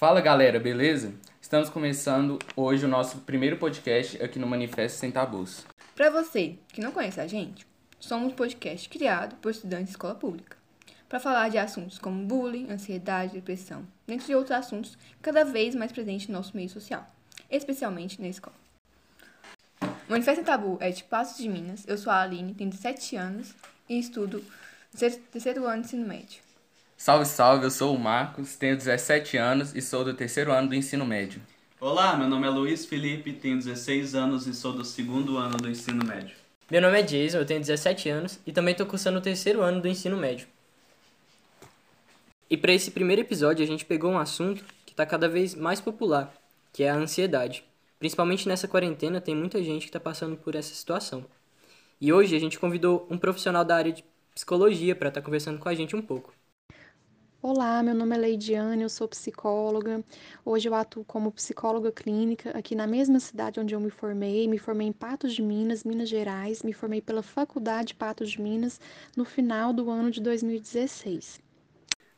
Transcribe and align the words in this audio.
Fala 0.00 0.22
galera, 0.22 0.58
beleza? 0.58 1.12
Estamos 1.42 1.68
começando 1.68 2.38
hoje 2.56 2.86
o 2.86 2.88
nosso 2.88 3.18
primeiro 3.18 3.58
podcast 3.58 4.16
aqui 4.22 4.38
no 4.38 4.46
Manifesto 4.46 4.98
Sem 4.98 5.10
Tabus. 5.10 5.66
Para 5.94 6.08
você 6.08 6.56
que 6.68 6.80
não 6.80 6.90
conhece 6.90 7.20
a 7.20 7.26
gente, 7.26 7.66
somos 7.98 8.32
um 8.32 8.34
podcast 8.34 8.88
criado 8.88 9.36
por 9.42 9.50
estudantes 9.50 9.88
de 9.88 9.90
escola 9.90 10.14
pública 10.14 10.56
para 11.06 11.20
falar 11.20 11.50
de 11.50 11.58
assuntos 11.58 11.98
como 11.98 12.24
bullying, 12.24 12.70
ansiedade, 12.70 13.34
depressão, 13.34 13.86
dentre 14.06 14.34
outros 14.34 14.56
assuntos 14.56 14.96
cada 15.20 15.44
vez 15.44 15.74
mais 15.74 15.92
presentes 15.92 16.28
no 16.28 16.32
nosso 16.32 16.56
meio 16.56 16.70
social, 16.70 17.06
especialmente 17.50 18.22
na 18.22 18.28
escola. 18.28 18.56
O 19.82 19.86
Manifesto 20.08 20.36
Sem 20.36 20.44
Tabu 20.44 20.78
é 20.80 20.88
de 20.88 21.04
Passos 21.04 21.36
de 21.36 21.46
Minas. 21.46 21.84
Eu 21.86 21.98
sou 21.98 22.10
a 22.10 22.22
Aline, 22.22 22.54
tenho 22.54 22.70
17 22.70 23.16
anos 23.16 23.54
e 23.86 23.98
estudo 23.98 24.42
terceiro 25.30 25.66
ano 25.66 25.82
de 25.82 25.88
ensino 25.88 26.08
médio. 26.08 26.49
Salve, 27.00 27.24
salve, 27.24 27.64
eu 27.64 27.70
sou 27.70 27.96
o 27.96 27.98
Marcos, 27.98 28.56
tenho 28.56 28.76
17 28.76 29.38
anos 29.38 29.74
e 29.74 29.80
sou 29.80 30.04
do 30.04 30.12
terceiro 30.12 30.52
ano 30.52 30.68
do 30.68 30.74
ensino 30.74 31.06
médio. 31.06 31.40
Olá, 31.80 32.14
meu 32.14 32.28
nome 32.28 32.46
é 32.46 32.50
Luiz 32.50 32.84
Felipe, 32.84 33.32
tenho 33.32 33.56
16 33.56 34.14
anos 34.14 34.46
e 34.46 34.52
sou 34.52 34.74
do 34.74 34.84
segundo 34.84 35.38
ano 35.38 35.56
do 35.56 35.70
ensino 35.70 36.04
médio. 36.04 36.36
Meu 36.70 36.82
nome 36.82 37.00
é 37.00 37.02
Jason, 37.02 37.38
eu 37.38 37.46
tenho 37.46 37.58
17 37.58 38.10
anos 38.10 38.38
e 38.46 38.52
também 38.52 38.72
estou 38.72 38.86
cursando 38.86 39.18
o 39.18 39.22
terceiro 39.22 39.62
ano 39.62 39.80
do 39.80 39.88
ensino 39.88 40.14
médio. 40.14 40.46
E 42.50 42.56
para 42.58 42.74
esse 42.74 42.90
primeiro 42.90 43.22
episódio 43.22 43.64
a 43.64 43.66
gente 43.66 43.86
pegou 43.86 44.10
um 44.10 44.18
assunto 44.18 44.62
que 44.84 44.92
está 44.92 45.06
cada 45.06 45.26
vez 45.26 45.54
mais 45.54 45.80
popular, 45.80 46.30
que 46.70 46.82
é 46.82 46.90
a 46.90 46.96
ansiedade. 46.96 47.64
Principalmente 47.98 48.46
nessa 48.46 48.68
quarentena 48.68 49.22
tem 49.22 49.34
muita 49.34 49.62
gente 49.62 49.84
que 49.84 49.88
está 49.88 50.00
passando 50.00 50.36
por 50.36 50.54
essa 50.54 50.74
situação. 50.74 51.24
E 51.98 52.12
hoje 52.12 52.36
a 52.36 52.38
gente 52.38 52.58
convidou 52.58 53.06
um 53.08 53.16
profissional 53.16 53.64
da 53.64 53.74
área 53.74 53.90
de 53.90 54.04
psicologia 54.34 54.94
para 54.94 55.08
estar 55.08 55.22
tá 55.22 55.24
conversando 55.24 55.58
com 55.58 55.68
a 55.70 55.74
gente 55.74 55.96
um 55.96 56.02
pouco. 56.02 56.38
Olá, 57.42 57.82
meu 57.82 57.94
nome 57.94 58.14
é 58.14 58.18
Leidiane, 58.18 58.82
eu 58.82 58.88
sou 58.90 59.08
psicóloga. 59.08 60.04
Hoje 60.44 60.68
eu 60.68 60.74
atuo 60.74 61.02
como 61.06 61.32
psicóloga 61.32 61.90
clínica 61.90 62.50
aqui 62.50 62.74
na 62.74 62.86
mesma 62.86 63.18
cidade 63.18 63.58
onde 63.58 63.74
eu 63.74 63.80
me 63.80 63.88
formei. 63.88 64.46
Me 64.46 64.58
formei 64.58 64.88
em 64.88 64.92
Patos 64.92 65.32
de 65.32 65.40
Minas, 65.40 65.82
Minas 65.82 66.10
Gerais. 66.10 66.62
Me 66.62 66.74
formei 66.74 67.00
pela 67.00 67.22
Faculdade 67.22 67.94
Patos 67.94 68.32
de 68.32 68.42
Minas 68.42 68.78
no 69.16 69.24
final 69.24 69.72
do 69.72 69.88
ano 69.88 70.10
de 70.10 70.20
2016. 70.20 71.40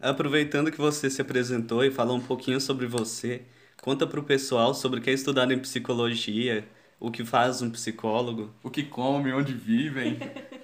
Aproveitando 0.00 0.72
que 0.72 0.78
você 0.78 1.08
se 1.08 1.22
apresentou 1.22 1.84
e 1.84 1.92
falou 1.92 2.16
um 2.16 2.20
pouquinho 2.20 2.60
sobre 2.60 2.86
você, 2.86 3.42
conta 3.80 4.04
para 4.08 4.18
o 4.18 4.24
pessoal 4.24 4.74
sobre 4.74 4.98
o 4.98 5.02
que 5.02 5.10
é 5.10 5.12
estudar 5.12 5.48
em 5.52 5.58
psicologia, 5.60 6.68
o 6.98 7.12
que 7.12 7.24
faz 7.24 7.62
um 7.62 7.70
psicólogo, 7.70 8.52
o 8.60 8.68
que 8.68 8.82
come, 8.82 9.32
onde 9.32 9.54
vivem. 9.54 10.18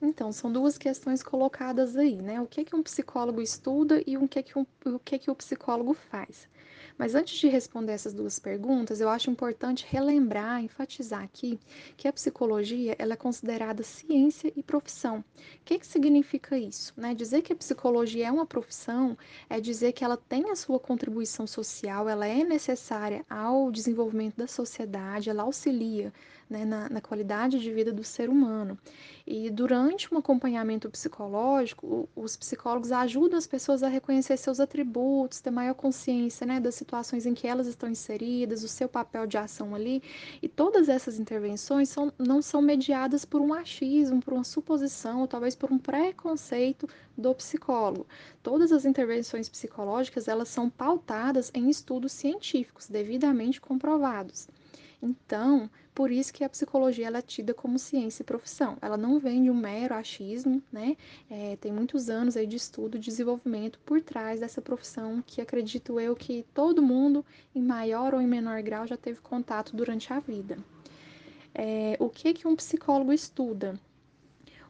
Então, 0.00 0.30
são 0.32 0.52
duas 0.52 0.78
questões 0.78 1.22
colocadas 1.22 1.96
aí, 1.96 2.16
né? 2.22 2.40
O 2.40 2.46
que, 2.46 2.64
que 2.64 2.76
um 2.76 2.82
psicólogo 2.82 3.40
estuda 3.40 4.02
e 4.06 4.16
o 4.16 4.28
que, 4.28 4.42
que, 4.42 4.58
um, 4.58 4.64
o, 4.84 4.98
que, 4.98 5.18
que 5.18 5.30
o 5.30 5.34
psicólogo 5.34 5.92
faz. 5.92 6.48
Mas 6.98 7.14
antes 7.14 7.38
de 7.38 7.48
responder 7.48 7.92
essas 7.92 8.12
duas 8.12 8.40
perguntas, 8.40 9.00
eu 9.00 9.08
acho 9.08 9.30
importante 9.30 9.86
relembrar, 9.88 10.62
enfatizar 10.62 11.22
aqui 11.22 11.58
que 11.96 12.08
a 12.08 12.12
psicologia 12.12 12.96
ela 12.98 13.12
é 13.12 13.16
considerada 13.16 13.84
ciência 13.84 14.52
e 14.56 14.62
profissão. 14.64 15.18
O 15.18 15.24
que, 15.64 15.78
que 15.78 15.86
significa 15.86 16.58
isso? 16.58 16.92
Né? 16.96 17.14
Dizer 17.14 17.42
que 17.42 17.52
a 17.52 17.56
psicologia 17.56 18.26
é 18.26 18.32
uma 18.32 18.46
profissão 18.46 19.16
é 19.48 19.60
dizer 19.60 19.92
que 19.92 20.04
ela 20.04 20.16
tem 20.16 20.50
a 20.50 20.56
sua 20.56 20.80
contribuição 20.80 21.46
social, 21.46 22.08
ela 22.08 22.26
é 22.26 22.42
necessária 22.42 23.24
ao 23.30 23.70
desenvolvimento 23.70 24.36
da 24.36 24.48
sociedade, 24.48 25.30
ela 25.30 25.44
auxilia 25.44 26.12
né, 26.48 26.64
na, 26.64 26.88
na, 26.88 27.00
qualidade 27.00 27.58
de 27.58 27.72
vida 27.72 27.92
do 27.92 28.02
ser 28.02 28.28
humano. 28.28 28.78
E 29.26 29.50
durante 29.50 30.12
um 30.12 30.18
acompanhamento 30.18 30.88
psicológico, 30.88 32.08
os 32.16 32.36
psicólogos 32.36 32.90
ajudam 32.90 33.38
as 33.38 33.46
pessoas 33.46 33.82
a 33.82 33.88
reconhecer 33.88 34.36
seus 34.36 34.58
atributos, 34.58 35.40
ter 35.40 35.50
maior 35.50 35.74
consciência 35.74 36.46
né, 36.46 36.58
das 36.58 36.74
situações 36.74 37.26
em 37.26 37.34
que 37.34 37.46
elas 37.46 37.66
estão 37.66 37.88
inseridas, 37.88 38.64
o 38.64 38.68
seu 38.68 38.88
papel 38.88 39.26
de 39.26 39.36
ação 39.36 39.74
ali. 39.74 40.02
E 40.40 40.48
todas 40.48 40.88
essas 40.88 41.18
intervenções 41.18 41.88
são, 41.88 42.12
não 42.18 42.40
são 42.40 42.62
mediadas 42.62 43.24
por 43.24 43.40
um 43.40 43.52
achismo, 43.52 44.20
por 44.20 44.32
uma 44.32 44.44
suposição, 44.44 45.20
ou 45.20 45.28
talvez 45.28 45.54
por 45.54 45.70
um 45.70 45.78
preconceito 45.78 46.88
do 47.16 47.34
psicólogo. 47.34 48.06
Todas 48.42 48.72
as 48.72 48.84
intervenções 48.84 49.48
psicológicas 49.48 50.28
elas 50.28 50.48
são 50.48 50.70
pautadas 50.70 51.50
em 51.52 51.68
estudos 51.68 52.12
científicos 52.12 52.88
devidamente 52.88 53.60
comprovados. 53.60 54.48
Então, 55.00 55.70
por 55.94 56.10
isso 56.10 56.32
que 56.32 56.42
a 56.42 56.48
psicologia 56.48 57.06
ela 57.06 57.18
é 57.18 57.22
tida 57.22 57.54
como 57.54 57.78
ciência 57.78 58.22
e 58.22 58.24
profissão. 58.24 58.76
Ela 58.82 58.96
não 58.96 59.18
vem 59.18 59.44
de 59.44 59.50
um 59.50 59.54
mero 59.54 59.94
achismo, 59.94 60.62
né? 60.72 60.96
É, 61.30 61.56
tem 61.56 61.72
muitos 61.72 62.10
anos 62.10 62.36
aí 62.36 62.46
de 62.46 62.56
estudo 62.56 62.96
e 62.96 63.00
desenvolvimento 63.00 63.78
por 63.80 64.00
trás 64.00 64.40
dessa 64.40 64.60
profissão 64.60 65.22
que 65.24 65.40
acredito 65.40 66.00
eu 66.00 66.16
que 66.16 66.44
todo 66.52 66.82
mundo, 66.82 67.24
em 67.54 67.62
maior 67.62 68.14
ou 68.14 68.20
em 68.20 68.26
menor 68.26 68.60
grau, 68.62 68.86
já 68.86 68.96
teve 68.96 69.20
contato 69.20 69.76
durante 69.76 70.12
a 70.12 70.18
vida. 70.18 70.58
É, 71.54 71.96
o 71.98 72.08
que 72.08 72.34
que 72.34 72.46
um 72.46 72.56
psicólogo 72.56 73.12
estuda? 73.12 73.78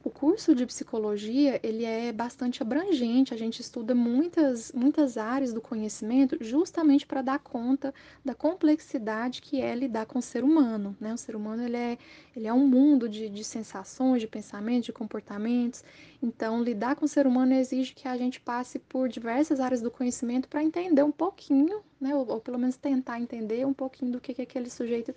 O 0.04 0.10
curso 0.10 0.54
de 0.54 0.64
psicologia, 0.64 1.58
ele 1.60 1.84
é 1.84 2.12
bastante 2.12 2.62
abrangente, 2.62 3.34
a 3.34 3.36
gente 3.36 3.60
estuda 3.60 3.96
muitas, 3.96 4.70
muitas 4.70 5.16
áreas 5.16 5.52
do 5.52 5.60
conhecimento 5.60 6.38
justamente 6.40 7.04
para 7.04 7.20
dar 7.20 7.40
conta 7.40 7.92
da 8.24 8.32
complexidade 8.32 9.42
que 9.42 9.60
é 9.60 9.74
lidar 9.74 10.06
com 10.06 10.20
o 10.20 10.22
ser 10.22 10.44
humano, 10.44 10.96
né? 11.00 11.12
O 11.12 11.18
ser 11.18 11.34
humano, 11.34 11.64
ele 11.64 11.76
é, 11.76 11.98
ele 12.36 12.46
é 12.46 12.52
um 12.52 12.64
mundo 12.64 13.08
de, 13.08 13.28
de 13.28 13.42
sensações, 13.42 14.20
de 14.20 14.28
pensamentos, 14.28 14.86
de 14.86 14.92
comportamentos, 14.92 15.82
então 16.22 16.62
lidar 16.62 16.94
com 16.94 17.04
o 17.04 17.08
ser 17.08 17.26
humano 17.26 17.54
exige 17.54 17.92
que 17.92 18.06
a 18.06 18.16
gente 18.16 18.40
passe 18.40 18.78
por 18.78 19.08
diversas 19.08 19.58
áreas 19.58 19.82
do 19.82 19.90
conhecimento 19.90 20.48
para 20.48 20.62
entender 20.62 21.02
um 21.02 21.12
pouquinho, 21.12 21.82
né? 22.00 22.14
Ou, 22.14 22.24
ou, 22.30 22.40
pelo 22.40 22.58
menos 22.58 22.76
tentar 22.76 23.20
entender 23.20 23.66
um 23.66 23.74
pouquinho 23.74 24.12
do 24.12 24.20
que, 24.20 24.32
que 24.32 24.42
aquele 24.42 24.70
sujeito 24.70 25.12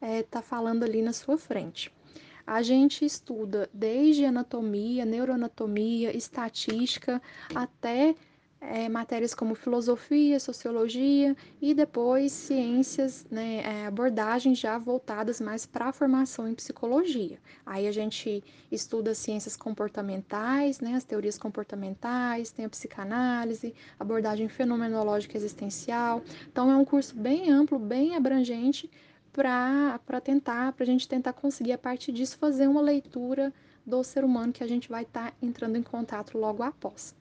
está 0.00 0.38
eh, 0.38 0.42
é, 0.42 0.42
falando 0.42 0.84
ali 0.84 1.02
na 1.02 1.12
sua 1.12 1.36
frente 1.36 1.92
a 2.46 2.62
gente 2.62 3.04
estuda 3.04 3.68
desde 3.72 4.24
anatomia, 4.24 5.04
neuroanatomia, 5.04 6.16
estatística, 6.16 7.20
até 7.54 8.14
é, 8.60 8.88
matérias 8.88 9.34
como 9.34 9.54
filosofia, 9.54 10.40
sociologia 10.40 11.36
e 11.60 11.74
depois 11.74 12.32
ciências, 12.32 13.26
né, 13.30 13.62
é, 13.62 13.86
abordagens 13.86 14.58
já 14.58 14.78
voltadas 14.78 15.40
mais 15.40 15.66
para 15.66 15.86
a 15.86 15.92
formação 15.92 16.48
em 16.48 16.54
psicologia. 16.54 17.38
Aí 17.64 17.86
a 17.86 17.92
gente 17.92 18.42
estuda 18.70 19.14
ciências 19.14 19.56
comportamentais, 19.56 20.80
né, 20.80 20.94
as 20.94 21.04
teorias 21.04 21.38
comportamentais, 21.38 22.50
tem 22.50 22.64
a 22.64 22.68
psicanálise, 22.68 23.74
abordagem 23.98 24.48
fenomenológica 24.48 25.36
existencial. 25.36 26.22
Então 26.50 26.70
é 26.70 26.76
um 26.76 26.84
curso 26.84 27.14
bem 27.14 27.50
amplo, 27.50 27.78
bem 27.78 28.16
abrangente 28.16 28.90
para 29.36 30.20
tentar, 30.22 30.72
para 30.72 30.82
a 30.82 30.86
gente 30.86 31.06
tentar 31.06 31.34
conseguir, 31.34 31.72
a 31.72 31.78
partir 31.78 32.10
disso, 32.10 32.38
fazer 32.38 32.66
uma 32.66 32.80
leitura 32.80 33.52
do 33.84 34.02
ser 34.02 34.24
humano 34.24 34.50
que 34.50 34.64
a 34.64 34.66
gente 34.66 34.88
vai 34.88 35.02
estar 35.02 35.30
tá 35.30 35.36
entrando 35.42 35.76
em 35.76 35.82
contato 35.82 36.38
logo 36.38 36.62
após. 36.62 37.14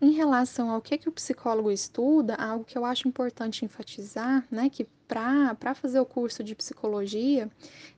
Em 0.00 0.12
relação 0.12 0.70
ao 0.70 0.80
que, 0.80 0.96
que 0.96 1.08
o 1.08 1.12
psicólogo 1.12 1.72
estuda, 1.72 2.36
algo 2.36 2.64
que 2.64 2.78
eu 2.78 2.84
acho 2.84 3.08
importante 3.08 3.64
enfatizar, 3.64 4.46
né, 4.48 4.70
que 4.70 4.86
para 5.08 5.74
fazer 5.74 5.98
o 5.98 6.06
curso 6.06 6.44
de 6.44 6.54
psicologia, 6.54 7.50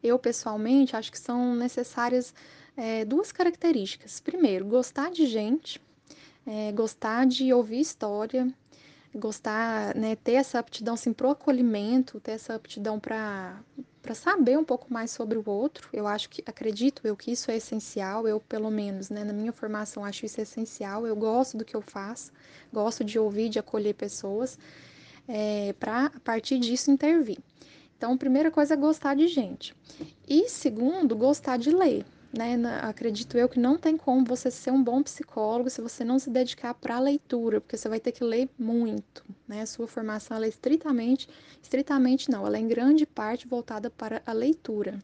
eu 0.03 0.19
pessoalmente 0.19 0.97
acho 0.97 1.13
que 1.13 1.19
são 1.19 1.55
necessárias 1.55 2.35
é, 2.75 3.05
duas 3.05 3.33
características. 3.33 4.19
Primeiro, 4.19 4.65
gostar 4.65 5.11
de 5.11 5.27
gente, 5.27 5.81
é, 6.47 6.73
gostar 6.73 7.27
de 7.27 7.53
ouvir 7.53 7.81
história, 7.81 8.51
gostar, 9.15 9.95
né, 9.95 10.17
ter 10.17 10.33
essa 10.33 10.59
aptidão 10.59 10.95
assim, 10.95 11.13
para 11.13 11.27
o 11.27 11.31
acolhimento, 11.31 12.21
ter 12.21 12.33
essa 12.33 12.55
aptidão 12.55 12.99
para 12.99 13.61
para 14.03 14.15
saber 14.15 14.59
um 14.59 14.65
pouco 14.65 14.91
mais 14.91 15.11
sobre 15.11 15.37
o 15.37 15.45
outro. 15.47 15.91
Eu 15.93 16.07
acho 16.07 16.31
que 16.31 16.43
acredito 16.47 17.03
eu 17.07 17.15
que 17.15 17.31
isso 17.33 17.51
é 17.51 17.57
essencial. 17.59 18.27
Eu 18.27 18.41
pelo 18.41 18.71
menos, 18.71 19.11
né, 19.11 19.25
na 19.25 19.33
minha 19.33 19.53
formação 19.53 20.03
acho 20.05 20.25
isso 20.25 20.41
essencial. 20.41 21.07
Eu 21.07 21.15
gosto 21.15 21.59
do 21.59 21.65
que 21.67 21.77
eu 21.77 21.83
faço, 21.83 22.33
gosto 22.73 23.05
de 23.05 23.19
ouvir, 23.19 23.51
de 23.51 23.59
acolher 23.59 23.95
pessoas, 23.95 24.59
é, 25.29 25.75
para 25.75 26.07
a 26.07 26.21
partir 26.21 26.59
disso 26.59 26.91
intervir. 26.91 27.39
Então, 27.97 28.17
primeira 28.17 28.51
coisa 28.51 28.73
é 28.73 28.77
gostar 28.77 29.15
de 29.15 29.29
gente. 29.29 29.75
E 30.27 30.49
segundo, 30.49 31.15
gostar 31.15 31.59
de 31.59 31.71
ler 31.71 32.07
né, 32.33 32.57
acredito 32.83 33.37
eu 33.37 33.49
que 33.49 33.59
não 33.59 33.77
tem 33.77 33.97
como 33.97 34.25
você 34.25 34.51
ser 34.51 34.71
um 34.71 34.83
bom 34.83 35.03
psicólogo 35.03 35.69
se 35.69 35.81
você 35.81 36.05
não 36.05 36.19
se 36.19 36.31
dedicar 36.31 36.75
para 36.75 36.97
a 36.97 37.01
leitura, 37.01 37.61
porque 37.61 37.77
você 37.77 37.89
vai 37.89 37.99
ter 37.99 38.13
que 38.13 38.23
ler 38.23 38.49
muito, 38.59 39.25
né? 39.49 39.63
A 39.63 39.67
sua 39.67 39.89
formação 39.89 40.43
é 40.43 40.49
estritamente, 40.49 41.29
estritamente 41.61 42.31
não, 42.31 42.47
ela 42.47 42.57
é 42.57 42.61
em 42.61 42.69
grande 42.69 43.05
parte 43.05 43.49
voltada 43.49 43.91
para 43.91 44.23
a 44.25 44.33
leitura. 44.33 44.99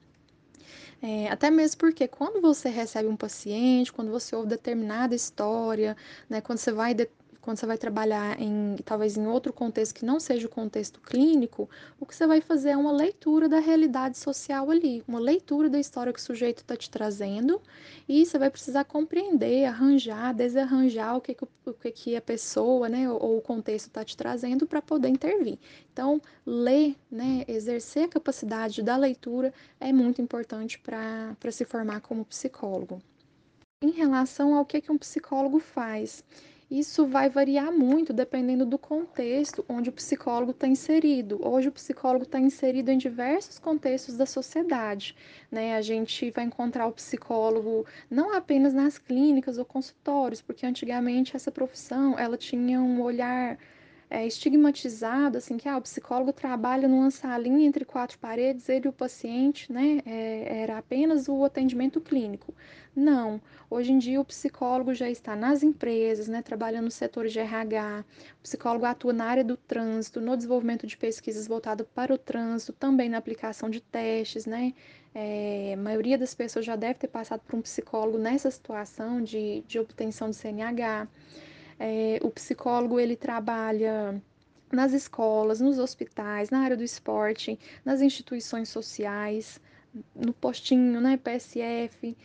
É, 1.03 1.29
até 1.29 1.51
mesmo 1.51 1.79
porque 1.79 2.09
quando 2.09 2.41
você 2.41 2.69
recebe 2.69 3.09
um 3.09 3.17
paciente, 3.17 3.93
quando 3.93 4.11
você 4.11 4.35
ouve 4.35 4.49
determinada 4.49 5.15
história, 5.15 5.97
né, 6.29 6.41
quando 6.41 6.59
você 6.59 6.73
vai 6.73 6.95
de 6.95 7.09
quando 7.47 7.59
você 7.59 7.67
vai 7.67 7.79
trabalhar 7.79 8.43
em 8.43 8.75
talvez 8.85 9.17
em 9.17 9.25
outro 9.29 9.53
contexto 9.53 9.95
que 9.95 10.05
não 10.05 10.19
seja 10.19 10.49
o 10.49 10.51
contexto 10.51 11.01
clínico, 11.01 11.71
o 12.01 12.05
que 12.05 12.13
você 12.13 12.27
vai 12.27 12.41
fazer 12.41 12.71
é 12.71 12.77
uma 12.77 12.91
leitura 12.91 13.49
da 13.49 13.61
realidade 13.61 14.19
social 14.19 14.69
ali, 14.69 15.01
uma 15.07 15.21
leitura 15.21 15.69
da 15.69 15.79
história 15.79 16.13
que 16.13 16.19
o 16.19 16.23
sujeito 16.23 16.59
está 16.59 16.77
te 16.77 16.91
trazendo, 16.91 17.63
e 18.09 18.27
você 18.27 18.37
vai 18.37 18.51
precisar 18.51 18.83
compreender, 18.83 19.65
arranjar, 19.65 20.35
desarranjar 20.35 21.17
o 21.17 21.21
que, 21.21 21.35
que, 21.35 21.45
o 21.65 21.73
que, 21.73 21.93
que 21.93 22.17
a 22.17 22.21
pessoa, 22.21 22.89
né, 22.89 23.09
ou, 23.09 23.23
ou 23.23 23.39
o 23.39 23.41
contexto 23.41 23.87
está 23.87 24.05
te 24.05 24.17
trazendo 24.17 24.67
para 24.67 24.83
poder 24.83 25.09
intervir. 25.09 25.57
Então, 25.93 26.21
ler, 26.45 26.97
né, 27.09 27.45
exercer 27.47 28.07
a 28.07 28.09
capacidade 28.09 28.83
da 28.83 28.97
leitura 28.97 29.55
é 29.79 29.93
muito 29.93 30.21
importante 30.21 30.81
para 30.81 31.53
se 31.53 31.65
formar 31.65 32.01
como 32.01 32.25
psicólogo. 32.25 33.01
Em 33.81 33.91
relação 33.91 34.57
ao 34.57 34.67
que, 34.67 34.81
que 34.81 34.91
um 34.91 34.99
psicólogo 34.99 35.61
faz, 35.61 36.25
isso 36.71 37.07
vai 37.07 37.31
variar 37.31 37.71
muito 37.73 38.13
dependendo 38.13 38.67
do 38.67 38.77
contexto 38.77 39.65
onde 39.69 39.89
o 39.89 39.93
psicólogo 39.93 40.51
está 40.51 40.67
inserido. 40.67 41.39
Hoje, 41.47 41.69
o 41.69 41.73
psicólogo 41.73 42.25
está 42.25 42.41
inserido 42.41 42.91
em 42.91 42.99
diversos 42.99 43.59
contextos 43.59 44.17
da 44.17 44.27
sociedade. 44.27 45.15
Né? 45.51 45.77
A 45.77 45.81
gente 45.81 46.31
vai 46.33 46.45
encontrar 46.45 46.87
o 46.87 46.93
psicólogo 46.93 47.87
não 48.11 48.35
apenas 48.35 48.75
nas 48.75 48.99
clínicas 48.99 49.59
ou 49.59 49.65
consultórios, 49.65 50.43
porque 50.43 50.67
antigamente 50.67 51.37
essa 51.37 51.53
profissão 51.53 52.19
ela 52.19 52.37
tinha 52.37 52.81
um 52.81 53.01
olhar 53.01 53.57
é, 54.09 54.27
estigmatizado, 54.27 55.39
assim, 55.39 55.57
que 55.57 55.69
ah, 55.69 55.77
o 55.77 55.83
psicólogo 55.83 56.33
trabalha 56.33 56.87
numa 56.89 57.11
salinha 57.11 57.67
entre 57.67 57.85
quatro 57.85 58.19
paredes, 58.19 58.69
ele 58.69 58.87
e 58.87 58.89
o 58.89 58.93
paciente, 58.93 59.73
né, 59.73 60.01
é, 60.07 60.63
era 60.63 60.79
apenas 60.79 61.29
o 61.29 61.45
atendimento 61.45 62.01
clínico. 62.01 62.55
Não, 62.97 63.43
hoje 63.69 63.93
em 63.93 63.99
dia 63.99 64.19
o 64.19 64.25
psicólogo 64.25 64.95
já 64.95 65.11
está 65.11 65.37
nas 65.37 65.63
empresas, 65.63 66.29
né, 66.29 66.41
trabalhando 66.41 66.87
no 66.87 66.91
setor 66.91 67.29
de 67.29 67.39
RH, 67.39 68.07
o 68.39 68.43
psicólogo 68.43 68.87
atua 68.87 69.13
na 69.13 69.27
área 69.27 69.45
do 69.45 69.55
trânsito, 69.55 70.19
no 70.19 70.35
desenvolvimento 70.35 70.87
de 70.87 70.97
pesquisas 70.97 71.47
voltado 71.47 71.85
para 71.85 72.15
o 72.15 72.17
trânsito, 72.17 72.73
também 72.73 73.11
na 73.11 73.19
aplicação 73.19 73.69
de 73.69 73.83
testes, 73.83 74.47
né, 74.47 74.73
é, 75.15 75.75
a 75.75 75.77
maioria 75.77 76.17
das 76.17 76.35
pessoas 76.35 76.65
já 76.65 76.75
deve 76.75 76.99
ter 76.99 77.09
passado 77.09 77.41
por 77.41 77.57
um 77.57 77.61
psicólogo 77.61 78.17
nessa 78.17 78.51
situação 78.51 79.23
de, 79.23 79.63
de 79.69 79.79
obtenção 79.79 80.31
de 80.31 80.37
CNH. 80.37 81.07
É, 81.79 82.19
o 82.23 82.31
psicólogo 82.31 82.99
ele 82.99 83.15
trabalha 83.15 84.23
nas 84.73 84.95
escolas, 84.95 85.61
nos 85.61 85.79
hospitais, 85.79 86.49
na 86.49 86.61
área 86.61 86.77
do 86.77 86.83
esporte, 86.85 87.59
nas 87.85 88.01
instituições 88.01 88.71
sociais, 88.71 89.61
no 90.15 90.33
postinho, 90.33 90.99
né, 91.01 91.19
PSF, 91.19 92.17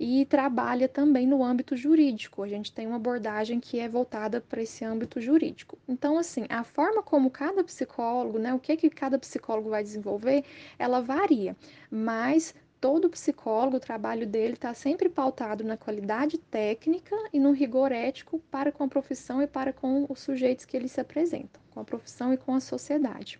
e 0.00 0.24
trabalha 0.24 0.88
também 0.88 1.26
no 1.26 1.44
âmbito 1.44 1.76
jurídico. 1.76 2.42
A 2.42 2.48
gente 2.48 2.72
tem 2.72 2.86
uma 2.86 2.96
abordagem 2.96 3.60
que 3.60 3.78
é 3.78 3.86
voltada 3.88 4.40
para 4.40 4.62
esse 4.62 4.82
âmbito 4.84 5.20
jurídico. 5.20 5.78
Então, 5.86 6.16
assim, 6.16 6.46
a 6.48 6.64
forma 6.64 7.02
como 7.02 7.30
cada 7.30 7.62
psicólogo, 7.62 8.38
né, 8.38 8.54
o 8.54 8.58
que 8.58 8.76
que 8.78 8.88
cada 8.88 9.18
psicólogo 9.18 9.68
vai 9.68 9.82
desenvolver, 9.82 10.42
ela 10.78 11.02
varia, 11.02 11.54
mas 11.90 12.54
todo 12.80 13.10
psicólogo, 13.10 13.76
o 13.76 13.80
trabalho 13.80 14.26
dele 14.26 14.54
está 14.54 14.72
sempre 14.72 15.08
pautado 15.10 15.62
na 15.62 15.76
qualidade 15.76 16.38
técnica 16.38 17.14
e 17.30 17.38
no 17.38 17.52
rigor 17.52 17.92
ético 17.92 18.38
para 18.50 18.72
com 18.72 18.84
a 18.84 18.88
profissão 18.88 19.42
e 19.42 19.46
para 19.46 19.70
com 19.72 20.06
os 20.08 20.18
sujeitos 20.20 20.64
que 20.64 20.76
eles 20.78 20.92
se 20.92 21.00
apresentam, 21.00 21.60
com 21.70 21.80
a 21.80 21.84
profissão 21.84 22.32
e 22.32 22.38
com 22.38 22.54
a 22.54 22.60
sociedade. 22.60 23.38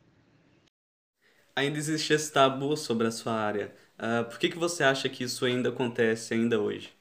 Ainda 1.54 1.78
existe 1.78 2.12
esse 2.12 2.32
tabu 2.32 2.76
sobre 2.76 3.06
a 3.06 3.10
sua 3.10 3.34
área. 3.34 3.74
Uh, 4.00 4.24
por 4.28 4.38
que, 4.38 4.48
que 4.48 4.58
você 4.58 4.82
acha 4.82 5.08
que 5.08 5.24
isso 5.24 5.44
ainda 5.44 5.68
acontece 5.68 6.32
ainda 6.34 6.58
hoje? 6.60 6.92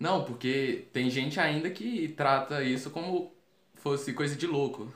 Não, 0.00 0.24
porque 0.24 0.88
tem 0.92 1.10
gente 1.10 1.40
ainda 1.40 1.70
que 1.70 2.08
trata 2.10 2.62
isso 2.64 2.90
como 2.90 3.32
fosse 3.74 4.12
coisa 4.14 4.36
de 4.36 4.46
louco. 4.46 4.92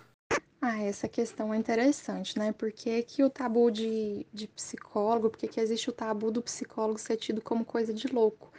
Ah, 0.61 0.79
essa 0.83 1.09
questão 1.09 1.53
é 1.53 1.57
interessante, 1.59 2.39
né? 2.39 2.51
Por 2.53 2.73
que, 2.73 3.03
que 3.03 3.23
o 3.23 3.29
tabu 3.31 3.71
de, 3.71 4.27
de 4.33 4.49
psicólogo, 4.49 5.29
por 5.31 5.39
que, 5.39 5.47
que 5.49 5.61
existe 5.61 5.91
o 5.91 5.93
tabu 5.93 6.31
do 6.31 6.43
psicólogo 6.43 6.99
ser 6.99 7.17
tido 7.19 7.43
como 7.43 7.65
coisa 7.65 7.93
de 7.93 8.09
louco? 8.09 8.51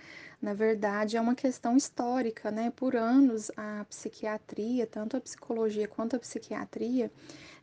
Na 0.42 0.54
verdade, 0.54 1.18
é 1.18 1.22
uma 1.22 1.34
questão 1.36 1.76
histórica, 1.76 2.52
né? 2.52 2.72
Por 2.76 2.96
anos, 2.96 3.50
a 3.58 3.84
psiquiatria, 3.90 4.86
tanto 4.86 5.18
a 5.18 5.22
psicologia 5.22 5.88
quanto 5.88 6.16
a 6.16 6.20
psiquiatria, 6.20 7.12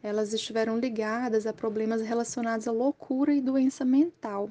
elas 0.03 0.33
estiveram 0.33 0.79
ligadas 0.79 1.47
a 1.47 1.53
problemas 1.53 2.03
relacionados 2.03 2.69
à 2.69 2.73
loucura 2.73 3.33
e 3.35 3.41
doença 3.41 3.85
mental. 3.85 4.49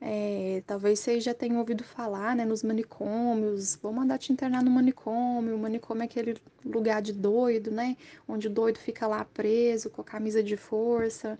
É, 0.00 0.62
talvez 0.66 1.00
vocês 1.00 1.24
já 1.24 1.32
tenham 1.32 1.58
ouvido 1.58 1.82
falar, 1.82 2.36
né, 2.36 2.44
nos 2.44 2.62
manicômios, 2.62 3.76
vou 3.76 3.92
mandar 3.92 4.18
te 4.18 4.30
internar 4.32 4.62
no 4.62 4.70
manicômio, 4.70 5.56
o 5.56 5.58
manicômio 5.58 6.02
é 6.02 6.04
aquele 6.04 6.36
lugar 6.64 7.00
de 7.00 7.14
doido, 7.14 7.70
né, 7.70 7.96
onde 8.28 8.46
o 8.46 8.50
doido 8.50 8.78
fica 8.78 9.06
lá 9.06 9.24
preso 9.24 9.88
com 9.88 10.02
a 10.02 10.04
camisa 10.04 10.42
de 10.42 10.56
força, 10.56 11.38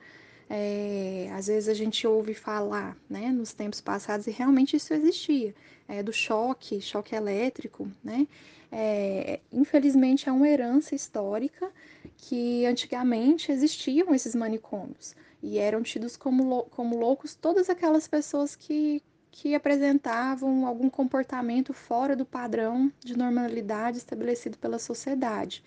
é, 0.48 1.28
às 1.34 1.48
vezes 1.48 1.68
a 1.68 1.74
gente 1.74 2.06
ouve 2.06 2.32
falar, 2.32 2.96
né, 3.10 3.30
nos 3.30 3.52
tempos 3.52 3.80
passados, 3.80 4.26
e 4.26 4.30
realmente 4.30 4.76
isso 4.76 4.94
existia, 4.94 5.54
é, 5.86 6.02
do 6.02 6.12
choque, 6.12 6.80
choque 6.80 7.14
elétrico, 7.14 7.86
né, 8.02 8.26
é, 8.72 9.38
infelizmente 9.52 10.30
é 10.30 10.32
uma 10.32 10.48
herança 10.48 10.94
histórica 10.94 11.70
que 12.16 12.64
antigamente 12.64 13.52
existiam 13.52 14.14
esses 14.14 14.34
manicômios, 14.34 15.14
e 15.42 15.58
eram 15.58 15.82
tidos 15.82 16.16
como, 16.16 16.64
como 16.64 16.98
loucos 16.98 17.34
todas 17.34 17.68
aquelas 17.70 18.08
pessoas 18.08 18.56
que, 18.56 19.02
que 19.30 19.54
apresentavam 19.54 20.66
algum 20.66 20.88
comportamento 20.88 21.72
fora 21.72 22.16
do 22.16 22.24
padrão 22.24 22.92
de 23.00 23.16
normalidade 23.16 23.98
estabelecido 23.98 24.58
pela 24.58 24.78
sociedade. 24.78 25.62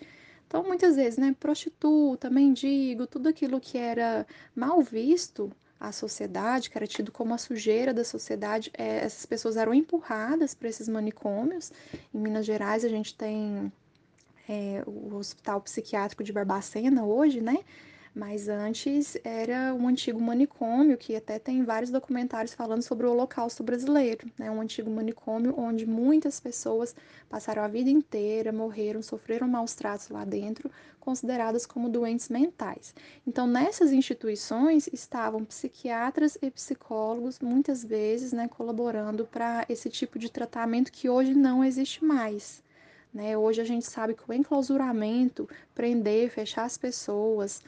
Então, 0.46 0.64
muitas 0.64 0.96
vezes, 0.96 1.16
né, 1.16 1.34
prostituta, 1.38 2.28
mendigo, 2.28 3.06
tudo 3.06 3.28
aquilo 3.28 3.60
que 3.60 3.78
era 3.78 4.26
mal 4.54 4.82
visto 4.82 5.50
à 5.78 5.92
sociedade, 5.92 6.68
que 6.68 6.76
era 6.76 6.88
tido 6.88 7.12
como 7.12 7.32
a 7.32 7.38
sujeira 7.38 7.94
da 7.94 8.04
sociedade, 8.04 8.70
é, 8.76 9.04
essas 9.04 9.24
pessoas 9.24 9.56
eram 9.56 9.72
empurradas 9.72 10.52
para 10.52 10.68
esses 10.68 10.88
manicômios. 10.88 11.72
Em 12.12 12.18
Minas 12.18 12.44
Gerais, 12.44 12.84
a 12.84 12.88
gente 12.88 13.14
tem 13.14 13.72
é, 14.48 14.82
o 14.84 15.14
Hospital 15.14 15.60
Psiquiátrico 15.60 16.24
de 16.24 16.32
Barbacena 16.32 17.04
hoje, 17.04 17.40
né? 17.40 17.58
Mas 18.12 18.48
antes 18.48 19.16
era 19.22 19.72
um 19.72 19.86
antigo 19.86 20.20
manicômio, 20.20 20.98
que 20.98 21.14
até 21.14 21.38
tem 21.38 21.62
vários 21.64 21.92
documentários 21.92 22.52
falando 22.52 22.82
sobre 22.82 23.06
o 23.06 23.12
Holocausto 23.12 23.62
brasileiro, 23.62 24.28
né? 24.36 24.50
Um 24.50 24.60
antigo 24.60 24.90
manicômio 24.90 25.54
onde 25.56 25.86
muitas 25.86 26.40
pessoas 26.40 26.94
passaram 27.28 27.62
a 27.62 27.68
vida 27.68 27.88
inteira, 27.88 28.52
morreram, 28.52 29.00
sofreram 29.00 29.46
maus 29.46 29.76
tratos 29.76 30.08
lá 30.08 30.24
dentro, 30.24 30.68
consideradas 30.98 31.64
como 31.64 31.88
doentes 31.88 32.28
mentais. 32.28 32.92
Então, 33.24 33.46
nessas 33.46 33.92
instituições 33.92 34.88
estavam 34.92 35.44
psiquiatras 35.44 36.36
e 36.42 36.50
psicólogos, 36.50 37.38
muitas 37.38 37.84
vezes, 37.84 38.32
né, 38.32 38.48
colaborando 38.48 39.24
para 39.24 39.64
esse 39.68 39.88
tipo 39.88 40.18
de 40.18 40.30
tratamento 40.30 40.90
que 40.90 41.08
hoje 41.08 41.32
não 41.32 41.64
existe 41.64 42.04
mais. 42.04 42.60
Né? 43.12 43.36
Hoje 43.36 43.60
a 43.60 43.64
gente 43.64 43.86
sabe 43.86 44.14
que 44.14 44.28
o 44.28 44.32
enclausuramento, 44.32 45.48
prender, 45.74 46.30
fechar 46.30 46.64
as 46.64 46.78
pessoas, 46.78 47.62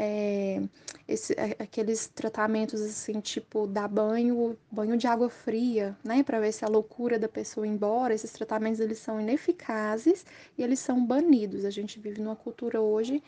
é, 0.00 0.62
esse, 1.08 1.34
aqueles 1.58 2.06
tratamentos 2.06 2.80
assim, 2.80 3.20
tipo 3.20 3.66
dar 3.66 3.88
banho, 3.88 4.56
banho 4.70 4.96
de 4.96 5.08
água 5.08 5.28
fria, 5.28 5.96
né, 6.04 6.22
para 6.22 6.38
ver 6.38 6.52
se 6.52 6.64
a 6.64 6.68
loucura 6.68 7.18
da 7.18 7.28
pessoa 7.28 7.66
ir 7.66 7.70
embora. 7.70 8.14
Esses 8.14 8.30
tratamentos 8.30 8.78
eles 8.78 8.98
são 9.00 9.20
ineficazes 9.20 10.24
e 10.56 10.62
eles 10.62 10.78
são 10.78 11.04
banidos. 11.04 11.64
A 11.64 11.70
gente 11.70 11.98
vive 11.98 12.20
numa 12.20 12.36
cultura 12.36 12.80
hoje 12.80 13.20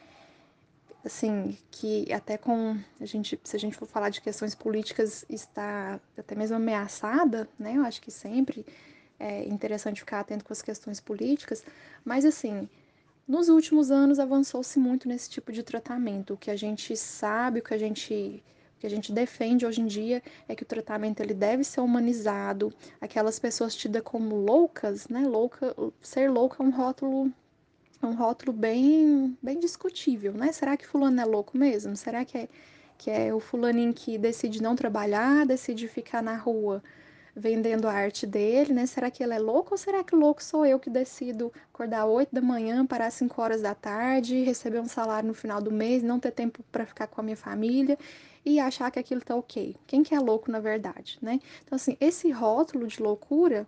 assim, 1.04 1.58
que 1.70 2.12
até 2.12 2.36
com 2.36 2.76
a 3.00 3.04
gente, 3.04 3.40
se 3.42 3.56
a 3.56 3.58
gente 3.58 3.76
for 3.76 3.86
falar 3.86 4.10
de 4.10 4.20
questões 4.20 4.54
políticas, 4.54 5.24
está 5.28 5.98
até 6.16 6.34
mesmo 6.36 6.56
ameaçada, 6.56 7.48
né? 7.58 7.74
Eu 7.76 7.82
acho 7.82 8.00
que 8.00 8.10
sempre 8.10 8.64
é 9.18 9.44
interessante 9.48 10.00
ficar 10.00 10.20
atento 10.20 10.44
com 10.44 10.52
as 10.52 10.62
questões 10.62 11.00
políticas, 11.00 11.64
mas 12.04 12.24
assim, 12.24 12.68
nos 13.30 13.48
últimos 13.48 13.92
anos 13.92 14.18
avançou-se 14.18 14.76
muito 14.78 15.08
nesse 15.08 15.30
tipo 15.30 15.52
de 15.52 15.62
tratamento. 15.62 16.34
O 16.34 16.36
que 16.36 16.50
a 16.50 16.56
gente 16.56 16.96
sabe, 16.96 17.60
o 17.60 17.62
que 17.62 17.72
a 17.72 17.78
gente 17.78 18.42
o 18.76 18.80
que 18.80 18.86
a 18.86 18.90
gente 18.90 19.12
defende 19.12 19.64
hoje 19.66 19.80
em 19.82 19.86
dia 19.86 20.22
é 20.48 20.54
que 20.56 20.62
o 20.62 20.66
tratamento 20.66 21.20
ele 21.20 21.34
deve 21.34 21.62
ser 21.62 21.80
humanizado. 21.80 22.72
Aquelas 23.00 23.38
pessoas 23.38 23.76
tidas 23.76 24.02
como 24.02 24.34
loucas, 24.34 25.06
né? 25.06 25.20
Louca, 25.28 25.76
ser 26.02 26.30
louca 26.30 26.62
é 26.62 26.66
um 26.66 26.70
rótulo 26.70 27.32
é 28.02 28.06
um 28.06 28.14
rótulo 28.14 28.52
bem 28.52 29.38
bem 29.40 29.60
discutível, 29.60 30.32
né? 30.32 30.50
Será 30.50 30.76
que 30.76 30.86
fulano 30.86 31.20
é 31.20 31.24
louco 31.24 31.56
mesmo? 31.56 31.96
Será 31.96 32.24
que 32.24 32.36
é 32.36 32.48
que 32.98 33.10
é 33.10 33.32
o 33.32 33.40
fulaninho 33.40 33.94
que 33.94 34.18
decide 34.18 34.60
não 34.62 34.74
trabalhar, 34.74 35.46
decide 35.46 35.86
ficar 35.88 36.22
na 36.22 36.36
rua 36.36 36.82
vendendo 37.34 37.86
a 37.86 37.92
arte 37.92 38.26
dele, 38.26 38.72
né? 38.72 38.86
Será 38.86 39.10
que 39.10 39.22
ele 39.22 39.34
é 39.34 39.38
louco 39.38 39.72
ou 39.72 39.78
será 39.78 40.02
que 40.02 40.14
louco 40.14 40.42
sou 40.42 40.66
eu 40.66 40.78
que 40.78 40.90
decido 40.90 41.52
acordar 41.72 42.06
8 42.06 42.34
da 42.34 42.40
manhã, 42.40 42.84
parar 42.84 43.10
5 43.10 43.40
horas 43.40 43.62
da 43.62 43.74
tarde, 43.74 44.42
receber 44.42 44.80
um 44.80 44.88
salário 44.88 45.28
no 45.28 45.34
final 45.34 45.60
do 45.60 45.70
mês, 45.70 46.02
não 46.02 46.18
ter 46.18 46.32
tempo 46.32 46.62
para 46.70 46.86
ficar 46.86 47.06
com 47.06 47.20
a 47.20 47.24
minha 47.24 47.36
família 47.36 47.98
e 48.44 48.58
achar 48.58 48.90
que 48.90 48.98
aquilo 48.98 49.20
tá 49.20 49.36
ok? 49.36 49.76
Quem 49.86 50.02
que 50.02 50.14
é 50.14 50.18
louco 50.18 50.50
na 50.50 50.60
verdade, 50.60 51.18
né? 51.20 51.40
Então, 51.64 51.76
assim, 51.76 51.96
esse 52.00 52.30
rótulo 52.30 52.86
de 52.86 53.02
loucura 53.02 53.66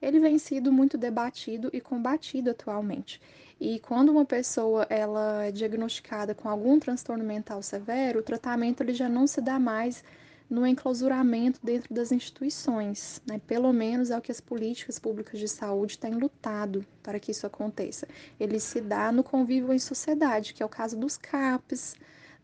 ele 0.00 0.18
vem 0.18 0.38
sido 0.38 0.72
muito 0.72 0.96
debatido 0.96 1.68
e 1.72 1.80
combatido 1.80 2.50
atualmente. 2.50 3.20
E 3.60 3.78
quando 3.80 4.08
uma 4.08 4.24
pessoa 4.24 4.86
ela 4.88 5.44
é 5.44 5.52
diagnosticada 5.52 6.34
com 6.34 6.48
algum 6.48 6.78
transtorno 6.80 7.22
mental 7.22 7.62
severo, 7.62 8.20
o 8.20 8.22
tratamento 8.22 8.82
ele 8.82 8.94
já 8.94 9.08
não 9.08 9.26
se 9.26 9.40
dá 9.42 9.58
mais 9.58 10.02
no 10.50 10.66
enclausuramento 10.66 11.60
dentro 11.62 11.94
das 11.94 12.10
instituições. 12.10 13.22
Né? 13.24 13.40
Pelo 13.46 13.72
menos 13.72 14.10
é 14.10 14.18
o 14.18 14.20
que 14.20 14.32
as 14.32 14.40
políticas 14.40 14.98
públicas 14.98 15.38
de 15.38 15.46
saúde 15.46 15.96
têm 15.96 16.14
lutado 16.14 16.84
para 17.04 17.20
que 17.20 17.30
isso 17.30 17.46
aconteça. 17.46 18.08
Ele 18.38 18.58
se 18.58 18.80
dá 18.80 19.12
no 19.12 19.22
convívio 19.22 19.72
em 19.72 19.78
sociedade, 19.78 20.52
que 20.52 20.62
é 20.62 20.66
o 20.66 20.68
caso 20.68 20.96
dos 20.96 21.16
CAPs, 21.16 21.94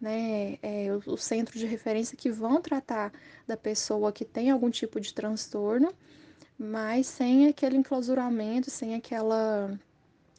né, 0.01 0.59
é, 0.63 0.89
o 1.07 1.17
centro 1.17 1.59
de 1.59 1.67
referência 1.67 2.17
que 2.17 2.31
vão 2.31 2.61
tratar 2.61 3.13
da 3.47 3.57
pessoa 3.57 4.13
que 4.13 4.25
tem 4.25 4.51
algum 4.51 4.71
tipo 4.71 5.01
de 5.01 5.13
transtorno, 5.13 5.93
mas 6.57 7.07
sem 7.09 7.49
aquele 7.49 7.77
enclausuramento, 7.77 8.71
sem 8.71 8.95
aquela, 8.95 9.77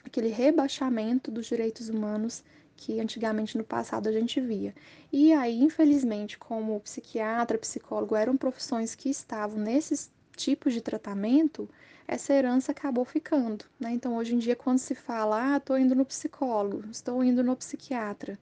aquele 0.06 0.30
rebaixamento 0.30 1.30
dos 1.30 1.48
direitos 1.48 1.90
humanos 1.90 2.44
que 2.78 3.02
antigamente 3.02 3.58
no 3.58 3.64
passado 3.64 4.08
a 4.08 4.12
gente 4.12 4.40
via. 4.40 4.74
E 5.12 5.34
aí, 5.34 5.60
infelizmente, 5.62 6.38
como 6.38 6.80
psiquiatra, 6.80 7.58
psicólogo 7.58 8.16
eram 8.16 8.38
profissões 8.38 8.96
que 8.96 9.10
estavam 9.10 9.60
nesses 9.60 10.12
tipos 10.36 10.74
de 10.74 10.82
tratamento, 10.82 11.68
essa 12.08 12.34
herança 12.34 12.72
acabou 12.72 13.04
ficando. 13.04 13.66
Né? 13.80 13.92
Então, 13.92 14.16
hoje 14.16 14.36
em 14.36 14.38
dia, 14.38 14.56
quando 14.56 14.78
se 14.78 14.96
fala, 14.96 15.56
ah, 15.56 15.58
estou 15.58 15.78
indo 15.78 15.96
no 15.96 16.06
psicólogo, 16.06 16.86
estou 16.90 17.24
indo 17.24 17.44
no 17.44 17.56
psiquiatra. 17.56 18.40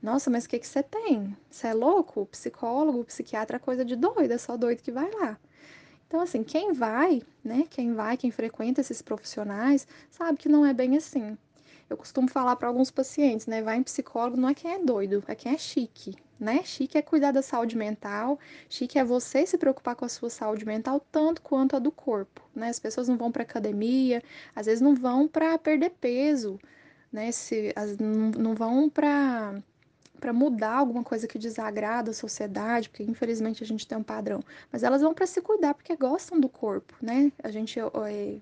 Nossa, 0.00 0.30
mas 0.30 0.44
o 0.44 0.48
que, 0.48 0.58
que 0.58 0.66
você 0.66 0.82
tem? 0.82 1.36
Você 1.50 1.66
é 1.66 1.74
louco? 1.74 2.26
Psicólogo, 2.26 3.04
psiquiatra 3.04 3.56
é 3.56 3.60
coisa 3.60 3.84
de 3.84 3.96
doido, 3.96 4.30
é 4.30 4.38
só 4.38 4.56
doido 4.56 4.82
que 4.82 4.92
vai 4.92 5.10
lá. 5.10 5.38
Então, 6.06 6.20
assim, 6.20 6.44
quem 6.44 6.72
vai, 6.72 7.22
né? 7.42 7.66
Quem 7.68 7.92
vai, 7.92 8.16
quem 8.16 8.30
frequenta 8.30 8.80
esses 8.80 9.02
profissionais, 9.02 9.86
sabe 10.08 10.38
que 10.38 10.48
não 10.48 10.64
é 10.64 10.72
bem 10.72 10.96
assim. 10.96 11.36
Eu 11.88 11.96
costumo 11.96 12.28
falar 12.28 12.56
para 12.56 12.66
alguns 12.68 12.90
pacientes, 12.90 13.46
né? 13.46 13.62
Vai 13.62 13.76
em 13.76 13.82
psicólogo 13.82 14.36
não 14.36 14.48
é 14.48 14.54
quem 14.54 14.72
é 14.72 14.78
doido, 14.78 15.22
é 15.28 15.34
quem 15.34 15.52
é 15.52 15.58
chique, 15.58 16.16
né? 16.38 16.62
Chique 16.64 16.98
é 16.98 17.02
cuidar 17.02 17.30
da 17.30 17.42
saúde 17.42 17.76
mental, 17.76 18.38
chique 18.68 18.98
é 18.98 19.04
você 19.04 19.46
se 19.46 19.56
preocupar 19.56 19.94
com 19.94 20.04
a 20.04 20.08
sua 20.08 20.28
saúde 20.28 20.64
mental 20.66 21.00
tanto 21.12 21.40
quanto 21.42 21.76
a 21.76 21.78
do 21.78 21.92
corpo, 21.92 22.42
né? 22.54 22.68
As 22.68 22.80
pessoas 22.80 23.08
não 23.08 23.16
vão 23.16 23.30
para 23.30 23.42
academia, 23.44 24.22
às 24.54 24.66
vezes 24.66 24.80
não 24.80 24.94
vão 24.94 25.28
para 25.28 25.56
perder 25.58 25.90
peso, 25.90 26.58
né? 27.12 27.30
Se, 27.32 27.72
as, 27.76 27.96
não, 27.98 28.30
não 28.30 28.54
vão 28.54 28.90
para 28.90 29.62
para 30.16 30.32
mudar 30.32 30.72
alguma 30.72 31.04
coisa 31.04 31.28
que 31.28 31.38
desagrada 31.38 32.10
a 32.10 32.14
sociedade, 32.14 32.88
porque 32.88 33.02
infelizmente 33.02 33.62
a 33.62 33.66
gente 33.66 33.86
tem 33.86 33.96
um 33.98 34.02
padrão, 34.02 34.42
mas 34.72 34.82
elas 34.82 35.02
vão 35.02 35.14
para 35.14 35.26
se 35.26 35.40
cuidar 35.42 35.74
porque 35.74 35.94
gostam 35.94 36.40
do 36.40 36.48
corpo, 36.48 36.94
né? 37.00 37.30
A 37.42 37.50
gente 37.50 37.78
é, 37.78 38.38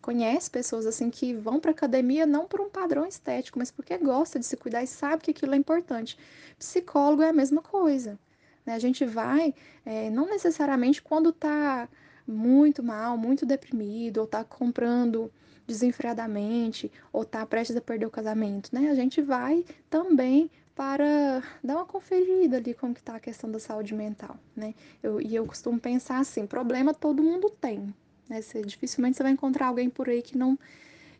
conhece 0.00 0.50
pessoas 0.50 0.86
assim 0.86 1.10
que 1.10 1.34
vão 1.34 1.60
para 1.60 1.70
academia 1.70 2.26
não 2.26 2.46
por 2.46 2.60
um 2.60 2.70
padrão 2.70 3.06
estético, 3.06 3.58
mas 3.58 3.70
porque 3.70 3.96
gosta 3.98 4.38
de 4.38 4.46
se 4.46 4.56
cuidar 4.56 4.82
e 4.82 4.86
sabe 4.86 5.22
que 5.22 5.30
aquilo 5.30 5.54
é 5.54 5.56
importante. 5.56 6.18
Psicólogo 6.58 7.22
é 7.22 7.28
a 7.28 7.32
mesma 7.32 7.62
coisa. 7.62 8.18
Né? 8.64 8.74
A 8.74 8.78
gente 8.78 9.04
vai, 9.04 9.54
é, 9.84 10.10
não 10.10 10.26
necessariamente 10.26 11.02
quando 11.02 11.30
está 11.30 11.88
muito 12.26 12.82
mal, 12.82 13.16
muito 13.16 13.44
deprimido, 13.44 14.18
ou 14.18 14.24
está 14.24 14.44
comprando 14.44 15.30
desenfreadamente, 15.66 16.90
ou 17.12 17.22
está 17.22 17.44
prestes 17.46 17.76
a 17.76 17.80
perder 17.80 18.06
o 18.06 18.10
casamento, 18.10 18.70
né? 18.72 18.90
A 18.90 18.94
gente 18.94 19.22
vai 19.22 19.64
também 19.88 20.50
para 20.74 21.42
dar 21.62 21.76
uma 21.76 21.84
conferida 21.84 22.56
ali 22.56 22.74
como 22.74 22.94
que 22.94 23.00
está 23.00 23.16
a 23.16 23.20
questão 23.20 23.50
da 23.50 23.58
saúde 23.58 23.94
mental, 23.94 24.36
né? 24.56 24.74
Eu, 25.02 25.20
e 25.20 25.34
eu 25.34 25.46
costumo 25.46 25.78
pensar 25.78 26.18
assim, 26.18 26.46
problema 26.46 26.94
todo 26.94 27.22
mundo 27.22 27.50
tem, 27.50 27.94
né? 28.30 28.40
Você, 28.40 28.62
dificilmente 28.62 29.16
você 29.16 29.22
vai 29.22 29.32
encontrar 29.32 29.66
alguém 29.66 29.90
por 29.90 30.08
aí 30.08 30.22
que 30.22 30.38
não 30.38 30.58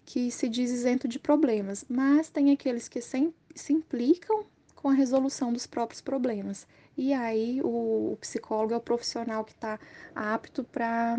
que 0.06 0.30
se 0.30 0.48
diz 0.48 0.70
isento 0.70 1.06
de 1.06 1.18
problemas, 1.18 1.84
mas 1.88 2.30
tem 2.30 2.50
aqueles 2.50 2.88
que 2.88 3.00
se, 3.00 3.32
se 3.54 3.72
implicam 3.72 4.44
com 4.74 4.88
a 4.88 4.94
resolução 4.94 5.52
dos 5.52 5.66
próprios 5.66 6.00
problemas. 6.00 6.66
E 6.96 7.12
aí 7.12 7.60
o, 7.62 8.12
o 8.12 8.18
psicólogo 8.20 8.74
é 8.74 8.76
o 8.76 8.80
profissional 8.80 9.44
que 9.44 9.52
está 9.52 9.78
apto 10.14 10.64
para 10.64 11.18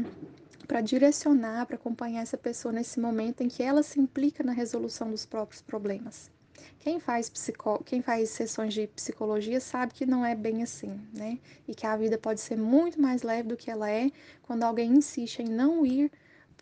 para 0.67 0.79
direcionar, 0.79 1.65
para 1.65 1.75
acompanhar 1.75 2.21
essa 2.21 2.37
pessoa 2.37 2.71
nesse 2.71 2.97
momento 2.97 3.41
em 3.41 3.49
que 3.49 3.61
ela 3.61 3.83
se 3.83 3.99
implica 3.99 4.41
na 4.41 4.53
resolução 4.53 5.11
dos 5.11 5.25
próprios 5.25 5.61
problemas. 5.61 6.31
Quem 6.79 6.99
faz, 6.99 7.29
psico... 7.29 7.83
Quem 7.83 8.01
faz 8.01 8.29
sessões 8.29 8.73
de 8.73 8.87
psicologia 8.87 9.59
sabe 9.59 9.93
que 9.93 10.05
não 10.05 10.25
é 10.25 10.35
bem 10.35 10.63
assim, 10.63 10.99
né? 11.13 11.39
E 11.67 11.75
que 11.75 11.85
a 11.85 11.95
vida 11.95 12.17
pode 12.17 12.41
ser 12.41 12.57
muito 12.57 13.01
mais 13.01 13.21
leve 13.23 13.49
do 13.49 13.57
que 13.57 13.69
ela 13.69 13.89
é 13.89 14.11
quando 14.41 14.63
alguém 14.63 14.91
insiste 14.91 15.39
em 15.39 15.47
não 15.47 15.85
ir 15.85 16.11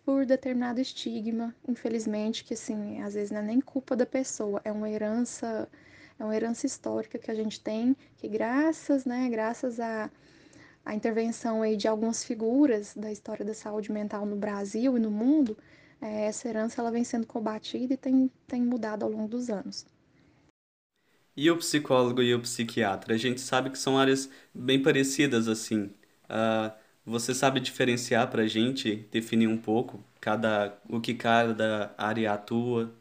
por 0.06 0.26
determinado 0.26 0.80
estigma, 0.80 1.56
infelizmente, 1.68 2.44
que 2.44 2.54
assim, 2.54 3.02
às 3.02 3.14
vezes 3.14 3.32
não 3.32 3.40
é 3.40 3.44
nem 3.44 3.62
culpa 3.62 3.96
da 3.96 4.06
pessoa, 4.06 4.62
é 4.64 4.72
uma 4.72 4.90
herança, 4.90 5.70
é 6.18 6.24
uma 6.24 6.36
herança 6.36 6.66
histórica 6.66 7.20
que 7.20 7.30
a 7.30 7.36
gente 7.36 7.60
tem, 7.62 7.96
que 8.18 8.28
graças, 8.28 9.06
né, 9.06 9.30
graças 9.30 9.80
a 9.80 10.10
a 10.86 10.96
intervenção 10.96 11.62
aí 11.62 11.76
de 11.76 11.88
algumas 11.88 12.24
figuras 12.24 12.96
da 12.96 13.12
história 13.12 13.46
da 13.46 13.54
saúde 13.54 13.92
mental 13.92 14.26
no 14.26 14.36
Brasil 14.36 14.98
e 14.98 15.00
no 15.00 15.12
mundo, 15.12 15.56
é, 16.02 16.26
essa 16.28 16.48
herança 16.48 16.82
ela 16.82 16.92
vem 16.92 17.04
sendo 17.04 17.26
combatida 17.28 17.94
e 17.94 17.98
tem, 17.98 18.32
tem 18.48 18.62
mudado 18.62 19.04
ao 19.04 19.12
longo 19.12 19.28
dos 19.28 19.50
anos. 19.50 19.86
E 21.36 21.50
o 21.50 21.58
psicólogo 21.58 22.22
e 22.22 22.34
o 22.36 22.42
psiquiatra? 22.42 23.14
A 23.14 23.18
gente 23.18 23.40
sabe 23.42 23.70
que 23.70 23.78
são 23.80 23.98
áreas 23.98 24.30
bem 24.54 24.82
parecidas, 24.82 25.48
assim. 25.48 25.84
Uh, 26.26 26.72
você 27.06 27.34
sabe 27.34 27.60
diferenciar 27.60 28.30
para 28.30 28.44
a 28.44 28.48
gente, 28.48 29.08
definir 29.12 29.48
um 29.48 29.58
pouco 29.58 30.04
cada, 30.20 30.78
o 30.90 31.00
que 31.00 31.14
cada 31.14 31.94
área 31.98 32.34
atua? 32.34 32.94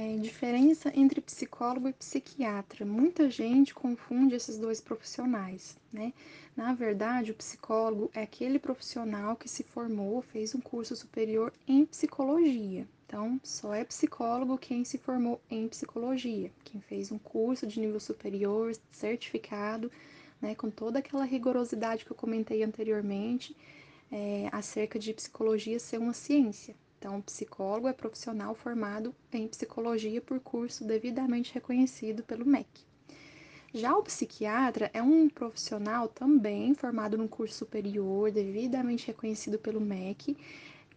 É, 0.00 0.16
diferença 0.16 0.92
entre 0.94 1.20
psicólogo 1.20 1.88
e 1.88 1.92
psiquiatra. 1.92 2.86
Muita 2.86 3.28
gente 3.28 3.74
confunde 3.74 4.36
esses 4.36 4.56
dois 4.56 4.80
profissionais, 4.80 5.76
né? 5.92 6.12
Na 6.56 6.72
verdade, 6.72 7.32
o 7.32 7.34
psicólogo 7.34 8.08
é 8.14 8.22
aquele 8.22 8.60
profissional 8.60 9.34
que 9.34 9.48
se 9.48 9.64
formou, 9.64 10.22
fez 10.22 10.54
um 10.54 10.60
curso 10.60 10.94
superior 10.94 11.52
em 11.66 11.84
psicologia. 11.84 12.86
Então, 13.04 13.40
só 13.42 13.74
é 13.74 13.82
psicólogo 13.82 14.56
quem 14.56 14.84
se 14.84 14.98
formou 14.98 15.40
em 15.50 15.66
psicologia, 15.66 16.52
quem 16.62 16.80
fez 16.80 17.10
um 17.10 17.18
curso 17.18 17.66
de 17.66 17.80
nível 17.80 17.98
superior, 17.98 18.72
certificado, 18.92 19.90
né, 20.40 20.54
com 20.54 20.70
toda 20.70 21.00
aquela 21.00 21.24
rigorosidade 21.24 22.04
que 22.04 22.12
eu 22.12 22.16
comentei 22.16 22.62
anteriormente, 22.62 23.56
é, 24.12 24.48
acerca 24.52 24.96
de 24.96 25.12
psicologia 25.12 25.80
ser 25.80 25.98
uma 25.98 26.12
ciência. 26.12 26.76
Então, 26.98 27.18
o 27.18 27.22
psicólogo 27.22 27.86
é 27.86 27.92
profissional 27.92 28.54
formado 28.56 29.14
em 29.32 29.46
psicologia 29.46 30.20
por 30.20 30.40
curso 30.40 30.84
devidamente 30.84 31.54
reconhecido 31.54 32.24
pelo 32.24 32.44
MEC. 32.44 32.66
Já 33.72 33.96
o 33.96 34.02
psiquiatra 34.02 34.90
é 34.92 35.00
um 35.00 35.28
profissional 35.28 36.08
também 36.08 36.74
formado 36.74 37.16
num 37.16 37.28
curso 37.28 37.54
superior, 37.54 38.32
devidamente 38.32 39.06
reconhecido 39.06 39.58
pelo 39.58 39.80
MEC, 39.80 40.36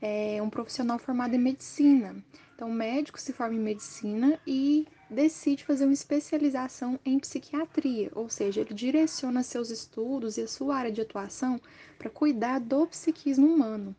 é 0.02 0.42
um 0.42 0.50
profissional 0.50 0.98
formado 0.98 1.36
em 1.36 1.40
medicina. 1.40 2.16
Então, 2.56 2.70
o 2.70 2.74
médico 2.74 3.20
se 3.20 3.32
forma 3.32 3.56
em 3.56 3.60
medicina 3.60 4.40
e 4.48 4.88
decide 5.10 5.64
fazer 5.64 5.84
uma 5.84 5.94
especialização 5.94 7.00
em 7.06 7.20
psiquiatria, 7.20 8.10
ou 8.16 8.28
seja, 8.30 8.62
ele 8.62 8.74
direciona 8.74 9.44
seus 9.44 9.70
estudos 9.70 10.38
e 10.38 10.42
a 10.42 10.48
sua 10.48 10.78
área 10.78 10.92
de 10.92 11.02
atuação 11.02 11.62
para 12.00 12.10
cuidar 12.10 12.60
do 12.60 12.88
psiquismo 12.88 13.46
humano. 13.46 13.96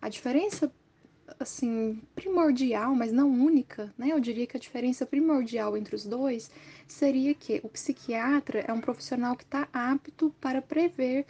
A 0.00 0.08
diferença 0.08 0.72
assim, 1.38 2.00
primordial, 2.14 2.94
mas 2.94 3.12
não 3.12 3.30
única, 3.30 3.92
né? 3.96 4.08
Eu 4.12 4.20
diria 4.20 4.46
que 4.46 4.56
a 4.56 4.60
diferença 4.60 5.06
primordial 5.06 5.76
entre 5.76 5.94
os 5.94 6.04
dois 6.04 6.50
seria 6.86 7.34
que 7.34 7.60
o 7.62 7.68
psiquiatra 7.68 8.60
é 8.60 8.72
um 8.72 8.80
profissional 8.80 9.36
que 9.36 9.44
está 9.44 9.68
apto 9.72 10.34
para 10.40 10.62
prever 10.62 11.26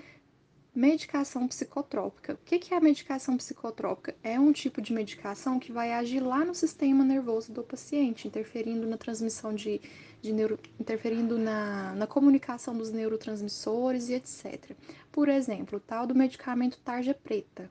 medicação 0.79 1.49
psicotrópica. 1.49 2.35
O 2.35 2.39
que 2.39 2.73
é 2.73 2.77
a 2.77 2.81
medicação 2.81 3.37
psicotrópica? 3.37 4.15
É 4.23 4.39
um 4.39 4.53
tipo 4.53 4.81
de 4.81 4.93
medicação 4.93 5.59
que 5.59 5.73
vai 5.73 5.93
agir 5.93 6.21
lá 6.21 6.45
no 6.45 6.55
sistema 6.55 7.03
nervoso 7.03 7.53
do 7.53 7.65
paciente, 7.65 8.29
interferindo 8.29 8.87
na 8.87 8.97
transmissão 8.97 9.53
de, 9.53 9.81
de 10.23 10.33
neuro, 10.33 10.57
interferindo 10.79 11.37
na, 11.37 11.95
na 11.97 12.07
comunicação 12.07 12.77
dos 12.77 12.93
neurotransmissores 12.93 14.09
e 14.09 14.15
etc. 14.15 14.77
Por 15.11 15.29
exemplo, 15.29 15.79
o 15.79 15.81
tal 15.81 16.07
do 16.07 16.15
medicamento 16.15 16.79
tarja 16.85 17.13
preta, 17.13 17.69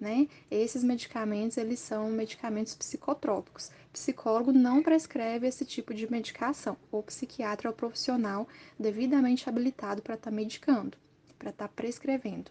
né? 0.00 0.28
Esses 0.50 0.84
medicamentos, 0.84 1.56
eles 1.56 1.78
são 1.80 2.08
medicamentos 2.10 2.74
psicotrópicos. 2.74 3.70
Psicólogo 3.92 4.52
não 4.52 4.82
prescreve 4.82 5.46
esse 5.46 5.64
tipo 5.64 5.92
de 5.92 6.10
medicação. 6.10 6.76
O 6.90 7.02
psiquiatra 7.02 7.68
é 7.68 7.70
o 7.70 7.74
profissional 7.74 8.46
devidamente 8.78 9.48
habilitado 9.48 10.02
para 10.02 10.14
estar 10.14 10.30
tá 10.30 10.36
medicando, 10.36 10.96
para 11.38 11.50
estar 11.50 11.68
tá 11.68 11.74
prescrevendo. 11.74 12.50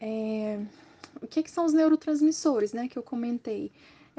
É... 0.00 0.60
O 1.20 1.26
que, 1.26 1.42
que, 1.42 1.50
são 1.50 1.64
os 1.64 1.72
neurotransmissores, 1.72 2.72
né? 2.72 2.88
Que 2.88 2.98
eu 2.98 3.02
comentei. 3.02 3.72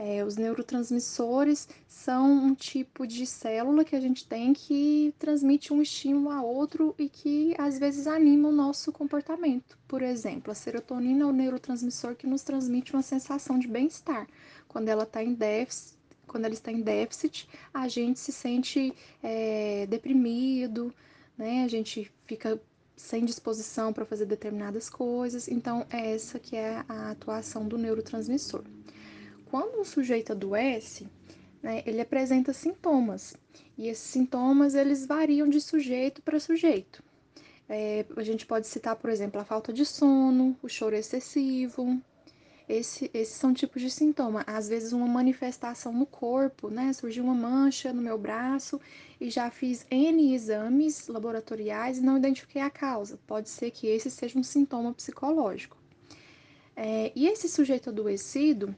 É, 0.03 0.25
os 0.25 0.36
neurotransmissores 0.36 1.70
são 1.88 2.25
um 2.27 2.55
tipo 2.55 3.05
de 3.05 3.24
célula 3.24 3.86
que 3.86 3.96
a 3.96 4.00
gente 4.00 4.25
tem 4.25 4.51
que 4.51 5.13
transmite 5.20 5.72
um 5.72 5.79
estímulo 5.79 6.31
a 6.31 6.41
outro 6.41 6.96
e 6.98 7.08
que 7.08 7.53
às 7.55 7.77
vezes 7.77 8.08
anima 8.08 8.50
o 8.50 8.51
nosso 8.51 8.91
comportamento. 8.91 9.77
Por 9.88 10.01
exemplo, 10.01 10.51
a 10.51 10.55
serotonina 10.55 11.22
é 11.22 11.27
o 11.27 11.31
neurotransmissor 11.31 12.15
que 12.15 12.25
nos 12.25 12.41
transmite 12.41 12.93
uma 12.93 13.03
sensação 13.03 13.60
de 13.60 13.67
bem-estar. 13.67 14.27
Quando 14.67 14.89
ela 14.89 15.03
está 15.03 15.24
em 15.24 15.36
déficit, 15.36 16.00
quando 16.25 16.46
ela 16.46 16.53
está 16.55 16.72
em 16.72 16.81
déficit, 16.81 17.48
a 17.72 17.88
gente 17.88 18.20
se 18.20 18.31
sente 18.31 18.91
é, 19.22 19.86
deprimido, 19.86 20.91
né? 21.38 21.63
A 21.63 21.67
gente 21.67 22.12
fica 22.25 22.60
sem 22.96 23.24
disposição 23.24 23.93
para 23.93 24.03
fazer 24.03 24.25
determinadas 24.25 24.89
coisas. 24.89 25.48
Então, 25.48 25.86
é 25.91 26.15
essa 26.15 26.39
que 26.39 26.55
é 26.55 26.84
a 26.89 27.12
atuação 27.12 27.67
do 27.67 27.77
neurotransmissor. 27.77 28.63
Quando 29.51 29.81
um 29.81 29.84
sujeito 29.84 30.31
adoece, 30.31 31.10
né, 31.62 31.84
ele 31.86 32.00
apresenta 32.00 32.53
sintomas. 32.53 33.36
E 33.77 33.89
esses 33.89 34.05
sintomas, 34.05 34.75
eles 34.75 35.05
variam 35.05 35.50
de 35.50 35.60
sujeito 35.60 36.22
para 36.22 36.39
sujeito. 36.39 37.03
É, 37.67 38.05
a 38.15 38.24
gente 38.24 38.46
pode 38.46 38.65
citar, 38.65 38.96
por 38.96 39.10
exemplo, 39.10 39.41
a 39.41 39.43
falta 39.43 39.74
de 39.74 39.86
sono, 39.86 40.58
o 40.63 40.70
choro 40.70 40.96
excessivo, 40.96 42.01
esse, 42.70 43.12
esses 43.13 43.36
são 43.36 43.53
tipos 43.53 43.81
de 43.81 43.91
sintoma. 43.91 44.46
Às 44.48 44.70
vezes, 44.70 44.93
uma 44.93 45.05
manifestação 45.05 45.91
no 45.91 46.05
corpo, 46.05 46.70
né? 46.70 46.93
Surgiu 46.93 47.25
uma 47.25 47.36
mancha 47.36 47.91
no 47.91 48.01
meu 48.01 48.17
braço 48.17 48.79
e 49.20 49.29
já 49.29 49.51
fiz 49.51 49.86
N 49.91 50.34
exames 50.34 51.10
laboratoriais 51.10 51.98
e 51.98 52.01
não 52.01 52.15
identifiquei 52.15 52.62
a 52.62 52.70
causa. 52.70 53.20
Pode 53.27 53.50
ser 53.50 53.72
que 53.72 53.86
esse 53.86 54.10
seja 54.10 54.39
um 54.39 54.43
sintoma 54.43 54.93
psicológico. 54.93 55.75
É, 56.74 57.12
e 57.13 57.27
esse 57.27 57.50
sujeito 57.50 57.89
adoecido, 57.89 58.74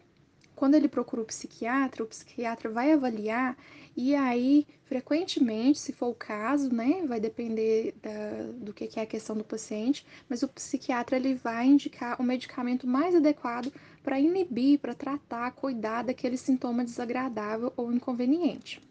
quando 0.63 0.75
ele 0.75 0.88
procura 0.88 1.22
o 1.22 1.25
psiquiatra, 1.25 2.05
o 2.05 2.08
psiquiatra 2.08 2.70
vai 2.70 2.93
avaliar 2.93 3.58
e 3.98 4.15
aí, 4.15 4.65
frequentemente, 4.86 5.77
se 5.77 5.91
for 5.91 6.08
o 6.08 6.15
caso, 6.15 6.74
né, 6.74 7.03
vai 7.05 7.20
depender 7.20 7.93
da, 8.01 8.50
do 8.63 8.74
que, 8.74 8.88
que 8.88 8.98
é 8.98 9.03
a 9.03 9.05
questão 9.05 9.36
do 9.36 9.43
paciente, 9.43 10.05
mas 10.29 10.41
o 10.41 10.48
psiquiatra 10.48 11.17
ele 11.17 11.36
vai 11.36 11.65
indicar 11.65 12.15
o 12.17 12.24
medicamento 12.24 12.88
mais 12.88 13.13
adequado 13.13 13.74
para 14.01 14.17
inibir, 14.22 14.79
para 14.79 14.93
tratar, 14.93 15.51
cuidar 15.51 16.03
daquele 16.03 16.38
sintoma 16.38 16.86
desagradável 16.86 17.74
ou 17.75 17.91
inconveniente. 17.91 18.82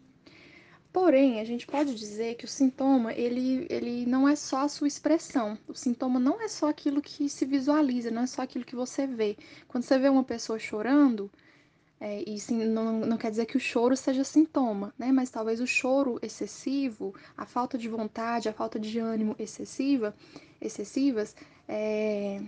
Porém, 0.91 1.39
a 1.39 1.43
gente 1.43 1.65
pode 1.65 1.95
dizer 1.95 2.35
que 2.35 2.45
o 2.45 2.47
sintoma, 2.47 3.13
ele, 3.13 3.65
ele 3.67 4.05
não 4.05 4.29
é 4.29 4.35
só 4.35 4.57
a 4.57 4.69
sua 4.69 4.87
expressão. 4.87 5.57
O 5.67 5.73
sintoma 5.73 6.19
não 6.19 6.39
é 6.39 6.47
só 6.47 6.69
aquilo 6.69 7.01
que 7.01 7.27
se 7.27 7.45
visualiza, 7.45 8.11
não 8.11 8.21
é 8.21 8.27
só 8.27 8.43
aquilo 8.43 8.63
que 8.63 8.75
você 8.75 9.07
vê. 9.07 9.35
Quando 9.67 9.85
você 9.85 9.97
vê 9.97 10.07
uma 10.07 10.23
pessoa 10.23 10.59
chorando, 10.59 11.31
é, 12.05 12.21
e 12.27 12.37
sim, 12.37 12.65
não, 12.65 12.99
não 12.99 13.17
quer 13.17 13.31
dizer 13.31 13.45
que 13.45 13.55
o 13.55 13.59
choro 13.61 13.95
seja 13.95 14.25
sintoma, 14.25 14.93
né? 14.99 15.09
Mas 15.09 15.29
talvez 15.29 15.61
o 15.61 15.65
choro 15.65 16.19
excessivo, 16.21 17.15
a 17.37 17.45
falta 17.45 17.77
de 17.77 17.87
vontade, 17.87 18.49
a 18.49 18.53
falta 18.53 18.77
de 18.77 18.99
ânimo 18.99 19.37
excessiva, 19.39 20.13
excessivas, 20.59 21.33
é, 21.65 22.41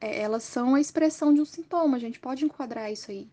é, 0.00 0.22
elas 0.22 0.42
são 0.42 0.74
a 0.74 0.80
expressão 0.80 1.34
de 1.34 1.42
um 1.42 1.44
sintoma. 1.44 1.98
A 1.98 2.00
gente 2.00 2.18
pode 2.18 2.46
enquadrar 2.46 2.90
isso 2.90 3.10
aí 3.10 3.28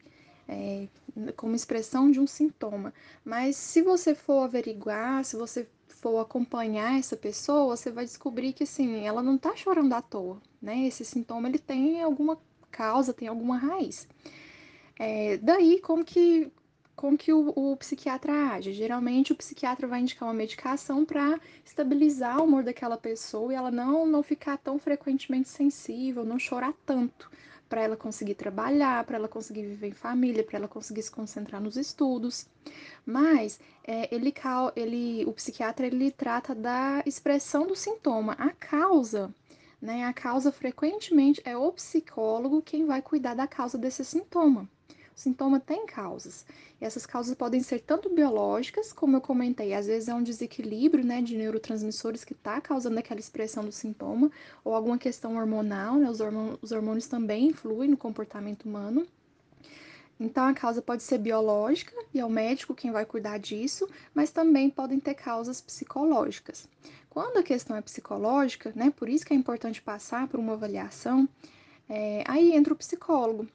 é, 0.45 0.89
como 1.37 1.55
expressão 1.55 2.11
de 2.11 2.19
um 2.19 2.27
sintoma. 2.27 2.93
Mas 3.23 3.55
se 3.55 3.81
você 3.81 4.13
for 4.13 4.43
averiguar, 4.43 5.23
se 5.23 5.37
você 5.37 5.65
for 5.87 6.19
acompanhar 6.19 6.99
essa 6.99 7.15
pessoa, 7.15 7.77
você 7.77 7.89
vai 7.89 8.03
descobrir 8.03 8.51
que 8.51 8.65
assim, 8.65 9.05
ela 9.05 9.23
não 9.23 9.35
está 9.35 9.55
chorando 9.55 9.93
à 9.93 10.01
toa, 10.01 10.41
né? 10.61 10.85
Esse 10.85 11.05
sintoma 11.05 11.47
ele 11.47 11.59
tem 11.59 12.03
alguma 12.03 12.37
causa, 12.69 13.13
tem 13.13 13.29
alguma 13.29 13.57
raiz. 13.57 14.05
É, 15.03 15.37
daí, 15.37 15.79
como 15.81 16.05
que, 16.05 16.51
como 16.95 17.17
que 17.17 17.33
o, 17.33 17.51
o, 17.55 17.75
psiquiatra 17.75 18.53
age? 18.53 18.71
Geralmente, 18.71 19.33
o 19.33 19.35
psiquiatra 19.35 19.87
vai 19.87 19.99
indicar 19.99 20.27
uma 20.27 20.35
medicação 20.35 21.03
para 21.03 21.39
estabilizar 21.65 22.39
o 22.39 22.43
humor 22.43 22.63
daquela 22.63 22.95
pessoa 22.95 23.51
e 23.51 23.55
ela 23.55 23.71
não, 23.71 24.05
não 24.05 24.21
ficar 24.21 24.59
tão 24.59 24.77
frequentemente 24.77 25.49
sensível, 25.49 26.23
não 26.23 26.37
chorar 26.37 26.75
tanto, 26.85 27.31
para 27.67 27.81
ela 27.81 27.97
conseguir 27.97 28.35
trabalhar, 28.35 29.03
para 29.03 29.17
ela 29.17 29.27
conseguir 29.27 29.65
viver 29.65 29.87
em 29.87 29.93
família, 29.93 30.43
para 30.43 30.59
ela 30.59 30.67
conseguir 30.67 31.01
se 31.01 31.09
concentrar 31.09 31.59
nos 31.59 31.77
estudos. 31.77 32.47
Mas 33.03 33.59
é, 33.83 34.07
ele, 34.13 34.31
ele, 34.75 35.25
o 35.25 35.33
psiquiatra 35.33 35.87
ele 35.87 36.11
trata 36.11 36.53
da 36.53 37.01
expressão 37.07 37.65
do 37.65 37.75
sintoma, 37.75 38.33
a 38.33 38.51
causa 38.51 39.33
né? 39.81 40.03
A 40.03 40.13
causa 40.13 40.51
frequentemente 40.51 41.41
é 41.43 41.57
o 41.57 41.71
psicólogo 41.71 42.61
quem 42.61 42.85
vai 42.85 43.01
cuidar 43.01 43.33
da 43.33 43.47
causa 43.47 43.77
desse 43.77 44.05
sintoma. 44.05 44.69
O 45.15 45.19
sintoma 45.19 45.59
tem 45.59 45.85
causas. 45.85 46.45
E 46.79 46.85
essas 46.85 47.05
causas 47.05 47.35
podem 47.35 47.61
ser 47.61 47.79
tanto 47.81 48.09
biológicas, 48.09 48.91
como 48.91 49.17
eu 49.17 49.21
comentei, 49.21 49.73
às 49.73 49.85
vezes 49.85 50.09
é 50.09 50.13
um 50.13 50.23
desequilíbrio 50.23 51.05
né, 51.05 51.21
de 51.21 51.37
neurotransmissores 51.37 52.23
que 52.23 52.33
está 52.33 52.59
causando 52.59 52.97
aquela 52.97 53.19
expressão 53.19 53.63
do 53.63 53.71
sintoma, 53.71 54.31
ou 54.63 54.73
alguma 54.73 54.97
questão 54.97 55.37
hormonal, 55.37 55.95
né, 55.95 56.09
os, 56.09 56.19
hormônios, 56.19 56.59
os 56.61 56.71
hormônios 56.71 57.07
também 57.07 57.47
influem 57.47 57.89
no 57.89 57.97
comportamento 57.97 58.63
humano. 58.63 59.05
Então, 60.19 60.45
a 60.45 60.53
causa 60.53 60.81
pode 60.81 61.01
ser 61.01 61.17
biológica, 61.17 61.95
e 62.13 62.19
é 62.19 62.25
o 62.25 62.29
médico 62.29 62.75
quem 62.75 62.91
vai 62.91 63.05
cuidar 63.05 63.39
disso, 63.39 63.89
mas 64.13 64.29
também 64.29 64.69
podem 64.69 64.99
ter 64.99 65.15
causas 65.15 65.59
psicológicas. 65.59 66.69
Quando 67.09 67.37
a 67.37 67.43
questão 67.43 67.75
é 67.75 67.81
psicológica, 67.81 68.71
né, 68.75 68.93
por 68.95 69.09
isso 69.09 69.25
que 69.25 69.33
é 69.33 69.35
importante 69.35 69.81
passar 69.81 70.27
por 70.27 70.39
uma 70.39 70.53
avaliação, 70.53 71.27
é, 71.89 72.23
aí 72.25 72.53
entra 72.53 72.73
o 72.73 72.77
psicólogo. 72.77 73.47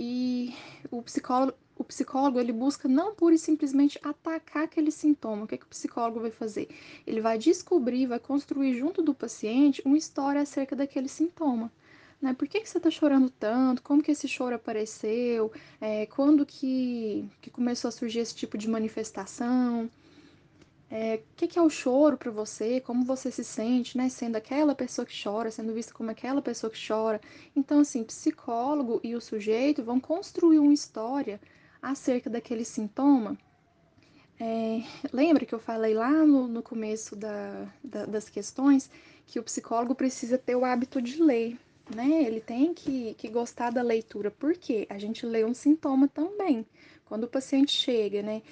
E 0.00 0.54
o 0.92 1.02
psicólogo, 1.02 1.58
o 1.76 1.82
psicólogo 1.82 2.38
ele 2.38 2.52
busca 2.52 2.86
não 2.86 3.16
pura 3.16 3.34
e 3.34 3.38
simplesmente 3.38 3.98
atacar 4.00 4.62
aquele 4.62 4.92
sintoma. 4.92 5.42
O 5.42 5.46
que, 5.48 5.56
é 5.56 5.58
que 5.58 5.64
o 5.64 5.68
psicólogo 5.68 6.20
vai 6.20 6.30
fazer? 6.30 6.68
Ele 7.04 7.20
vai 7.20 7.36
descobrir, 7.36 8.06
vai 8.06 8.20
construir 8.20 8.78
junto 8.78 9.02
do 9.02 9.12
paciente 9.12 9.82
uma 9.84 9.98
história 9.98 10.40
acerca 10.40 10.76
daquele 10.76 11.08
sintoma. 11.08 11.72
Né? 12.22 12.32
Por 12.32 12.46
que, 12.46 12.60
que 12.60 12.68
você 12.68 12.78
está 12.78 12.92
chorando 12.92 13.28
tanto? 13.28 13.82
Como 13.82 14.00
que 14.00 14.12
esse 14.12 14.28
choro 14.28 14.54
apareceu? 14.54 15.50
É, 15.80 16.06
quando 16.06 16.46
que, 16.46 17.28
que 17.40 17.50
começou 17.50 17.88
a 17.88 17.92
surgir 17.92 18.20
esse 18.20 18.36
tipo 18.36 18.56
de 18.56 18.70
manifestação? 18.70 19.90
É, 20.90 21.16
o 21.16 21.36
que, 21.36 21.46
que, 21.46 21.58
é 21.58 21.62
o 21.62 21.68
choro 21.68 22.16
para 22.16 22.30
você, 22.30 22.80
como 22.80 23.04
você 23.04 23.30
se 23.30 23.44
sente, 23.44 23.96
né? 23.96 24.08
Sendo 24.08 24.36
aquela 24.36 24.74
pessoa 24.74 25.04
que 25.04 25.22
chora, 25.22 25.50
sendo 25.50 25.74
vista 25.74 25.92
como 25.92 26.10
aquela 26.10 26.40
pessoa 26.40 26.70
que 26.70 26.78
chora. 26.86 27.20
Então, 27.54 27.80
assim, 27.80 28.02
psicólogo 28.04 29.00
e 29.04 29.14
o 29.14 29.20
sujeito 29.20 29.82
vão 29.82 30.00
construir 30.00 30.58
uma 30.58 30.72
história 30.72 31.38
acerca 31.82 32.30
daquele 32.30 32.64
sintoma. 32.64 33.36
É, 34.40 34.82
lembra 35.12 35.44
que 35.44 35.54
eu 35.54 35.58
falei 35.58 35.94
lá 35.94 36.10
no, 36.10 36.46
no 36.46 36.62
começo 36.62 37.16
da, 37.16 37.66
da, 37.82 38.06
das 38.06 38.28
questões 38.28 38.88
que 39.26 39.38
o 39.38 39.42
psicólogo 39.42 39.94
precisa 39.94 40.38
ter 40.38 40.54
o 40.54 40.64
hábito 40.64 41.02
de 41.02 41.20
ler, 41.20 41.58
né? 41.94 42.22
Ele 42.22 42.40
tem 42.40 42.72
que, 42.72 43.14
que 43.14 43.28
gostar 43.28 43.70
da 43.70 43.82
leitura, 43.82 44.30
porque 44.30 44.86
a 44.88 44.98
gente 44.98 45.26
lê 45.26 45.44
um 45.44 45.52
sintoma 45.54 46.08
também. 46.08 46.64
Quando 47.04 47.24
o 47.24 47.28
paciente 47.28 47.72
chega, 47.72 48.22
né? 48.22 48.42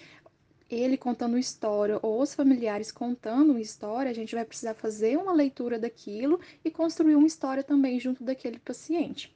Ele 0.71 0.97
contando 0.97 1.39
história 1.39 1.99
ou 2.03 2.21
os 2.21 2.35
familiares 2.35 2.91
contando 2.91 3.59
história, 3.59 4.11
a 4.11 4.15
gente 4.15 4.35
vai 4.35 4.45
precisar 4.45 4.75
fazer 4.75 5.17
uma 5.17 5.33
leitura 5.33 5.79
daquilo 5.79 6.41
e 6.65 6.71
construir 6.71 7.15
uma 7.15 7.27
história 7.27 7.63
também 7.63 8.01
junto 8.01 8.25
daquele 8.25 8.59
paciente. 8.59 9.35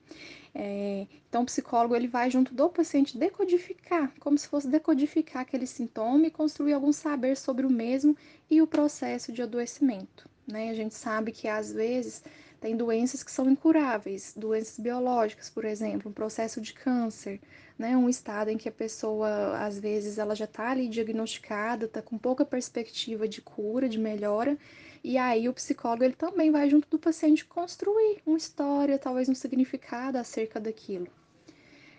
É, 0.52 1.06
então, 1.28 1.42
o 1.42 1.46
psicólogo 1.46 1.94
ele 1.94 2.08
vai 2.08 2.28
junto 2.30 2.52
do 2.52 2.68
paciente 2.68 3.16
decodificar, 3.16 4.12
como 4.18 4.36
se 4.36 4.48
fosse 4.48 4.66
decodificar 4.66 5.42
aquele 5.42 5.66
sintoma 5.66 6.26
e 6.26 6.30
construir 6.30 6.72
algum 6.72 6.92
saber 6.92 7.36
sobre 7.36 7.64
o 7.64 7.70
mesmo 7.70 8.16
e 8.50 8.60
o 8.60 8.66
processo 8.66 9.32
de 9.32 9.42
adoecimento. 9.42 10.28
Né? 10.46 10.70
A 10.70 10.74
gente 10.74 10.94
sabe 10.94 11.30
que 11.30 11.46
às 11.46 11.72
vezes 11.72 12.24
tem 12.60 12.76
doenças 12.76 13.22
que 13.22 13.30
são 13.30 13.48
incuráveis, 13.48 14.34
doenças 14.36 14.78
biológicas, 14.78 15.48
por 15.48 15.64
exemplo, 15.64 16.10
um 16.10 16.14
processo 16.14 16.60
de 16.60 16.74
câncer, 16.74 17.40
né? 17.80 17.96
Um 17.96 18.10
estado 18.10 18.50
em 18.50 18.58
que 18.58 18.68
a 18.68 18.72
pessoa, 18.72 19.56
às 19.56 19.80
vezes, 19.80 20.18
ela 20.18 20.34
já 20.34 20.44
está 20.44 20.68
ali 20.68 20.86
diagnosticada, 20.86 21.86
está 21.86 22.02
com 22.02 22.18
pouca 22.18 22.44
perspectiva 22.44 23.26
de 23.26 23.40
cura, 23.40 23.88
de 23.88 23.98
melhora, 23.98 24.58
e 25.02 25.16
aí 25.16 25.48
o 25.48 25.54
psicólogo 25.54 26.04
ele 26.04 26.14
também 26.14 26.50
vai 26.50 26.68
junto 26.68 26.86
do 26.90 26.98
paciente 26.98 27.42
construir 27.42 28.20
uma 28.26 28.36
história, 28.36 28.98
talvez 28.98 29.30
um 29.30 29.34
significado 29.34 30.18
acerca 30.18 30.60
daquilo. 30.60 31.08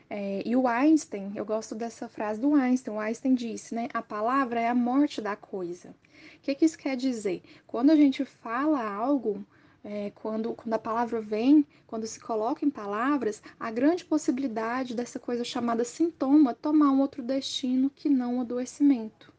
É, 0.07 0.43
e 0.45 0.55
o 0.55 0.67
Einstein, 0.67 1.31
eu 1.35 1.43
gosto 1.43 1.73
dessa 1.73 2.07
frase 2.07 2.39
do 2.39 2.53
Einstein. 2.53 2.93
O 2.93 2.99
Einstein 2.99 3.33
disse, 3.33 3.73
né? 3.73 3.87
A 3.91 4.03
palavra 4.03 4.59
é 4.59 4.67
a 4.67 4.75
morte 4.75 5.19
da 5.19 5.35
coisa. 5.35 5.89
O 5.89 6.41
que, 6.43 6.53
que 6.53 6.65
isso 6.65 6.77
quer 6.77 6.95
dizer? 6.95 7.41
Quando 7.65 7.89
a 7.89 7.95
gente 7.95 8.23
fala 8.23 8.85
algo, 8.87 9.43
é, 9.83 10.11
quando, 10.15 10.53
quando 10.53 10.73
a 10.73 10.79
palavra 10.79 11.19
vem, 11.19 11.65
quando 11.87 12.05
se 12.05 12.19
coloca 12.19 12.63
em 12.63 12.69
palavras, 12.69 13.41
a 13.59 13.71
grande 13.71 14.05
possibilidade 14.05 14.95
dessa 14.95 15.19
coisa 15.19 15.43
chamada 15.43 15.83
sintoma 15.83 16.53
tomar 16.53 16.91
um 16.91 17.01
outro 17.01 17.23
destino 17.23 17.89
que 17.89 18.09
não 18.09 18.37
o 18.37 18.41
adoecimento. 18.41 19.33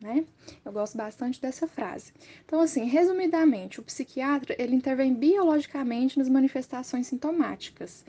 Né? 0.00 0.24
Eu 0.64 0.72
gosto 0.72 0.96
bastante 0.96 1.40
dessa 1.40 1.66
frase. 1.66 2.12
Então, 2.44 2.60
assim, 2.60 2.84
resumidamente, 2.84 3.80
o 3.80 3.82
psiquiatra 3.82 4.54
ele 4.58 4.76
intervém 4.76 5.12
biologicamente 5.12 6.18
nas 6.18 6.28
manifestações 6.28 7.06
sintomáticas. 7.08 8.04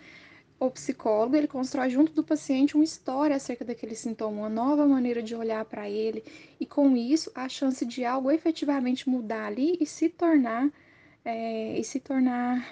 o 0.59 0.69
psicólogo 0.69 1.35
ele 1.35 1.47
constrói 1.47 1.89
junto 1.89 2.11
do 2.11 2.23
paciente 2.23 2.75
uma 2.75 2.83
história 2.83 3.35
acerca 3.35 3.63
daquele 3.63 3.95
sintoma, 3.95 4.41
uma 4.41 4.49
nova 4.49 4.85
maneira 4.85 5.23
de 5.23 5.33
olhar 5.33 5.63
para 5.65 5.89
ele, 5.89 6.23
e 6.59 6.65
com 6.65 6.97
isso 6.97 7.31
a 7.33 7.47
chance 7.47 7.85
de 7.85 8.03
algo 8.03 8.29
efetivamente 8.29 9.07
mudar 9.09 9.45
ali 9.45 9.77
e 9.79 9.85
se 9.85 10.09
tornar 10.09 10.69
é, 11.29 11.79
e 11.79 11.83
se 11.83 11.99
tornar 11.99 12.67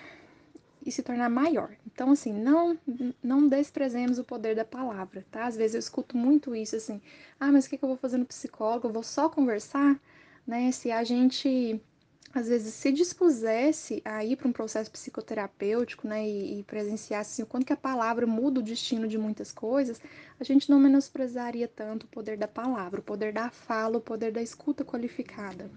e 0.85 0.91
se 0.91 1.03
tornar 1.03 1.29
maior. 1.29 1.75
Então 1.85 2.11
assim, 2.11 2.31
não 2.33 2.77
não 3.21 3.47
desprezemos 3.47 4.19
o 4.19 4.23
poder 4.23 4.55
da 4.55 4.65
palavra, 4.65 5.25
tá? 5.31 5.45
Às 5.45 5.57
vezes 5.57 5.75
eu 5.75 5.79
escuto 5.79 6.17
muito 6.17 6.55
isso 6.55 6.75
assim: 6.75 7.01
"Ah, 7.39 7.51
mas 7.51 7.65
o 7.65 7.69
que, 7.69 7.77
que 7.77 7.83
eu 7.83 7.89
vou 7.89 7.97
fazer 7.97 8.17
no 8.17 8.25
psicólogo? 8.25 8.87
Eu 8.87 8.93
vou 8.93 9.03
só 9.03 9.29
conversar?" 9.29 9.99
Né? 10.45 10.71
Se 10.71 10.91
a 10.91 11.03
gente 11.03 11.81
às 12.33 12.47
vezes 12.47 12.73
se 12.73 12.91
dispusesse 12.91 14.01
a 14.05 14.23
ir 14.23 14.35
para 14.35 14.47
um 14.47 14.51
processo 14.51 14.91
psicoterapêutico, 14.91 16.07
né, 16.07 16.27
e, 16.27 16.59
e 16.59 16.63
presenciasse 16.63 17.33
assim, 17.33 17.43
o 17.43 17.45
quanto 17.45 17.65
que 17.65 17.73
a 17.73 17.77
palavra 17.77 18.27
muda 18.27 18.59
o 18.59 18.63
destino 18.63 19.07
de 19.07 19.17
muitas 19.17 19.51
coisas, 19.51 19.99
a 20.39 20.43
gente 20.43 20.69
não 20.69 20.79
menosprezaria 20.79 21.67
tanto 21.67 22.03
o 22.03 22.09
poder 22.09 22.37
da 22.37 22.47
palavra, 22.47 22.99
o 22.99 23.03
poder 23.03 23.33
da 23.33 23.49
fala, 23.49 23.97
o 23.97 24.01
poder 24.01 24.31
da 24.31 24.41
escuta 24.41 24.85
qualificada. 24.85 25.69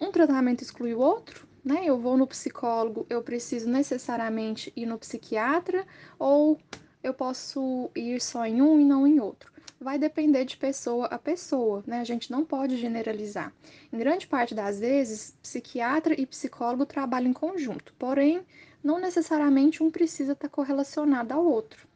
Um 0.00 0.10
tratamento 0.10 0.62
exclui 0.62 0.94
o 0.94 1.00
outro, 1.00 1.46
né? 1.64 1.82
Eu 1.84 1.98
vou 1.98 2.16
no 2.16 2.26
psicólogo, 2.26 3.06
eu 3.08 3.22
preciso 3.22 3.68
necessariamente 3.68 4.72
ir 4.76 4.86
no 4.86 4.98
psiquiatra, 4.98 5.86
ou 6.18 6.58
eu 7.02 7.14
posso 7.14 7.90
ir 7.94 8.20
só 8.20 8.46
em 8.46 8.60
um 8.60 8.80
e 8.80 8.84
não 8.84 9.06
em 9.06 9.20
outro 9.20 9.54
vai 9.84 9.98
depender 9.98 10.46
de 10.46 10.56
pessoa 10.56 11.06
a 11.06 11.18
pessoa, 11.18 11.84
né? 11.86 12.00
A 12.00 12.04
gente 12.04 12.30
não 12.30 12.42
pode 12.42 12.78
generalizar. 12.78 13.52
Em 13.92 13.98
grande 13.98 14.26
parte 14.26 14.54
das 14.54 14.80
vezes, 14.80 15.36
psiquiatra 15.42 16.18
e 16.18 16.24
psicólogo 16.24 16.86
trabalham 16.86 17.30
em 17.30 17.34
conjunto, 17.34 17.94
porém, 17.98 18.42
não 18.82 18.98
necessariamente 18.98 19.82
um 19.82 19.90
precisa 19.90 20.32
estar 20.32 20.48
correlacionado 20.48 21.34
ao 21.34 21.44
outro. 21.44 21.86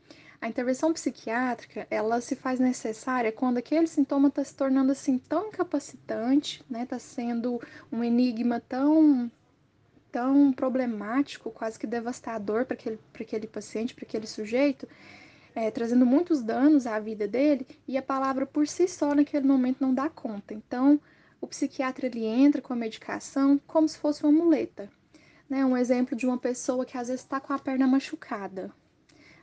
A 0.41 0.49
intervenção 0.49 0.93
psiquiátrica, 0.93 1.87
ela 1.91 2.21
se 2.21 2.37
faz 2.37 2.61
necessária 2.61 3.33
quando 3.33 3.59
aquele 3.59 3.89
sintoma 3.89 4.29
está 4.29 4.45
se 4.45 4.55
tornando 4.55 4.93
assim 4.93 5.19
tão 5.19 5.49
incapacitante, 5.49 6.65
né? 6.71 6.85
Está 6.85 6.99
sendo 6.99 7.61
um 7.91 8.05
enigma 8.05 8.61
tão 8.61 9.31
tão 10.13 10.53
problemático, 10.53 11.51
quase 11.51 11.79
que 11.79 11.87
devastador 11.87 12.65
para 12.65 12.75
aquele, 12.75 12.99
aquele 13.15 13.47
paciente, 13.47 13.95
para 13.95 14.05
aquele 14.05 14.27
sujeito, 14.27 14.89
é, 15.55 15.71
trazendo 15.71 16.07
muitos 16.07 16.43
danos 16.43 16.87
à 16.87 16.99
vida 16.99 17.29
dele 17.29 17.67
e 17.87 17.99
a 17.99 18.03
palavra 18.03 18.47
por 18.47 18.67
si 18.67 18.89
só 18.89 19.15
naquele 19.15 19.47
momento 19.47 19.79
não 19.81 19.93
dá 19.93 20.09
conta. 20.09 20.55
Então, 20.55 21.01
o 21.41 21.47
psiquiatra 21.47 22.07
ele 22.07 22.25
entra 22.25 22.63
com 22.63 22.73
a 22.73 22.77
medicação 22.77 23.61
como 23.67 23.89
se 23.89 23.99
fosse 23.99 24.23
uma 24.23 24.33
muleta. 24.33 24.91
Né? 25.49 25.65
Um 25.65 25.77
exemplo 25.77 26.17
de 26.17 26.27
uma 26.27 26.39
pessoa 26.39 26.87
que 26.87 26.97
às 26.97 27.09
vezes 27.09 27.23
está 27.23 27.41
com 27.41 27.53
a 27.53 27.59
perna 27.59 27.87
machucada. 27.87 28.73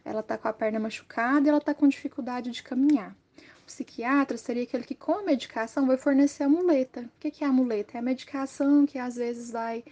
Ela 0.05 0.21
está 0.21 0.37
com 0.37 0.47
a 0.47 0.53
perna 0.53 0.79
machucada 0.79 1.47
e 1.47 1.49
ela 1.49 1.57
está 1.57 1.73
com 1.73 1.87
dificuldade 1.87 2.51
de 2.51 2.63
caminhar. 2.63 3.15
O 3.63 3.65
psiquiatra 3.65 4.37
seria 4.37 4.63
aquele 4.63 4.83
que, 4.83 4.93
com 4.93 5.13
a 5.13 5.23
medicação, 5.23 5.87
vai 5.87 5.97
fornecer 5.97 6.43
a 6.43 6.49
muleta. 6.49 7.01
O 7.01 7.19
que 7.19 7.43
é 7.43 7.47
a 7.47 7.51
muleta? 7.51 7.97
É 7.97 7.99
a 7.99 8.03
medicação 8.03 8.85
que 8.85 8.99
às 8.99 9.15
vezes 9.15 9.51
vai 9.51 9.83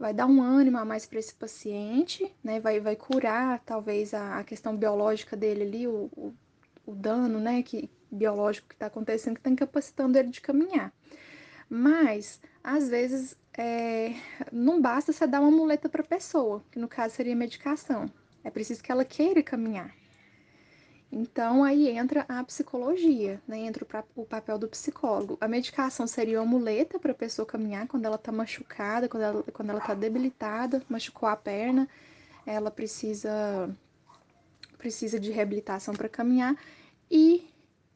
vai 0.00 0.14
dar 0.14 0.26
um 0.26 0.42
ânimo 0.42 0.78
a 0.78 0.84
mais 0.84 1.04
para 1.04 1.18
esse 1.18 1.34
paciente, 1.34 2.34
né? 2.42 2.58
Vai, 2.58 2.80
vai 2.80 2.96
curar 2.96 3.60
talvez 3.60 4.14
a, 4.14 4.38
a 4.38 4.44
questão 4.44 4.74
biológica 4.74 5.36
dele 5.36 5.62
ali, 5.62 5.86
o, 5.86 6.10
o, 6.16 6.34
o 6.86 6.94
dano, 6.94 7.38
né? 7.38 7.62
Que, 7.62 7.90
biológico 8.10 8.68
que 8.68 8.74
está 8.74 8.86
acontecendo, 8.86 9.34
que 9.34 9.40
está 9.40 9.50
incapacitando 9.50 10.18
ele 10.18 10.28
de 10.28 10.40
caminhar. 10.40 10.90
Mas, 11.68 12.40
às 12.64 12.88
vezes, 12.88 13.36
é, 13.56 14.14
não 14.50 14.80
basta 14.80 15.12
você 15.12 15.26
dar 15.26 15.42
uma 15.42 15.50
muleta 15.50 15.86
para 15.88 16.00
a 16.00 16.06
pessoa, 16.06 16.64
que 16.70 16.78
no 16.78 16.88
caso 16.88 17.14
seria 17.14 17.36
medicação. 17.36 18.10
É 18.42 18.50
preciso 18.50 18.82
que 18.82 18.90
ela 18.90 19.04
queira 19.04 19.42
caminhar. 19.42 19.94
Então 21.12 21.64
aí 21.64 21.88
entra 21.88 22.24
a 22.28 22.44
psicologia, 22.44 23.42
né? 23.46 23.58
Entra 23.58 23.84
o 24.14 24.24
papel 24.24 24.58
do 24.58 24.68
psicólogo. 24.68 25.36
A 25.40 25.48
medicação 25.48 26.06
seria 26.06 26.40
uma 26.40 26.46
muleta 26.46 26.98
para 27.00 27.10
a 27.10 27.14
pessoa 27.14 27.44
caminhar 27.44 27.88
quando 27.88 28.04
ela 28.04 28.14
está 28.14 28.30
machucada, 28.30 29.08
quando 29.08 29.22
ela, 29.24 29.42
quando 29.52 29.70
ela 29.70 29.80
está 29.80 29.94
debilitada, 29.94 30.82
machucou 30.88 31.28
a 31.28 31.36
perna, 31.36 31.88
ela 32.46 32.70
precisa 32.70 33.68
precisa 34.78 35.20
de 35.20 35.30
reabilitação 35.30 35.94
para 35.94 36.08
caminhar 36.08 36.56
e 37.10 37.49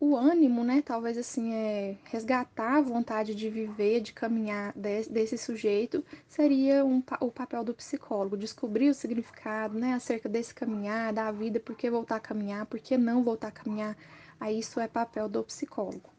o 0.04 0.16
ânimo, 0.16 0.62
né? 0.62 0.82
Talvez 0.82 1.16
assim, 1.16 1.54
é 1.54 1.96
resgatar 2.04 2.76
a 2.76 2.80
vontade 2.82 3.34
de 3.34 3.48
viver, 3.48 4.00
de 4.00 4.12
caminhar 4.12 4.72
desse, 4.76 5.10
desse 5.10 5.38
sujeito, 5.38 6.04
seria 6.28 6.84
um, 6.84 7.02
o 7.20 7.30
papel 7.30 7.64
do 7.64 7.72
psicólogo, 7.72 8.36
descobrir 8.36 8.90
o 8.90 8.94
significado, 8.94 9.78
né? 9.78 9.94
Acerca 9.94 10.28
desse 10.28 10.54
caminhar, 10.54 11.12
da 11.12 11.32
vida, 11.32 11.58
por 11.58 11.74
que 11.74 11.88
voltar 11.88 12.16
a 12.16 12.20
caminhar, 12.20 12.66
por 12.66 12.78
que 12.80 12.98
não 12.98 13.24
voltar 13.24 13.48
a 13.48 13.50
caminhar. 13.50 13.96
Aí 14.38 14.58
isso 14.58 14.78
é 14.78 14.86
papel 14.86 15.26
do 15.28 15.42
psicólogo. 15.42 16.10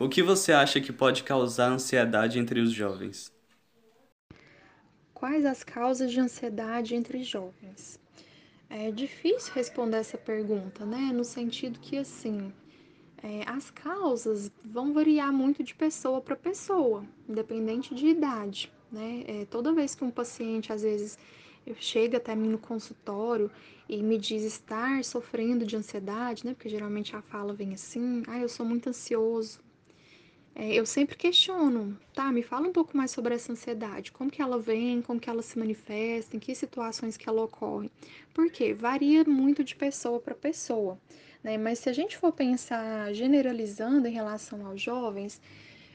O 0.00 0.08
que 0.08 0.22
você 0.22 0.52
acha 0.52 0.80
que 0.80 0.92
pode 0.92 1.22
causar 1.22 1.68
ansiedade 1.70 2.38
entre 2.38 2.58
os 2.58 2.72
jovens? 2.72 3.30
Quais 5.14 5.44
as 5.44 5.62
causas 5.62 6.10
de 6.10 6.18
ansiedade 6.18 6.96
entre 6.96 7.22
jovens? 7.22 8.00
É 8.68 8.90
difícil 8.90 9.52
responder 9.54 9.98
essa 9.98 10.18
pergunta, 10.18 10.84
né? 10.84 11.12
No 11.12 11.22
sentido 11.22 11.78
que, 11.78 11.98
assim, 11.98 12.52
é, 13.22 13.42
as 13.46 13.70
causas 13.70 14.50
vão 14.64 14.92
variar 14.92 15.32
muito 15.32 15.62
de 15.62 15.74
pessoa 15.74 16.20
para 16.20 16.34
pessoa, 16.34 17.04
independente 17.28 17.94
de 17.94 18.08
idade, 18.08 18.72
né? 18.90 19.24
É, 19.26 19.44
toda 19.44 19.72
vez 19.72 19.94
que 19.94 20.02
um 20.02 20.10
paciente, 20.10 20.72
às 20.72 20.82
vezes, 20.82 21.16
chega 21.76 22.16
até 22.18 22.34
mim 22.34 22.48
no 22.48 22.58
consultório 22.58 23.50
e 23.88 24.02
me 24.02 24.18
diz 24.18 24.42
estar 24.42 25.04
sofrendo 25.04 25.64
de 25.64 25.76
ansiedade, 25.76 26.44
né? 26.44 26.54
Porque 26.54 26.68
geralmente 26.68 27.14
a 27.14 27.22
fala 27.22 27.54
vem 27.54 27.74
assim, 27.74 28.22
ah, 28.26 28.38
eu 28.40 28.48
sou 28.48 28.66
muito 28.66 28.88
ansioso. 28.88 29.60
É, 30.54 30.74
eu 30.74 30.84
sempre 30.84 31.16
questiono, 31.16 31.98
tá? 32.12 32.30
Me 32.30 32.42
fala 32.42 32.68
um 32.68 32.72
pouco 32.72 32.94
mais 32.96 33.10
sobre 33.10 33.34
essa 33.34 33.52
ansiedade, 33.52 34.12
como 34.12 34.30
que 34.30 34.42
ela 34.42 34.58
vem, 34.58 35.00
como 35.00 35.18
que 35.18 35.30
ela 35.30 35.40
se 35.40 35.58
manifesta, 35.58 36.36
em 36.36 36.40
que 36.40 36.54
situações 36.54 37.16
que 37.16 37.26
ela 37.28 37.42
ocorre. 37.42 37.90
Porque 38.34 38.74
varia 38.74 39.24
muito 39.24 39.64
de 39.64 39.74
pessoa 39.74 40.20
para 40.20 40.34
pessoa. 40.34 40.98
Né? 41.42 41.58
Mas 41.58 41.80
se 41.80 41.88
a 41.88 41.92
gente 41.92 42.16
for 42.16 42.32
pensar 42.32 43.12
generalizando 43.12 44.06
em 44.06 44.12
relação 44.12 44.66
aos 44.66 44.80
jovens, 44.80 45.40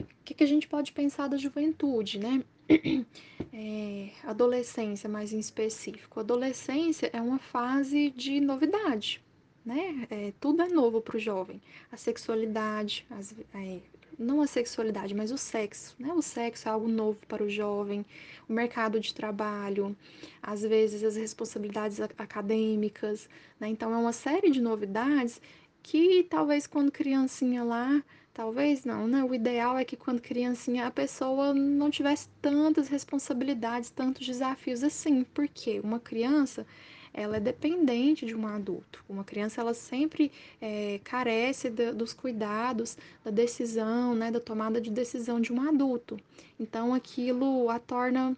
o 0.00 0.24
que, 0.24 0.34
que 0.34 0.44
a 0.44 0.46
gente 0.46 0.68
pode 0.68 0.92
pensar 0.92 1.28
da 1.28 1.36
juventude, 1.36 2.18
né? 2.18 2.42
É, 3.50 4.10
adolescência, 4.24 5.08
mais 5.08 5.32
em 5.32 5.38
específico. 5.38 6.20
Adolescência 6.20 7.10
é 7.12 7.20
uma 7.20 7.38
fase 7.38 8.10
de 8.10 8.38
novidade, 8.40 9.20
né? 9.64 10.06
É, 10.10 10.32
tudo 10.38 10.62
é 10.62 10.68
novo 10.68 11.00
para 11.00 11.16
o 11.16 11.18
jovem. 11.18 11.60
A 11.90 11.96
sexualidade, 11.96 13.04
as, 13.10 13.34
é, 13.54 13.80
não 14.18 14.40
a 14.40 14.46
sexualidade, 14.46 15.14
mas 15.14 15.30
o 15.30 15.38
sexo, 15.38 15.94
né? 15.98 16.12
O 16.12 16.22
sexo 16.22 16.68
é 16.68 16.72
algo 16.72 16.88
novo 16.88 17.18
para 17.26 17.42
o 17.42 17.50
jovem, 17.50 18.04
o 18.48 18.52
mercado 18.52 19.00
de 19.00 19.12
trabalho, 19.14 19.96
às 20.42 20.62
vezes 20.62 21.02
as 21.02 21.16
responsabilidades 21.16 22.00
acadêmicas, 22.00 23.28
né? 23.58 23.68
Então 23.68 23.92
é 23.92 23.96
uma 23.96 24.12
série 24.12 24.50
de 24.50 24.60
novidades 24.60 25.40
que 25.82 26.24
talvez 26.24 26.66
quando 26.66 26.92
criancinha 26.92 27.64
lá, 27.64 28.02
talvez 28.34 28.84
não, 28.84 29.06
né? 29.08 29.24
O 29.24 29.34
ideal 29.34 29.76
é 29.76 29.84
que 29.84 29.96
quando 29.96 30.20
criancinha 30.20 30.86
a 30.86 30.90
pessoa 30.90 31.52
não 31.52 31.90
tivesse 31.90 32.28
tantas 32.40 32.88
responsabilidades, 32.88 33.90
tantos 33.90 34.26
desafios 34.26 34.84
assim, 34.84 35.24
porque 35.24 35.80
uma 35.80 35.98
criança 35.98 36.66
ela 37.12 37.36
é 37.36 37.40
dependente 37.40 38.26
de 38.26 38.34
um 38.34 38.46
adulto. 38.46 39.04
Uma 39.08 39.24
criança 39.24 39.60
ela 39.60 39.74
sempre 39.74 40.30
é, 40.60 41.00
carece 41.04 41.70
de, 41.70 41.92
dos 41.92 42.12
cuidados, 42.12 42.96
da 43.24 43.30
decisão, 43.30 44.14
né, 44.14 44.30
da 44.30 44.40
tomada 44.40 44.80
de 44.80 44.90
decisão 44.90 45.40
de 45.40 45.52
um 45.52 45.60
adulto. 45.68 46.18
Então 46.58 46.94
aquilo 46.94 47.68
a 47.70 47.78
torna 47.78 48.36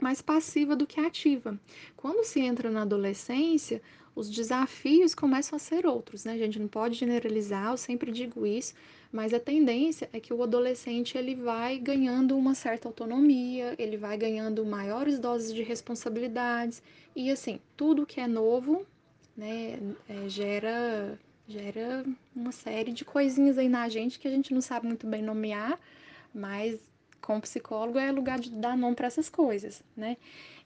mais 0.00 0.20
passiva 0.20 0.74
do 0.74 0.86
que 0.86 1.00
ativa. 1.00 1.58
Quando 1.96 2.24
se 2.24 2.40
entra 2.40 2.70
na 2.70 2.82
adolescência, 2.82 3.80
os 4.14 4.30
desafios 4.30 5.14
começam 5.14 5.56
a 5.56 5.58
ser 5.58 5.86
outros, 5.86 6.24
né? 6.24 6.34
A 6.34 6.38
gente 6.38 6.58
não 6.58 6.68
pode 6.68 6.94
generalizar, 6.94 7.72
eu 7.72 7.76
sempre 7.76 8.12
digo 8.12 8.46
isso, 8.46 8.74
mas 9.14 9.32
a 9.32 9.38
tendência 9.38 10.10
é 10.12 10.18
que 10.18 10.34
o 10.34 10.42
adolescente 10.42 11.16
ele 11.16 11.36
vai 11.36 11.78
ganhando 11.78 12.36
uma 12.36 12.52
certa 12.52 12.88
autonomia, 12.88 13.72
ele 13.78 13.96
vai 13.96 14.18
ganhando 14.18 14.66
maiores 14.66 15.20
doses 15.20 15.54
de 15.54 15.62
responsabilidades. 15.62 16.82
E 17.14 17.30
assim 17.30 17.60
tudo 17.76 18.04
que 18.04 18.20
é 18.20 18.26
novo, 18.26 18.84
né, 19.36 19.78
é, 20.08 20.28
gera 20.28 21.16
gera 21.46 22.04
uma 22.34 22.50
série 22.50 22.90
de 22.90 23.04
coisinhas 23.04 23.56
aí 23.56 23.68
na 23.68 23.88
gente 23.88 24.18
que 24.18 24.26
a 24.26 24.30
gente 24.32 24.52
não 24.52 24.60
sabe 24.60 24.88
muito 24.88 25.06
bem 25.06 25.22
nomear, 25.22 25.78
mas 26.34 26.80
com 27.24 27.38
o 27.38 27.40
psicólogo 27.40 27.98
é 27.98 28.12
lugar 28.12 28.38
de 28.38 28.50
dar 28.50 28.76
nome 28.76 28.94
para 28.94 29.06
essas 29.06 29.30
coisas, 29.30 29.82
né? 29.96 30.18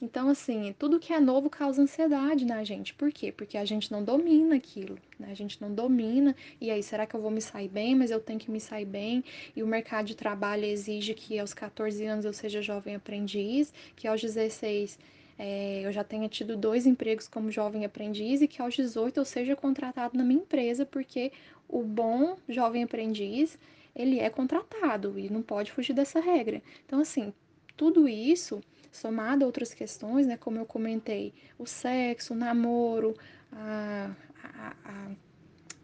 Então, 0.02 0.28
assim, 0.28 0.74
tudo 0.76 0.98
que 0.98 1.12
é 1.12 1.20
novo 1.20 1.48
causa 1.48 1.80
ansiedade 1.80 2.44
na 2.44 2.64
gente. 2.64 2.94
Por 2.94 3.12
quê? 3.12 3.30
Porque 3.30 3.56
a 3.56 3.64
gente 3.64 3.92
não 3.92 4.02
domina 4.02 4.56
aquilo, 4.56 4.98
né? 5.18 5.28
A 5.30 5.34
gente 5.34 5.60
não 5.60 5.72
domina. 5.72 6.34
E 6.60 6.70
aí, 6.70 6.82
será 6.82 7.06
que 7.06 7.14
eu 7.14 7.20
vou 7.20 7.30
me 7.30 7.40
sair 7.40 7.68
bem? 7.68 7.94
Mas 7.94 8.10
eu 8.10 8.20
tenho 8.20 8.38
que 8.40 8.50
me 8.50 8.60
sair 8.60 8.84
bem. 8.84 9.24
E 9.54 9.62
o 9.62 9.66
mercado 9.66 10.06
de 10.06 10.16
trabalho 10.16 10.64
exige 10.64 11.14
que 11.14 11.38
aos 11.38 11.54
14 11.54 12.04
anos 12.04 12.24
eu 12.24 12.32
seja 12.32 12.60
jovem 12.60 12.96
aprendiz, 12.96 13.72
que 13.94 14.08
aos 14.08 14.20
16 14.20 14.98
é, 15.38 15.82
eu 15.84 15.92
já 15.92 16.02
tenha 16.02 16.28
tido 16.28 16.56
dois 16.56 16.86
empregos 16.86 17.28
como 17.28 17.50
jovem 17.50 17.84
aprendiz 17.84 18.42
e 18.42 18.48
que 18.48 18.60
aos 18.60 18.74
18 18.74 19.16
eu 19.18 19.24
seja 19.24 19.54
contratado 19.54 20.18
na 20.18 20.24
minha 20.24 20.40
empresa, 20.40 20.84
porque 20.84 21.30
o 21.68 21.82
bom 21.82 22.36
jovem 22.48 22.82
aprendiz, 22.82 23.56
ele 23.98 24.20
é 24.20 24.30
contratado 24.30 25.18
e 25.18 25.28
não 25.28 25.42
pode 25.42 25.72
fugir 25.72 25.92
dessa 25.92 26.20
regra. 26.20 26.62
Então, 26.86 27.00
assim, 27.00 27.32
tudo 27.76 28.08
isso, 28.08 28.60
somado 28.92 29.44
a 29.44 29.46
outras 29.46 29.74
questões, 29.74 30.26
né, 30.26 30.36
como 30.36 30.58
eu 30.58 30.64
comentei, 30.64 31.34
o 31.58 31.66
sexo, 31.66 32.32
o 32.32 32.36
namoro, 32.36 33.14
a, 33.52 34.10
a, 34.42 34.74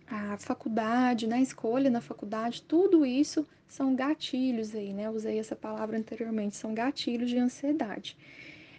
a, 0.09 0.33
a 0.33 0.37
faculdade, 0.39 1.27
né, 1.27 1.37
a 1.37 1.43
escolha 1.43 1.91
na 1.91 2.01
faculdade, 2.01 2.63
tudo 2.63 3.05
isso 3.05 3.47
são 3.67 3.95
gatilhos 3.95 4.75
aí, 4.75 4.93
né? 4.93 5.11
Usei 5.11 5.39
essa 5.39 5.57
palavra 5.57 5.99
anteriormente, 5.99 6.55
são 6.55 6.73
gatilhos 6.73 7.29
de 7.29 7.39
ansiedade. 7.39 8.17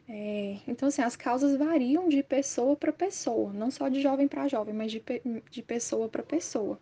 É, 0.08 0.58
então, 0.68 0.88
assim, 0.88 1.02
as 1.02 1.16
causas 1.16 1.58
variam 1.58 2.08
de 2.08 2.22
pessoa 2.24 2.76
para 2.76 2.94
pessoa, 2.94 3.52
não 3.52 3.72
só 3.72 3.90
de 3.90 4.02
jovem 4.02 4.28
para 4.28 4.48
jovem, 4.48 4.74
mas 4.74 4.92
de, 4.92 5.04
de 5.50 5.62
pessoa 5.64 6.08
para 6.08 6.24
pessoa. 6.24 6.80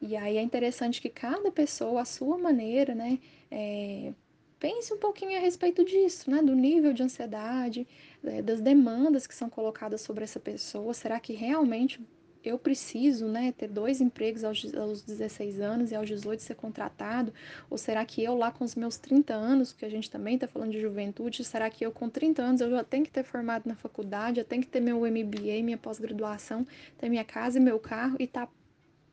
E 0.00 0.16
aí 0.16 0.36
é 0.36 0.42
interessante 0.42 1.00
que 1.00 1.08
cada 1.08 1.50
pessoa, 1.50 2.02
a 2.02 2.04
sua 2.04 2.36
maneira, 2.38 2.94
né, 2.94 3.18
é, 3.50 4.12
pense 4.58 4.92
um 4.92 4.98
pouquinho 4.98 5.36
a 5.36 5.40
respeito 5.40 5.84
disso, 5.84 6.30
né, 6.30 6.42
do 6.42 6.54
nível 6.54 6.92
de 6.92 7.02
ansiedade, 7.02 7.86
é, 8.24 8.42
das 8.42 8.60
demandas 8.60 9.26
que 9.26 9.34
são 9.34 9.48
colocadas 9.48 10.00
sobre 10.00 10.24
essa 10.24 10.40
pessoa. 10.40 10.92
Será 10.94 11.18
que 11.20 11.32
realmente 11.32 12.00
eu 12.44 12.58
preciso 12.58 13.26
né, 13.26 13.52
ter 13.52 13.68
dois 13.68 14.00
empregos 14.00 14.44
aos, 14.44 14.72
aos 14.74 15.02
16 15.02 15.60
anos 15.60 15.90
e 15.90 15.96
aos 15.96 16.08
18 16.08 16.40
ser 16.40 16.54
contratado? 16.54 17.32
Ou 17.68 17.76
será 17.76 18.04
que 18.04 18.22
eu 18.22 18.36
lá 18.36 18.50
com 18.52 18.64
os 18.64 18.74
meus 18.74 18.96
30 18.96 19.34
anos, 19.34 19.72
que 19.72 19.84
a 19.84 19.88
gente 19.88 20.10
também 20.10 20.36
está 20.36 20.46
falando 20.46 20.72
de 20.72 20.80
juventude, 20.80 21.44
será 21.44 21.68
que 21.68 21.84
eu 21.84 21.90
com 21.90 22.08
30 22.08 22.42
anos 22.42 22.60
eu 22.60 22.70
já 22.70 22.84
tenho 22.84 23.04
que 23.04 23.10
ter 23.10 23.24
formado 23.24 23.66
na 23.66 23.74
faculdade, 23.74 24.36
já 24.36 24.44
tenho 24.44 24.62
que 24.62 24.68
ter 24.68 24.80
meu 24.80 25.00
MBA, 25.00 25.62
minha 25.62 25.78
pós-graduação, 25.78 26.66
ter 26.98 27.08
minha 27.08 27.24
casa 27.24 27.58
e 27.58 27.60
meu 27.60 27.80
carro 27.80 28.16
e 28.20 28.26
tá, 28.26 28.48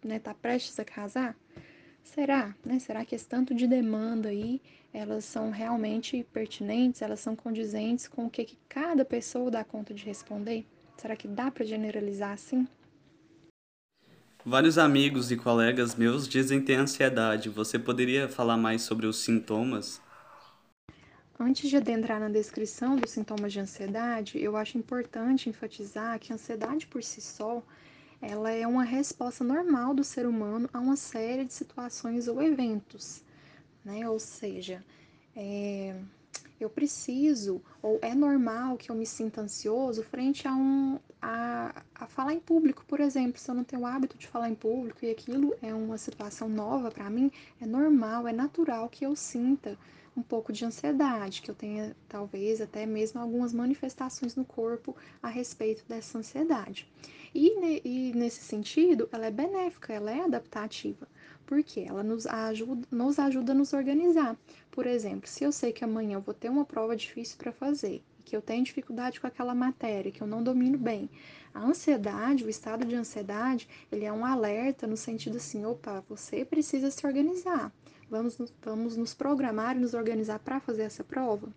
né, 0.08 0.20
tá 0.20 0.34
prestes 0.34 0.80
a 0.80 0.86
casar? 0.86 1.36
Será? 2.04 2.56
Né? 2.66 2.80
Será 2.80 3.06
que 3.06 3.16
esse 3.16 3.26
tanto 3.26 3.56
de 3.56 3.66
demanda 3.66 4.30
aí, 4.30 4.62
elas 4.94 5.26
são 5.26 5.50
realmente 5.50 6.26
pertinentes, 6.32 7.02
elas 7.02 7.20
são 7.20 7.36
condizentes 7.36 8.08
com 8.08 8.26
o 8.26 8.30
que, 8.30 8.44
que 8.44 8.58
cada 8.68 9.06
pessoa 9.06 9.50
dá 9.50 9.64
conta 9.64 9.94
de 9.94 10.06
responder? 10.06 10.66
Será 10.98 11.16
que 11.16 11.28
dá 11.28 11.50
para 11.50 11.66
generalizar 11.66 12.34
assim? 12.34 12.68
Vários 14.46 14.78
amigos 14.78 15.32
e 15.32 15.38
colegas 15.38 15.96
meus 15.96 16.28
dizem 16.28 16.62
ter 16.62 16.76
ansiedade. 16.76 17.48
Você 17.50 17.80
poderia 17.80 18.28
falar 18.28 18.58
mais 18.58 18.82
sobre 18.82 19.06
os 19.06 19.18
sintomas? 19.18 20.02
Antes 21.40 21.70
de 21.70 21.78
adentrar 21.78 22.20
na 22.20 22.30
descrição 22.30 22.96
dos 22.96 23.12
sintomas 23.12 23.52
de 23.54 23.60
ansiedade, 23.60 24.38
eu 24.38 24.56
acho 24.56 24.78
importante 24.78 25.50
enfatizar 25.50 26.20
que 26.20 26.32
a 26.32 26.36
ansiedade 26.36 26.86
por 26.88 27.02
si 27.02 27.22
só, 27.22 27.64
ela 28.24 28.50
é 28.52 28.66
uma 28.66 28.84
resposta 28.84 29.44
normal 29.44 29.94
do 29.94 30.04
ser 30.04 30.26
humano 30.26 30.70
a 30.74 30.80
uma 30.80 30.96
série 30.96 31.44
de 31.44 31.54
situações 31.54 32.28
ou 32.28 32.42
eventos, 32.42 33.22
né? 33.84 34.10
Ou 34.10 34.18
seja, 34.18 34.84
é, 35.36 35.96
eu 36.60 36.70
preciso, 36.70 37.62
ou 37.82 38.00
é 38.02 38.16
normal 38.16 38.78
que 38.78 38.90
eu 38.90 38.96
me 38.96 39.06
sinta 39.06 39.42
ansioso 39.42 40.02
frente 40.04 40.48
a 40.48 40.56
um 40.56 41.00
a, 41.22 41.84
a 41.96 42.08
falar 42.08 42.34
em 42.34 42.40
público, 42.40 42.84
por 42.86 43.00
exemplo, 43.00 43.40
se 43.40 43.50
eu 43.50 43.56
não 43.56 43.64
tenho 43.64 43.82
o 43.82 43.86
hábito 43.86 44.18
de 44.18 44.28
falar 44.28 44.50
em 44.50 44.56
público 44.56 45.04
e 45.04 45.10
aquilo 45.10 45.56
é 45.62 45.74
uma 45.74 45.98
situação 45.98 46.50
nova 46.50 46.92
para 46.92 47.10
mim, 47.10 47.32
é 47.62 47.66
normal, 47.66 48.28
é 48.28 48.34
natural 48.34 48.90
que 48.90 49.06
eu 49.06 49.16
sinta 49.16 49.78
um 50.16 50.22
pouco 50.22 50.54
de 50.54 50.64
ansiedade, 50.64 51.42
que 51.42 51.50
eu 51.50 51.56
tenha 51.56 51.96
talvez 52.08 52.62
até 52.62 52.86
mesmo 52.86 53.20
algumas 53.20 53.54
manifestações 53.54 54.36
no 54.36 54.46
corpo 54.46 54.96
a 55.22 55.28
respeito 55.28 55.84
dessa 55.88 56.18
ansiedade. 56.18 56.88
E, 57.34 57.82
e 57.84 58.14
nesse 58.14 58.42
sentido, 58.42 59.10
ela 59.12 59.26
é 59.26 59.32
benéfica, 59.32 59.94
ela 59.94 60.12
é 60.12 60.22
adaptativa 60.22 61.08
porque 61.46 61.82
ela 61.82 62.04
nos 62.04 62.26
ajuda, 62.26 62.88
nos 62.92 63.20
ajuda 63.20 63.52
a 63.52 63.56
nos 63.56 63.74
organizar. 63.74 64.38
Por 64.72 64.88
exemplo, 64.88 65.30
se 65.30 65.44
eu 65.44 65.52
sei 65.52 65.72
que 65.72 65.84
amanhã 65.84 66.16
eu 66.16 66.22
vou 66.22 66.34
ter 66.34 66.50
uma 66.50 66.66
prova 66.66 66.96
difícil 66.96 67.38
para 67.38 67.52
fazer, 67.52 68.02
que 68.26 68.36
eu 68.36 68.42
tenho 68.42 68.64
dificuldade 68.64 69.20
com 69.20 69.28
aquela 69.28 69.54
matéria, 69.54 70.12
que 70.12 70.22
eu 70.22 70.28
não 70.28 70.42
domino 70.42 70.78
bem, 70.78 71.10
a 71.54 71.62
ansiedade, 71.62 72.44
o 72.44 72.50
estado 72.50 72.86
de 72.86 72.96
ansiedade, 72.96 73.68
ele 73.92 74.06
é 74.06 74.12
um 74.12 74.26
alerta 74.26 74.88
no 74.88 74.98
sentido 74.98 75.38
assim, 75.38 75.66
opa, 75.66 76.04
você 76.10 76.46
precisa 76.46 76.90
se 76.90 77.06
organizar. 77.06 77.72
Vamos, 78.10 78.38
vamos 78.62 78.98
nos 78.98 79.14
programar 79.14 79.76
e 79.76 79.80
nos 79.80 79.94
organizar 79.94 80.40
para 80.40 80.60
fazer 80.60 80.84
essa 80.84 81.04
prova 81.04 81.50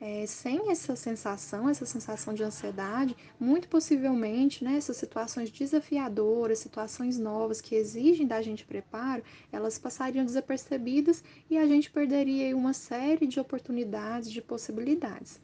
é, 0.00 0.24
sem 0.26 0.70
essa 0.70 0.96
sensação, 0.96 1.68
essa 1.68 1.84
sensação 1.84 2.32
de 2.32 2.42
ansiedade, 2.42 3.14
muito 3.38 3.68
possivelmente, 3.68 4.64
né, 4.64 4.76
essas 4.76 4.96
situações 4.96 5.50
desafiadoras, 5.50 6.58
situações 6.58 7.18
novas 7.18 7.60
que 7.60 7.74
exigem 7.74 8.26
da 8.26 8.40
gente 8.40 8.64
preparo, 8.64 9.22
elas 9.52 9.78
passariam 9.78 10.24
desapercebidas 10.24 11.22
e 11.50 11.58
a 11.58 11.66
gente 11.66 11.90
perderia 11.90 12.56
uma 12.56 12.72
série 12.72 13.26
de 13.26 13.38
oportunidades, 13.38 14.30
de 14.30 14.40
possibilidades. 14.40 15.38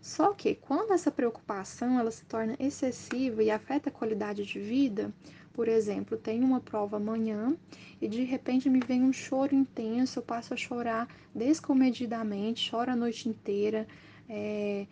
Só 0.00 0.32
que 0.32 0.56
quando 0.56 0.92
essa 0.92 1.12
preocupação 1.12 1.96
ela 1.96 2.10
se 2.10 2.24
torna 2.24 2.56
excessiva 2.58 3.40
e 3.40 3.52
afeta 3.52 3.88
a 3.88 3.92
qualidade 3.92 4.44
de 4.44 4.58
vida, 4.58 5.14
por 5.52 5.68
exemplo, 5.68 6.16
tenho 6.16 6.44
uma 6.44 6.60
prova 6.60 6.96
amanhã 6.96 7.56
e 8.00 8.08
de 8.08 8.24
repente 8.24 8.70
me 8.70 8.80
vem 8.80 9.02
um 9.02 9.12
choro 9.12 9.54
intenso, 9.54 10.18
eu 10.18 10.22
passo 10.22 10.54
a 10.54 10.56
chorar 10.56 11.08
descomedidamente, 11.34 12.70
choro 12.70 12.90
a 12.90 12.96
noite 12.96 13.28
inteira. 13.28 13.86
É, 14.28 14.86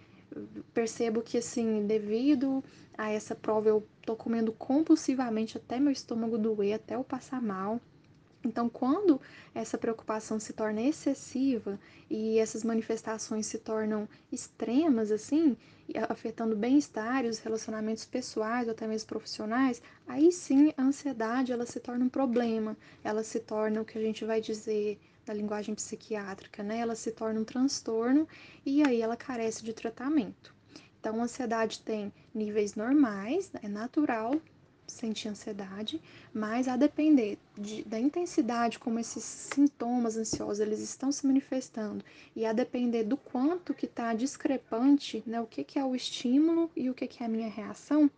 percebo 0.72 1.22
que, 1.22 1.38
assim, 1.38 1.86
devido 1.86 2.62
a 2.96 3.10
essa 3.10 3.34
prova, 3.34 3.68
eu 3.68 3.86
tô 4.02 4.14
comendo 4.14 4.52
compulsivamente 4.52 5.56
até 5.56 5.80
meu 5.80 5.92
estômago 5.92 6.38
doer, 6.38 6.74
até 6.74 6.94
eu 6.94 7.04
passar 7.04 7.40
mal. 7.40 7.80
Então, 8.42 8.70
quando 8.70 9.20
essa 9.54 9.76
preocupação 9.76 10.40
se 10.40 10.54
torna 10.54 10.80
excessiva 10.80 11.78
e 12.08 12.38
essas 12.38 12.64
manifestações 12.64 13.46
se 13.46 13.58
tornam 13.58 14.08
extremas, 14.32 15.10
assim, 15.10 15.56
afetando 16.08 16.54
o 16.54 16.58
bem-estar 16.58 17.24
e 17.24 17.28
os 17.28 17.38
relacionamentos 17.38 18.04
pessoais 18.04 18.66
ou 18.66 18.72
até 18.72 18.86
mesmo 18.86 19.08
profissionais, 19.08 19.82
aí 20.06 20.30
sim 20.32 20.72
a 20.76 20.82
ansiedade 20.82 21.52
ela 21.52 21.66
se 21.66 21.80
torna 21.80 22.04
um 22.04 22.08
problema, 22.08 22.76
ela 23.02 23.22
se 23.22 23.40
torna 23.40 23.80
o 23.80 23.84
que 23.84 23.98
a 23.98 24.02
gente 24.02 24.24
vai 24.24 24.40
dizer 24.40 24.98
na 25.26 25.34
linguagem 25.34 25.74
psiquiátrica, 25.74 26.62
né? 26.62 26.78
Ela 26.78 26.94
se 26.94 27.10
torna 27.12 27.40
um 27.40 27.44
transtorno 27.44 28.26
e 28.64 28.82
aí 28.82 29.00
ela 29.00 29.16
carece 29.16 29.64
de 29.64 29.72
tratamento. 29.72 30.54
Então, 30.98 31.20
a 31.20 31.24
ansiedade 31.24 31.80
tem 31.80 32.12
níveis 32.34 32.74
normais, 32.74 33.50
é 33.62 33.68
natural 33.68 34.40
sentir 34.90 35.28
ansiedade, 35.28 36.00
mas 36.32 36.68
a 36.68 36.76
depender 36.76 37.38
de, 37.58 37.82
da 37.84 37.98
intensidade 37.98 38.78
como 38.78 38.98
esses 38.98 39.22
sintomas 39.24 40.16
ansiosos 40.16 40.60
eles 40.60 40.80
estão 40.80 41.10
se 41.10 41.26
manifestando 41.26 42.04
e 42.34 42.44
a 42.44 42.52
depender 42.52 43.04
do 43.04 43.16
quanto 43.16 43.74
que 43.74 43.86
está 43.86 44.12
discrepante, 44.14 45.22
né, 45.26 45.40
o 45.40 45.46
que, 45.46 45.64
que 45.64 45.78
é 45.78 45.84
o 45.84 45.94
estímulo 45.94 46.70
e 46.76 46.90
o 46.90 46.94
que, 46.94 47.06
que 47.06 47.22
é 47.22 47.26
a 47.26 47.28
minha 47.28 47.48
reação, 47.48 48.10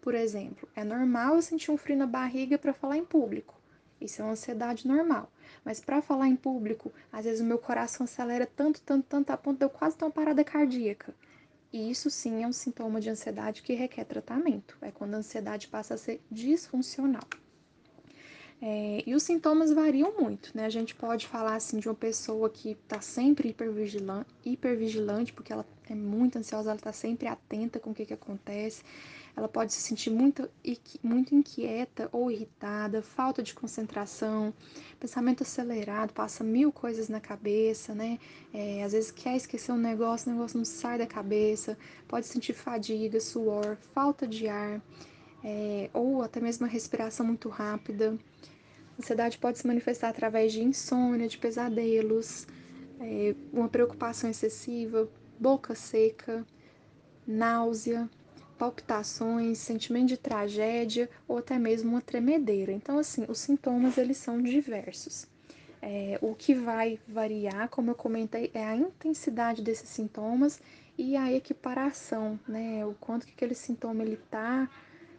por 0.00 0.14
exemplo, 0.14 0.68
é 0.76 0.84
normal 0.84 1.34
eu 1.34 1.42
sentir 1.42 1.70
um 1.70 1.76
frio 1.76 1.96
na 1.96 2.06
barriga 2.06 2.56
para 2.56 2.72
falar 2.72 2.96
em 2.96 3.04
público. 3.04 3.54
Isso 4.00 4.20
é 4.20 4.24
uma 4.24 4.32
ansiedade 4.32 4.86
normal. 4.86 5.30
Mas 5.64 5.80
para 5.80 6.02
falar 6.02 6.28
em 6.28 6.36
público, 6.36 6.92
às 7.10 7.24
vezes 7.24 7.40
o 7.40 7.44
meu 7.44 7.58
coração 7.58 8.04
acelera 8.04 8.46
tanto, 8.46 8.80
tanto, 8.82 9.06
tanto, 9.08 9.30
a 9.30 9.36
ponto 9.36 9.58
de 9.58 9.64
eu 9.64 9.70
quase 9.70 9.96
ter 9.96 10.04
uma 10.04 10.10
parada 10.10 10.44
cardíaca. 10.44 11.14
E 11.76 11.90
isso 11.90 12.08
sim 12.08 12.42
é 12.42 12.46
um 12.46 12.54
sintoma 12.54 12.98
de 13.02 13.10
ansiedade 13.10 13.60
que 13.60 13.74
requer 13.74 14.06
tratamento. 14.06 14.78
É 14.80 14.90
quando 14.90 15.12
a 15.12 15.18
ansiedade 15.18 15.68
passa 15.68 15.92
a 15.92 15.98
ser 15.98 16.22
disfuncional. 16.30 17.24
É, 18.62 19.02
e 19.06 19.14
os 19.14 19.22
sintomas 19.22 19.70
variam 19.70 20.14
muito, 20.18 20.50
né? 20.54 20.64
A 20.64 20.70
gente 20.70 20.94
pode 20.94 21.26
falar 21.26 21.54
assim 21.54 21.78
de 21.78 21.86
uma 21.86 21.94
pessoa 21.94 22.48
que 22.48 22.70
está 22.70 23.02
sempre 23.02 23.50
hipervigilante, 23.50 24.30
hipervigilante, 24.42 25.34
porque 25.34 25.52
ela 25.52 25.66
é 25.90 25.94
muito 25.94 26.38
ansiosa, 26.38 26.70
ela 26.70 26.78
está 26.78 26.94
sempre 26.94 27.28
atenta 27.28 27.78
com 27.78 27.90
o 27.90 27.94
que, 27.94 28.06
que 28.06 28.14
acontece. 28.14 28.82
Ela 29.36 29.48
pode 29.48 29.74
se 29.74 29.80
sentir 29.80 30.08
muito, 30.08 30.48
muito 31.02 31.34
inquieta 31.34 32.08
ou 32.10 32.30
irritada, 32.30 33.02
falta 33.02 33.42
de 33.42 33.52
concentração, 33.52 34.54
pensamento 34.98 35.42
acelerado, 35.42 36.14
passa 36.14 36.42
mil 36.42 36.72
coisas 36.72 37.10
na 37.10 37.20
cabeça, 37.20 37.94
né? 37.94 38.18
É, 38.54 38.82
às 38.82 38.92
vezes 38.92 39.10
quer 39.10 39.36
esquecer 39.36 39.72
um 39.72 39.76
negócio, 39.76 40.30
o 40.30 40.34
negócio 40.34 40.56
não 40.56 40.64
sai 40.64 40.96
da 40.96 41.06
cabeça, 41.06 41.76
pode 42.08 42.26
sentir 42.26 42.54
fadiga, 42.54 43.20
suor, 43.20 43.76
falta 43.92 44.26
de 44.26 44.48
ar, 44.48 44.80
é, 45.44 45.90
ou 45.92 46.22
até 46.22 46.40
mesmo 46.40 46.64
uma 46.64 46.72
respiração 46.72 47.26
muito 47.26 47.50
rápida. 47.50 48.18
A 48.96 49.02
ansiedade 49.02 49.36
pode 49.36 49.58
se 49.58 49.66
manifestar 49.66 50.08
através 50.08 50.50
de 50.50 50.62
insônia, 50.62 51.28
de 51.28 51.36
pesadelos, 51.36 52.46
é, 52.98 53.34
uma 53.52 53.68
preocupação 53.68 54.30
excessiva, 54.30 55.06
boca 55.38 55.74
seca, 55.74 56.46
náusea, 57.26 58.08
palpitações, 58.56 59.58
sentimento 59.58 60.08
de 60.08 60.16
tragédia 60.16 61.08
ou 61.28 61.38
até 61.38 61.58
mesmo 61.58 61.90
uma 61.90 62.00
tremedeira. 62.00 62.72
Então, 62.72 62.98
assim, 62.98 63.24
os 63.28 63.38
sintomas 63.38 63.98
eles 63.98 64.16
são 64.16 64.40
diversos. 64.40 65.26
É, 65.80 66.18
o 66.20 66.34
que 66.34 66.54
vai 66.54 66.98
variar, 67.06 67.68
como 67.68 67.90
eu 67.90 67.94
comentei, 67.94 68.50
é 68.54 68.64
a 68.64 68.74
intensidade 68.74 69.62
desses 69.62 69.88
sintomas 69.88 70.60
e 70.98 71.16
a 71.16 71.32
equiparação, 71.32 72.40
né? 72.48 72.84
O 72.84 72.94
quanto 72.94 73.26
que 73.26 73.32
aquele 73.32 73.54
sintoma 73.54 74.02
ele 74.02 74.16
tá, 74.30 74.68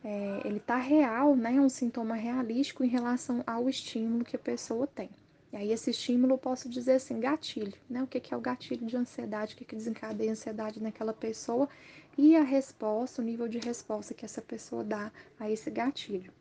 é, 0.04 0.42
ele 0.44 0.60
tá 0.60 0.76
real, 0.76 1.36
né? 1.36 1.52
Um 1.52 1.70
sintoma 1.70 2.16
realístico 2.16 2.84
em 2.84 2.88
relação 2.88 3.44
ao 3.46 3.70
estímulo 3.70 4.26
que 4.26 4.36
a 4.36 4.40
pessoa 4.40 4.88
tem. 4.88 5.10
E 5.54 5.56
aí 5.56 5.72
esse 5.72 5.92
estímulo 5.92 6.34
eu 6.34 6.38
posso 6.38 6.68
dizer 6.68 6.94
assim, 6.94 7.20
gatilho, 7.20 7.74
né? 7.90 8.04
O 8.04 8.08
que, 8.08 8.20
que 8.20 8.34
é 8.34 8.38
o 8.38 8.42
gatilho 8.42 8.86
de 8.86 8.98
ansiedade, 8.98 9.54
o 9.54 9.58
que, 9.58 9.64
que 9.64 9.76
desencadeia 9.76 10.32
a 10.32 10.34
ansiedade 10.34 10.82
naquela 10.82 11.14
pessoa 11.14 11.70
e 12.18 12.36
a 12.36 12.44
resposta, 12.44 13.22
o 13.22 13.26
nível 13.26 13.48
de 13.48 13.60
resposta 13.60 14.14
que 14.14 14.26
essa 14.26 14.42
pessoa 14.42 14.84
dá 14.84 15.12
a 15.40 15.50
esse 15.50 15.70
gatilho. 15.70 16.32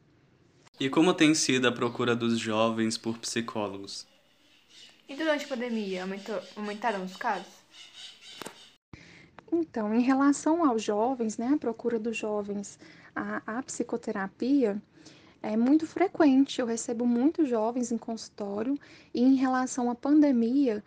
E 0.80 0.88
como 0.88 1.14
tem 1.14 1.34
sido 1.34 1.68
a 1.68 1.72
procura 1.72 2.14
dos 2.14 2.38
jovens 2.38 2.96
por 2.96 3.18
psicólogos? 3.18 4.06
E 5.08 5.14
durante 5.14 5.44
a 5.44 5.48
pandemia, 5.48 6.02
aumentou, 6.02 6.40
aumentaram 6.56 7.04
os 7.04 7.16
casos? 7.16 7.52
Então, 9.50 9.94
em 9.94 10.00
relação 10.00 10.68
aos 10.68 10.82
jovens, 10.82 11.38
né, 11.38 11.52
a 11.54 11.58
procura 11.58 11.98
dos 11.98 12.16
jovens 12.16 12.78
à, 13.14 13.40
à 13.46 13.62
psicoterapia 13.62 14.82
é 15.42 15.56
muito 15.56 15.86
frequente. 15.86 16.60
Eu 16.60 16.66
recebo 16.66 17.06
muitos 17.06 17.48
jovens 17.48 17.92
em 17.92 17.98
consultório 17.98 18.78
e 19.14 19.22
em 19.22 19.34
relação 19.36 19.90
à 19.90 19.94
pandemia, 19.94 20.82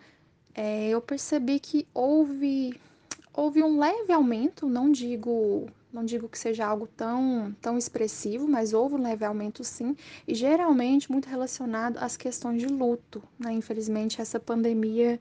é, 0.54 0.89
eu 0.89 1.02
percebi 1.02 1.60
que 1.60 1.88
houve 1.93 2.80
houve 3.34 3.63
um 3.63 3.80
leve 3.80 4.12
aumento, 4.12 4.68
não 4.68 4.92
digo 4.92 5.68
não 5.92 6.06
digo 6.06 6.30
que 6.30 6.38
seja 6.38 6.68
algo 6.68 6.88
tão, 6.88 7.56
tão 7.60 7.78
expressivo, 7.78 8.48
mas 8.48 8.74
houve 8.74 8.96
um 8.96 9.02
leve 9.02 9.26
aumento 9.26 9.63
sim, 9.63 9.96
e 10.28 10.36
geralmente 10.36 11.12
muito 11.12 11.28
relacionado 11.28 11.98
às 11.98 12.15
questões 12.15 12.62
de 12.62 12.68
luto. 12.68 13.24
Né? 13.39 13.54
Infelizmente, 13.54 14.22
essa 14.22 14.39
pandemia 14.39 15.20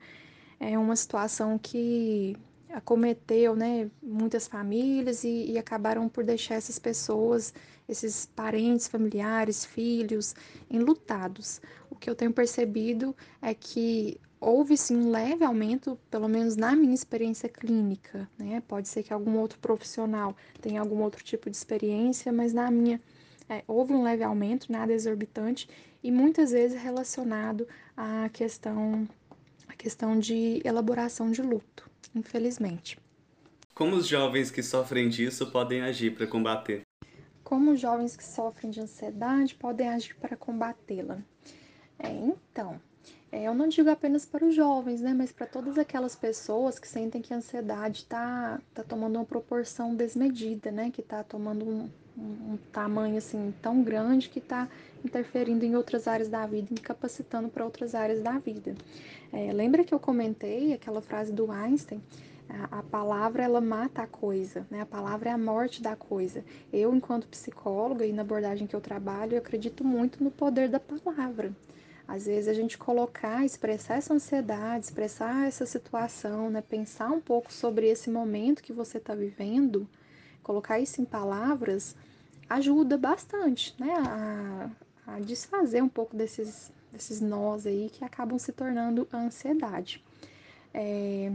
é 0.59 0.77
uma 0.77 0.95
situação 0.95 1.57
que 1.57 2.37
acometeu 2.71 3.55
né, 3.55 3.89
muitas 4.01 4.47
famílias 4.47 5.23
e, 5.23 5.51
e 5.51 5.57
acabaram 5.57 6.07
por 6.07 6.23
deixar 6.23 6.55
essas 6.55 6.77
pessoas, 6.77 7.51
esses 7.87 8.27
parentes, 8.27 8.87
familiares, 8.87 9.65
filhos, 9.65 10.35
enlutados. 10.69 11.59
O 11.89 11.95
que 11.95 12.07
eu 12.07 12.15
tenho 12.15 12.31
percebido 12.31 13.15
é 13.41 13.55
que 13.55 14.19
houve 14.39 14.77
sim 14.77 14.95
um 14.95 15.09
leve 15.09 15.43
aumento, 15.43 15.99
pelo 16.09 16.27
menos 16.27 16.55
na 16.55 16.75
minha 16.75 16.93
experiência 16.93 17.49
clínica, 17.49 18.29
né? 18.37 18.61
Pode 18.67 18.87
ser 18.87 19.03
que 19.03 19.13
algum 19.13 19.37
outro 19.37 19.59
profissional 19.59 20.35
tenha 20.61 20.79
algum 20.79 21.01
outro 21.01 21.23
tipo 21.23 21.49
de 21.49 21.57
experiência, 21.57 22.31
mas 22.31 22.53
na 22.53 22.71
minha 22.71 23.01
é, 23.49 23.63
houve 23.67 23.93
um 23.93 24.03
leve 24.03 24.23
aumento, 24.23 24.71
nada 24.71 24.93
exorbitante, 24.93 25.67
e 26.03 26.11
muitas 26.11 26.51
vezes 26.51 26.81
relacionado 26.81 27.67
à 27.97 28.29
questão, 28.29 29.07
à 29.67 29.73
questão 29.73 30.17
de 30.17 30.61
elaboração 30.63 31.31
de 31.31 31.41
luto, 31.41 31.89
infelizmente. 32.15 32.97
Como 33.73 33.95
os 33.95 34.07
jovens 34.07 34.51
que 34.51 34.61
sofrem 34.61 35.09
disso 35.09 35.51
podem 35.51 35.81
agir 35.81 36.15
para 36.15 36.27
combater? 36.27 36.81
Como 37.43 37.71
os 37.71 37.79
jovens 37.79 38.15
que 38.15 38.23
sofrem 38.23 38.69
de 38.69 38.79
ansiedade 38.79 39.55
podem 39.55 39.89
agir 39.89 40.15
para 40.15 40.37
combatê-la? 40.37 41.19
É, 41.97 42.09
então, 42.11 42.79
é, 43.31 43.43
eu 43.43 43.53
não 43.53 43.67
digo 43.67 43.89
apenas 43.89 44.25
para 44.25 44.43
os 44.43 44.55
jovens, 44.55 45.01
né, 45.01 45.13
mas 45.13 45.31
para 45.31 45.45
todas 45.45 45.77
aquelas 45.77 46.15
pessoas 46.15 46.79
que 46.79 46.87
sentem 46.87 47.21
que 47.21 47.31
a 47.31 47.37
ansiedade 47.37 47.99
está 47.99 48.59
tá 48.73 48.83
tomando 48.83 49.17
uma 49.17 49.25
proporção 49.25 49.93
desmedida, 49.93 50.71
né, 50.71 50.89
que 50.89 51.01
está 51.01 51.23
tomando 51.23 51.63
um, 51.63 51.89
um, 52.17 52.57
tamanho 52.71 53.17
assim 53.17 53.53
tão 53.61 53.83
grande 53.83 54.29
que 54.29 54.39
está 54.39 54.67
interferindo 55.05 55.63
em 55.63 55.75
outras 55.75 56.07
áreas 56.07 56.27
da 56.27 56.45
vida, 56.47 56.69
incapacitando 56.71 57.49
para 57.49 57.63
outras 57.63 57.93
áreas 57.93 58.19
da 58.19 58.39
vida. 58.39 58.73
É, 59.31 59.53
lembra 59.53 59.83
que 59.83 59.93
eu 59.93 59.99
comentei 59.99 60.73
aquela 60.73 61.01
frase 61.01 61.31
do 61.31 61.51
Einstein? 61.51 62.01
A, 62.49 62.79
a 62.79 62.83
palavra 62.83 63.43
ela 63.43 63.61
mata 63.61 64.01
a 64.01 64.07
coisa, 64.07 64.65
né? 64.71 64.81
A 64.81 64.85
palavra 64.87 65.29
é 65.29 65.31
a 65.31 65.37
morte 65.37 65.83
da 65.83 65.95
coisa. 65.95 66.43
Eu, 66.73 66.95
enquanto 66.95 67.27
psicóloga 67.27 68.07
e 68.07 68.11
na 68.11 68.23
abordagem 68.23 68.65
que 68.65 68.75
eu 68.75 68.81
trabalho, 68.81 69.33
eu 69.33 69.37
acredito 69.37 69.83
muito 69.83 70.23
no 70.23 70.31
poder 70.31 70.67
da 70.67 70.79
palavra. 70.79 71.53
Às 72.09 72.25
vezes 72.25 72.47
a 72.47 72.53
gente 72.53 72.75
colocar, 72.75 73.45
expressar 73.45 73.97
essa 73.97 74.11
ansiedade, 74.11 74.85
expressar 74.85 75.47
essa 75.47 75.63
situação, 75.63 76.49
né? 76.49 76.59
pensar 76.59 77.11
um 77.11 77.21
pouco 77.21 77.53
sobre 77.53 77.87
esse 77.87 78.09
momento 78.09 78.63
que 78.63 78.73
você 78.73 78.97
está 78.97 79.13
vivendo, 79.13 79.87
colocar 80.41 80.79
isso 80.79 80.99
em 80.99 81.05
palavras, 81.05 81.95
ajuda 82.49 82.97
bastante 82.97 83.75
né? 83.79 83.93
a, 83.95 84.69
a 85.05 85.19
desfazer 85.19 85.83
um 85.83 85.87
pouco 85.87 86.15
desses, 86.17 86.71
desses 86.91 87.21
nós 87.21 87.67
aí 87.67 87.91
que 87.93 88.03
acabam 88.03 88.39
se 88.39 88.51
tornando 88.53 89.07
ansiedade. 89.13 90.03
É, 90.73 91.31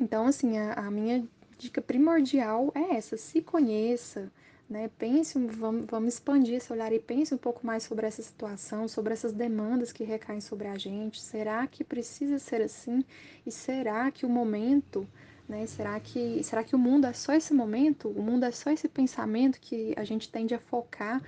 então, 0.00 0.26
assim, 0.26 0.58
a, 0.58 0.74
a 0.74 0.90
minha 0.92 1.26
dica 1.58 1.82
primordial 1.82 2.70
é 2.72 2.94
essa: 2.94 3.16
se 3.16 3.42
conheça, 3.42 4.30
né? 4.68 4.90
Pense, 4.98 5.38
vamos, 5.38 5.86
vamos 5.86 6.14
expandir 6.14 6.54
esse 6.54 6.72
olhar 6.72 6.92
e 6.92 6.98
pense 6.98 7.34
um 7.34 7.38
pouco 7.38 7.66
mais 7.66 7.82
sobre 7.82 8.06
essa 8.06 8.22
situação, 8.22 8.88
sobre 8.88 9.12
essas 9.12 9.32
demandas 9.32 9.92
que 9.92 10.04
recaem 10.04 10.40
sobre 10.40 10.68
a 10.68 10.78
gente. 10.78 11.20
Será 11.20 11.66
que 11.66 11.84
precisa 11.84 12.38
ser 12.38 12.62
assim? 12.62 13.04
E 13.46 13.50
será 13.50 14.10
que 14.10 14.24
o 14.24 14.28
momento, 14.28 15.06
né? 15.48 15.66
Será 15.66 15.98
que, 16.00 16.42
será 16.42 16.64
que 16.64 16.74
o 16.74 16.78
mundo 16.78 17.06
é 17.06 17.12
só 17.12 17.34
esse 17.34 17.52
momento? 17.52 18.08
O 18.08 18.22
mundo 18.22 18.44
é 18.44 18.50
só 18.50 18.70
esse 18.70 18.88
pensamento 18.88 19.60
que 19.60 19.94
a 19.96 20.04
gente 20.04 20.30
tende 20.30 20.54
a 20.54 20.58
focar, 20.58 21.22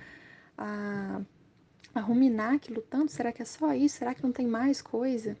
a, 0.57 1.21
a 1.93 1.99
ruminar 1.99 2.55
aquilo 2.55 2.81
tanto? 2.81 3.11
Será 3.11 3.31
que 3.31 3.41
é 3.41 3.45
só 3.45 3.73
isso? 3.73 3.97
Será 3.97 4.15
que 4.15 4.23
não 4.23 4.31
tem 4.31 4.47
mais 4.47 4.81
coisa? 4.81 5.37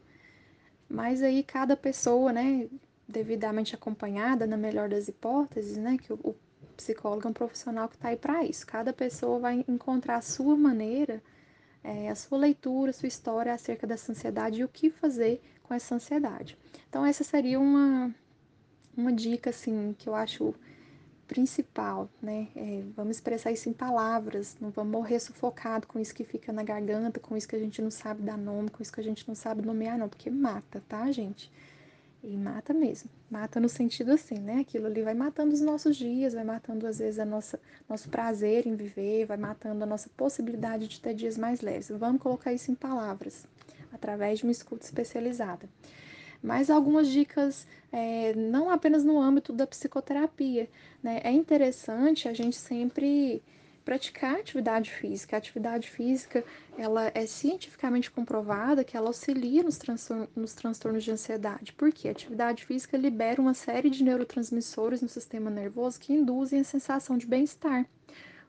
Mas 0.89 1.21
aí 1.21 1.43
cada 1.43 1.75
pessoa, 1.75 2.31
né, 2.31 2.69
devidamente 3.07 3.75
acompanhada, 3.75 4.45
na 4.47 4.55
melhor 4.55 4.87
das 4.89 5.07
hipóteses, 5.07 5.77
né, 5.77 5.97
que 5.97 6.13
o, 6.13 6.35
psicólogo 6.77 7.27
é 7.27 7.29
um 7.29 7.33
profissional 7.33 7.89
que 7.89 7.95
está 7.95 8.09
aí 8.09 8.15
para 8.15 8.45
isso. 8.45 8.65
Cada 8.65 8.93
pessoa 8.93 9.39
vai 9.39 9.65
encontrar 9.67 10.17
a 10.17 10.21
sua 10.21 10.55
maneira, 10.55 11.21
é, 11.83 12.09
a 12.09 12.15
sua 12.15 12.37
leitura, 12.37 12.91
a 12.91 12.93
sua 12.93 13.07
história 13.07 13.53
acerca 13.53 13.85
dessa 13.85 14.11
ansiedade 14.11 14.61
e 14.61 14.63
o 14.63 14.69
que 14.69 14.89
fazer 14.89 15.41
com 15.63 15.73
essa 15.73 15.95
ansiedade. 15.95 16.57
Então, 16.89 17.05
essa 17.05 17.23
seria 17.23 17.59
uma, 17.59 18.13
uma 18.95 19.11
dica, 19.11 19.49
assim, 19.49 19.93
que 19.97 20.07
eu 20.07 20.15
acho 20.15 20.55
principal, 21.27 22.09
né? 22.21 22.47
É, 22.55 22.83
vamos 22.95 23.17
expressar 23.17 23.51
isso 23.51 23.67
em 23.67 23.73
palavras, 23.73 24.55
não 24.61 24.69
vamos 24.69 24.93
morrer 24.93 25.19
sufocado 25.19 25.85
com 25.85 25.99
isso 25.99 26.15
que 26.15 26.23
fica 26.23 26.53
na 26.53 26.63
garganta, 26.63 27.19
com 27.19 27.35
isso 27.35 27.47
que 27.47 27.55
a 27.55 27.59
gente 27.59 27.81
não 27.81 27.91
sabe 27.91 28.21
dar 28.21 28.37
nome, 28.37 28.69
com 28.69 28.81
isso 28.81 28.93
que 28.93 29.01
a 29.01 29.03
gente 29.03 29.27
não 29.27 29.35
sabe 29.35 29.61
nomear, 29.61 29.97
não, 29.97 30.07
porque 30.07 30.29
mata, 30.29 30.81
tá, 30.87 31.11
gente? 31.11 31.51
E 32.23 32.35
mata 32.35 32.73
mesmo. 32.73 33.09
Mata 33.29 33.59
no 33.59 33.69
sentido 33.69 34.11
assim, 34.11 34.39
né? 34.39 34.61
Aquilo 34.61 34.87
ali 34.87 35.01
vai 35.03 35.13
matando 35.13 35.53
os 35.53 35.61
nossos 35.61 35.95
dias, 35.95 36.33
vai 36.33 36.43
matando 36.43 36.87
às 36.87 36.99
vezes 36.99 37.19
a 37.19 37.25
nossa 37.25 37.59
nosso 37.87 38.09
prazer 38.09 38.65
em 38.65 38.75
viver, 38.75 39.25
vai 39.25 39.37
matando 39.37 39.83
a 39.83 39.87
nossa 39.87 40.09
possibilidade 40.17 40.87
de 40.87 40.99
ter 40.99 41.13
dias 41.13 41.37
mais 41.37 41.61
leves. 41.61 41.89
Vamos 41.89 42.21
colocar 42.21 42.51
isso 42.51 42.71
em 42.71 42.75
palavras, 42.75 43.47
através 43.93 44.39
de 44.39 44.45
uma 44.45 44.51
escuta 44.51 44.83
especializada. 44.85 45.69
Mas 46.41 46.69
algumas 46.69 47.07
dicas, 47.07 47.67
é, 47.91 48.33
não 48.35 48.69
apenas 48.69 49.03
no 49.03 49.19
âmbito 49.19 49.53
da 49.53 49.65
psicoterapia, 49.65 50.69
né? 51.01 51.21
É 51.23 51.31
interessante 51.31 52.27
a 52.27 52.33
gente 52.33 52.55
sempre 52.55 53.41
praticar 53.87 54.35
atividade 54.35 54.91
física. 54.91 55.37
A 55.37 55.39
atividade 55.39 55.89
física, 55.89 56.43
ela 56.77 57.09
é 57.15 57.25
cientificamente 57.25 58.11
comprovada 58.11 58.83
que 58.83 58.97
ela 58.97 59.07
auxilia 59.07 59.63
nos, 59.63 59.77
transtornos, 59.77 60.27
nos 60.35 60.53
transtornos 60.53 61.05
de 61.05 61.11
ansiedade. 61.11 61.71
Porque 61.71 62.09
a 62.09 62.11
atividade 62.11 62.65
física 62.65 62.97
libera 62.97 63.41
uma 63.41 63.53
série 63.53 63.89
de 63.89 64.03
neurotransmissores 64.03 65.01
no 65.01 65.07
sistema 65.07 65.49
nervoso 65.49 66.01
que 66.01 66.11
induzem 66.11 66.59
a 66.59 66.65
sensação 66.65 67.17
de 67.17 67.25
bem-estar. 67.25 67.85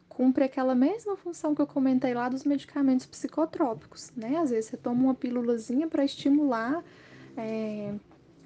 Cumpre 0.08 0.42
aquela 0.42 0.74
mesma 0.74 1.16
função 1.16 1.54
que 1.54 1.62
eu 1.62 1.68
comentei 1.68 2.14
lá 2.14 2.28
dos 2.28 2.42
medicamentos 2.42 3.06
psicotrópicos, 3.06 4.10
né? 4.16 4.38
Às 4.38 4.50
vezes 4.50 4.70
você 4.70 4.76
toma 4.76 5.04
uma 5.04 5.14
pílulazinha 5.14 5.86
para 5.86 6.04
estimular 6.04 6.82
é, 7.36 7.94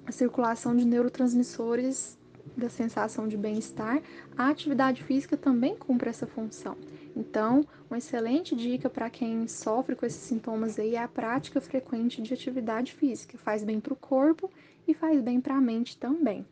a 0.05 0.11
circulação 0.11 0.75
de 0.77 0.85
neurotransmissores 0.85 2.19
da 2.55 2.69
sensação 2.69 3.27
de 3.27 3.37
bem-estar, 3.37 4.01
a 4.37 4.49
atividade 4.49 5.03
física 5.03 5.35
também 5.35 5.75
cumpre 5.75 6.09
essa 6.09 6.27
função. 6.27 6.77
Então, 7.15 7.65
uma 7.89 7.97
excelente 7.97 8.55
dica 8.55 8.89
para 8.89 9.09
quem 9.09 9.47
sofre 9.47 9.95
com 9.95 10.05
esses 10.05 10.21
sintomas 10.21 10.79
aí 10.79 10.95
é 10.95 11.03
a 11.03 11.07
prática 11.07 11.61
frequente 11.61 12.21
de 12.21 12.33
atividade 12.33 12.93
física. 12.93 13.37
Faz 13.37 13.63
bem 13.63 13.79
para 13.79 13.93
o 13.93 13.95
corpo 13.95 14.49
e 14.87 14.93
faz 14.93 15.21
bem 15.21 15.39
para 15.39 15.55
a 15.55 15.61
mente 15.61 15.97
também. 15.97 16.45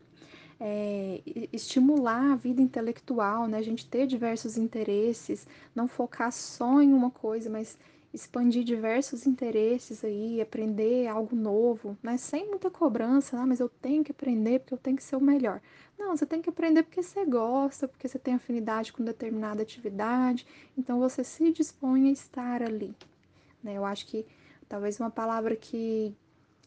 É, 0.60 1.20
estimular 1.52 2.32
a 2.32 2.36
vida 2.36 2.62
intelectual, 2.62 3.48
né? 3.48 3.58
A 3.58 3.62
gente 3.62 3.84
ter 3.84 4.06
diversos 4.06 4.56
interesses, 4.56 5.46
não 5.74 5.88
focar 5.88 6.30
só 6.30 6.80
em 6.80 6.92
uma 6.92 7.10
coisa, 7.10 7.50
mas 7.50 7.76
expandir 8.12 8.62
diversos 8.62 9.26
interesses 9.26 10.04
aí, 10.04 10.40
aprender 10.40 11.06
algo 11.06 11.34
novo, 11.34 11.96
né? 12.02 12.16
Sem 12.16 12.48
muita 12.48 12.70
cobrança, 12.70 13.38
ah, 13.38 13.46
mas 13.46 13.58
eu 13.58 13.68
tenho 13.68 14.04
que 14.04 14.12
aprender 14.12 14.60
porque 14.60 14.74
eu 14.74 14.78
tenho 14.78 14.96
que 14.96 15.02
ser 15.02 15.16
o 15.16 15.20
melhor. 15.20 15.60
Não, 15.98 16.16
você 16.16 16.26
tem 16.26 16.42
que 16.42 16.50
aprender 16.50 16.82
porque 16.82 17.02
você 17.02 17.24
gosta, 17.24 17.88
porque 17.88 18.06
você 18.06 18.18
tem 18.18 18.34
afinidade 18.34 18.92
com 18.92 19.02
determinada 19.02 19.62
atividade, 19.62 20.46
então 20.76 20.98
você 20.98 21.24
se 21.24 21.50
dispõe 21.52 22.08
a 22.08 22.12
estar 22.12 22.62
ali. 22.62 22.94
Né? 23.62 23.74
Eu 23.74 23.84
acho 23.84 24.06
que 24.06 24.26
talvez 24.68 25.00
uma 25.00 25.10
palavra 25.10 25.56
que, 25.56 26.14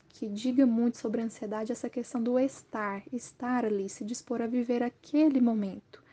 que 0.10 0.28
diga 0.28 0.66
muito 0.66 0.98
sobre 0.98 1.22
a 1.22 1.26
ansiedade 1.26 1.72
é 1.72 1.74
essa 1.74 1.90
questão 1.90 2.24
do 2.24 2.40
estar, 2.40 3.04
estar 3.14 3.66
ali, 3.66 3.88
se 3.88 4.04
dispor 4.04 4.42
a 4.42 4.48
viver 4.48 4.82
aquele 4.82 5.40
momento 5.40 6.05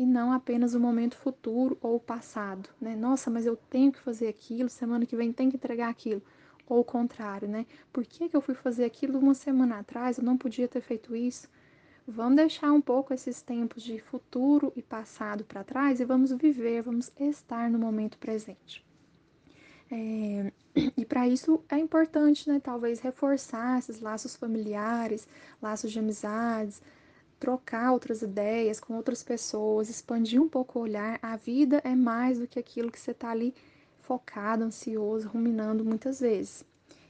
e 0.00 0.06
não 0.06 0.32
apenas 0.32 0.74
o 0.74 0.80
momento 0.80 1.14
futuro 1.14 1.76
ou 1.82 2.00
passado, 2.00 2.70
né? 2.80 2.96
Nossa, 2.96 3.30
mas 3.30 3.44
eu 3.44 3.54
tenho 3.54 3.92
que 3.92 4.00
fazer 4.00 4.28
aquilo, 4.28 4.66
semana 4.70 5.04
que 5.04 5.14
vem 5.14 5.30
tem 5.30 5.50
que 5.50 5.56
entregar 5.56 5.90
aquilo. 5.90 6.22
Ou 6.66 6.80
o 6.80 6.84
contrário, 6.84 7.46
né? 7.46 7.66
Por 7.92 8.06
que, 8.06 8.26
que 8.26 8.34
eu 8.34 8.40
fui 8.40 8.54
fazer 8.54 8.86
aquilo 8.86 9.18
uma 9.18 9.34
semana 9.34 9.78
atrás? 9.80 10.16
Eu 10.16 10.24
não 10.24 10.38
podia 10.38 10.66
ter 10.66 10.80
feito 10.80 11.14
isso. 11.14 11.50
Vamos 12.08 12.36
deixar 12.36 12.72
um 12.72 12.80
pouco 12.80 13.12
esses 13.12 13.42
tempos 13.42 13.82
de 13.82 13.98
futuro 13.98 14.72
e 14.74 14.80
passado 14.80 15.44
para 15.44 15.62
trás 15.62 16.00
e 16.00 16.04
vamos 16.06 16.32
viver, 16.32 16.80
vamos 16.80 17.12
estar 17.20 17.68
no 17.68 17.78
momento 17.78 18.16
presente. 18.16 18.82
É, 19.92 20.50
e 20.96 21.04
para 21.04 21.28
isso 21.28 21.62
é 21.68 21.78
importante, 21.78 22.48
né, 22.48 22.58
talvez 22.58 23.00
reforçar 23.00 23.78
esses 23.78 24.00
laços 24.00 24.34
familiares, 24.34 25.28
laços 25.60 25.92
de 25.92 25.98
amizades, 25.98 26.80
trocar 27.40 27.90
outras 27.92 28.20
ideias 28.20 28.78
com 28.78 28.94
outras 28.94 29.22
pessoas, 29.22 29.88
expandir 29.88 30.40
um 30.40 30.48
pouco 30.48 30.78
o 30.78 30.82
olhar. 30.82 31.18
A 31.22 31.36
vida 31.36 31.80
é 31.82 31.96
mais 31.96 32.38
do 32.38 32.46
que 32.46 32.58
aquilo 32.58 32.92
que 32.92 33.00
você 33.00 33.12
está 33.12 33.30
ali 33.30 33.54
focado, 34.02 34.62
ansioso, 34.62 35.26
ruminando 35.28 35.84
muitas 35.84 36.20
vezes. 36.20 36.64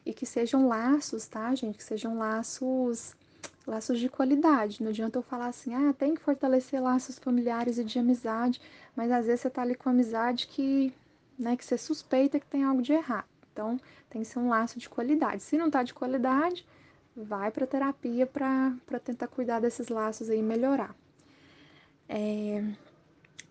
E 0.06 0.14
que 0.14 0.24
sejam 0.24 0.68
laços, 0.68 1.26
tá, 1.26 1.52
gente? 1.54 1.76
Que 1.76 1.84
sejam 1.84 2.16
laços 2.16 3.14
laços 3.66 3.98
de 3.98 4.08
qualidade. 4.08 4.82
Não 4.82 4.90
adianta 4.90 5.18
eu 5.18 5.22
falar 5.22 5.48
assim, 5.48 5.74
ah, 5.74 5.92
tem 5.92 6.14
que 6.14 6.20
fortalecer 6.20 6.80
laços 6.80 7.18
familiares 7.18 7.78
e 7.78 7.84
de 7.84 7.98
amizade, 7.98 8.60
mas 8.96 9.10
às 9.10 9.26
vezes 9.26 9.42
você 9.42 9.50
tá 9.50 9.62
ali 9.62 9.74
com 9.74 9.90
amizade 9.90 10.46
que, 10.46 10.92
né, 11.38 11.56
que 11.56 11.64
você 11.64 11.76
suspeita 11.76 12.40
que 12.40 12.46
tem 12.46 12.64
algo 12.64 12.82
de 12.82 12.92
errado. 12.92 13.26
Então, 13.52 13.78
tem 14.08 14.22
que 14.22 14.28
ser 14.28 14.38
um 14.38 14.48
laço 14.48 14.78
de 14.78 14.88
qualidade. 14.88 15.42
Se 15.42 15.56
não 15.56 15.70
tá 15.70 15.82
de 15.82 15.92
qualidade, 15.92 16.66
vai 17.16 17.50
para 17.50 17.66
terapia 17.66 18.26
para 18.26 19.00
tentar 19.04 19.28
cuidar 19.28 19.60
desses 19.60 19.88
laços 19.88 20.28
aí 20.30 20.38
e 20.38 20.42
melhorar. 20.42 20.94
É, 22.08 22.64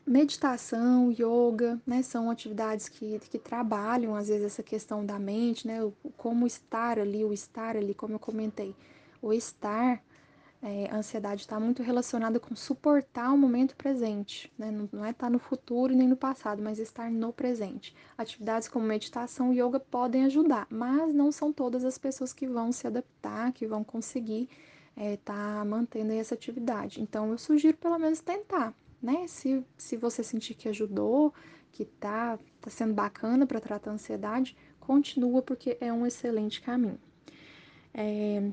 meditação, 0.05 1.11
yoga, 1.11 1.79
né, 1.85 2.01
são 2.01 2.31
atividades 2.31 2.89
que, 2.89 3.19
que 3.19 3.37
trabalham 3.37 4.15
às 4.15 4.27
vezes 4.27 4.45
essa 4.45 4.63
questão 4.63 5.05
da 5.05 5.19
mente, 5.19 5.67
né, 5.67 5.83
o, 5.83 5.93
como 6.17 6.47
estar 6.47 6.97
ali, 6.99 7.23
o 7.23 7.31
estar 7.31 7.77
ali, 7.77 7.93
como 7.93 8.15
eu 8.15 8.19
comentei, 8.19 8.75
o 9.21 9.31
estar 9.31 10.01
é, 10.61 10.89
a 10.91 10.97
ansiedade 10.97 11.41
está 11.41 11.57
muito 11.57 11.81
relacionada 11.81 12.39
com 12.39 12.53
suportar 12.53 13.31
o 13.31 13.37
momento 13.37 13.75
presente, 13.77 14.51
né? 14.57 14.69
não, 14.69 14.89
não 14.91 15.05
é 15.05 15.11
estar 15.11 15.27
tá 15.27 15.29
no 15.29 15.39
futuro 15.39 15.95
nem 15.95 16.07
no 16.07 16.17
passado, 16.17 16.61
mas 16.61 16.79
estar 16.79 17.09
no 17.09 17.31
presente. 17.31 17.95
Atividades 18.17 18.67
como 18.67 18.85
meditação 18.85 19.53
e 19.53 19.61
yoga 19.61 19.79
podem 19.79 20.25
ajudar, 20.25 20.67
mas 20.69 21.13
não 21.15 21.31
são 21.31 21.53
todas 21.53 21.85
as 21.85 21.97
pessoas 21.97 22.33
que 22.33 22.45
vão 22.45 22.73
se 22.73 22.85
adaptar, 22.85 23.53
que 23.53 23.65
vão 23.65 23.85
conseguir 23.85 24.49
estar 24.97 24.97
é, 24.97 25.17
tá 25.17 25.63
mantendo 25.63 26.11
essa 26.11 26.35
atividade. 26.35 27.01
Então, 27.01 27.31
eu 27.31 27.37
sugiro 27.37 27.77
pelo 27.77 27.97
menos 27.97 28.19
tentar, 28.19 28.73
né? 29.01 29.27
Se, 29.27 29.63
se 29.77 29.95
você 29.95 30.21
sentir 30.23 30.55
que 30.55 30.67
ajudou, 30.67 31.33
que 31.71 31.85
tá, 31.85 32.37
tá 32.59 32.69
sendo 32.69 32.93
bacana 32.93 33.47
para 33.47 33.61
tratar 33.61 33.91
a 33.91 33.93
ansiedade, 33.93 34.57
continua 34.81 35.41
porque 35.41 35.77
é 35.79 35.93
um 35.93 36.05
excelente 36.05 36.61
caminho. 36.61 36.99
É, 37.93 38.51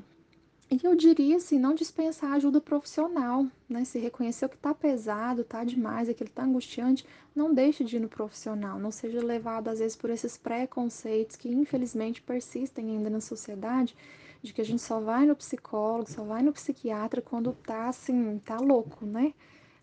e 0.69 0.79
eu 0.83 0.95
diria 0.95 1.37
assim, 1.37 1.57
não 1.57 1.73
dispensar 1.73 2.33
ajuda 2.33 2.59
profissional, 2.59 3.45
né? 3.69 3.85
Se 3.85 3.99
reconheceu 3.99 4.49
que 4.49 4.57
tá 4.57 4.73
pesado, 4.73 5.43
tá 5.43 5.63
demais, 5.63 6.09
aquilo 6.09 6.29
tá 6.29 6.43
angustiante, 6.43 7.05
não 7.33 7.53
deixe 7.53 7.85
de 7.85 7.95
ir 7.95 7.99
no 8.01 8.09
profissional, 8.09 8.77
não 8.77 8.91
seja 8.91 9.23
levado 9.23 9.69
às 9.69 9.79
vezes 9.79 9.95
por 9.95 10.09
esses 10.09 10.37
preconceitos 10.37 11.37
que 11.37 11.47
infelizmente 11.47 12.21
persistem 12.21 12.91
ainda 12.91 13.09
na 13.09 13.21
sociedade, 13.21 13.95
de 14.41 14.53
que 14.53 14.59
a 14.59 14.65
gente 14.65 14.81
só 14.81 14.99
vai 14.99 15.25
no 15.25 15.35
psicólogo, 15.35 16.11
só 16.11 16.23
vai 16.23 16.41
no 16.41 16.51
psiquiatra 16.51 17.21
quando 17.21 17.53
tá 17.53 17.87
assim, 17.87 18.39
tá 18.39 18.57
louco, 18.57 19.05
né? 19.05 19.33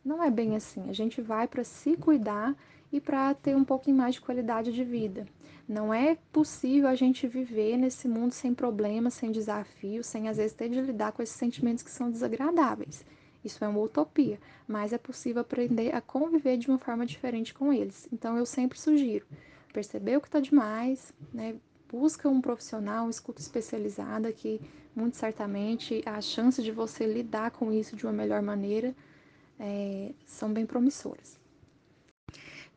Não 0.04 0.22
é 0.22 0.30
bem 0.30 0.54
assim. 0.54 0.90
A 0.90 0.92
gente 0.92 1.22
vai 1.22 1.48
para 1.48 1.64
se 1.64 1.96
cuidar 1.96 2.54
e 2.94 3.00
para 3.00 3.34
ter 3.34 3.56
um 3.56 3.64
pouquinho 3.64 3.96
mais 3.96 4.14
de 4.14 4.20
qualidade 4.20 4.72
de 4.72 4.84
vida. 4.84 5.26
Não 5.68 5.92
é 5.92 6.16
possível 6.30 6.88
a 6.88 6.94
gente 6.94 7.26
viver 7.26 7.76
nesse 7.76 8.06
mundo 8.06 8.30
sem 8.30 8.54
problemas, 8.54 9.14
sem 9.14 9.32
desafios, 9.32 10.06
sem 10.06 10.28
às 10.28 10.36
vezes 10.36 10.52
ter 10.52 10.68
de 10.68 10.80
lidar 10.80 11.10
com 11.10 11.20
esses 11.20 11.34
sentimentos 11.34 11.82
que 11.82 11.90
são 11.90 12.08
desagradáveis. 12.08 13.04
Isso 13.44 13.64
é 13.64 13.68
uma 13.68 13.80
utopia, 13.80 14.38
mas 14.68 14.92
é 14.92 14.98
possível 14.98 15.42
aprender 15.42 15.92
a 15.92 16.00
conviver 16.00 16.56
de 16.56 16.68
uma 16.68 16.78
forma 16.78 17.04
diferente 17.04 17.52
com 17.52 17.72
eles. 17.72 18.06
Então 18.12 18.38
eu 18.38 18.46
sempre 18.46 18.78
sugiro, 18.78 19.26
perceber 19.72 20.16
o 20.16 20.20
que 20.20 20.28
está 20.28 20.38
demais, 20.38 21.12
né? 21.32 21.56
Busca 21.90 22.28
um 22.28 22.40
profissional, 22.40 23.10
escuta 23.10 23.40
especializada 23.40 24.32
que 24.32 24.60
muito 24.94 25.16
certamente 25.16 26.00
a 26.06 26.20
chance 26.20 26.62
de 26.62 26.70
você 26.70 27.06
lidar 27.06 27.50
com 27.50 27.72
isso 27.72 27.96
de 27.96 28.06
uma 28.06 28.12
melhor 28.12 28.40
maneira 28.40 28.94
é, 29.58 30.12
são 30.24 30.52
bem 30.52 30.64
promissoras. 30.64 31.42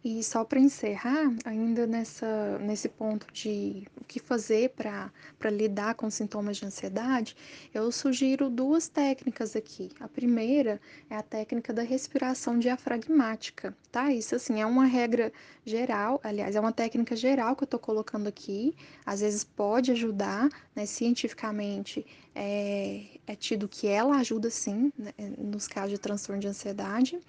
E 0.04 0.24
só 0.24 0.45
para 0.45 0.60
encerrar, 0.60 1.34
ainda 1.43 1.88
nessa, 1.88 2.58
nesse 2.60 2.88
ponto 2.88 3.28
de 3.34 3.84
o 4.00 4.04
que 4.06 4.20
fazer 4.20 4.70
para 4.70 5.12
lidar 5.50 5.95
com 5.95 6.10
sintomas 6.10 6.58
de 6.58 6.66
ansiedade, 6.66 7.36
eu 7.74 7.91
sugiro 7.91 8.50
duas 8.50 8.88
técnicas 8.88 9.56
aqui. 9.56 9.89
A 10.00 10.08
primeira 10.08 10.80
é 11.10 11.16
a 11.16 11.24
técnica 11.24 11.74
da 11.74 11.82
respiração 11.82 12.60
diafragmática, 12.60 13.76
tá? 13.91 14.14
Isso, 14.14 14.36
assim, 14.36 14.62
é 14.62 14.66
uma 14.66 14.86
regra 14.86 15.34
geral, 15.66 16.22
aliás, 16.24 16.56
é 16.56 16.60
uma 16.60 16.72
técnica 16.72 17.16
geral 17.16 17.56
que 17.56 17.64
eu 17.64 17.66
estou 17.66 17.80
colocando 17.80 18.28
aqui. 18.28 18.76
Às 19.06 19.22
vezes 19.22 19.43
pode 19.43 19.91
ajudar, 19.91 20.48
né? 20.76 20.86
Cientificamente 20.86 22.06
é, 22.38 23.04
é 23.26 23.36
tido 23.36 23.68
que 23.68 23.88
ela 23.88 24.18
ajuda 24.18 24.50
sim, 24.50 24.94
né? 24.98 25.12
nos 25.38 25.68
casos 25.68 25.92
de 25.92 25.98
transtorno 25.98 26.40
de 26.40 26.48
ansiedade. 26.48 27.20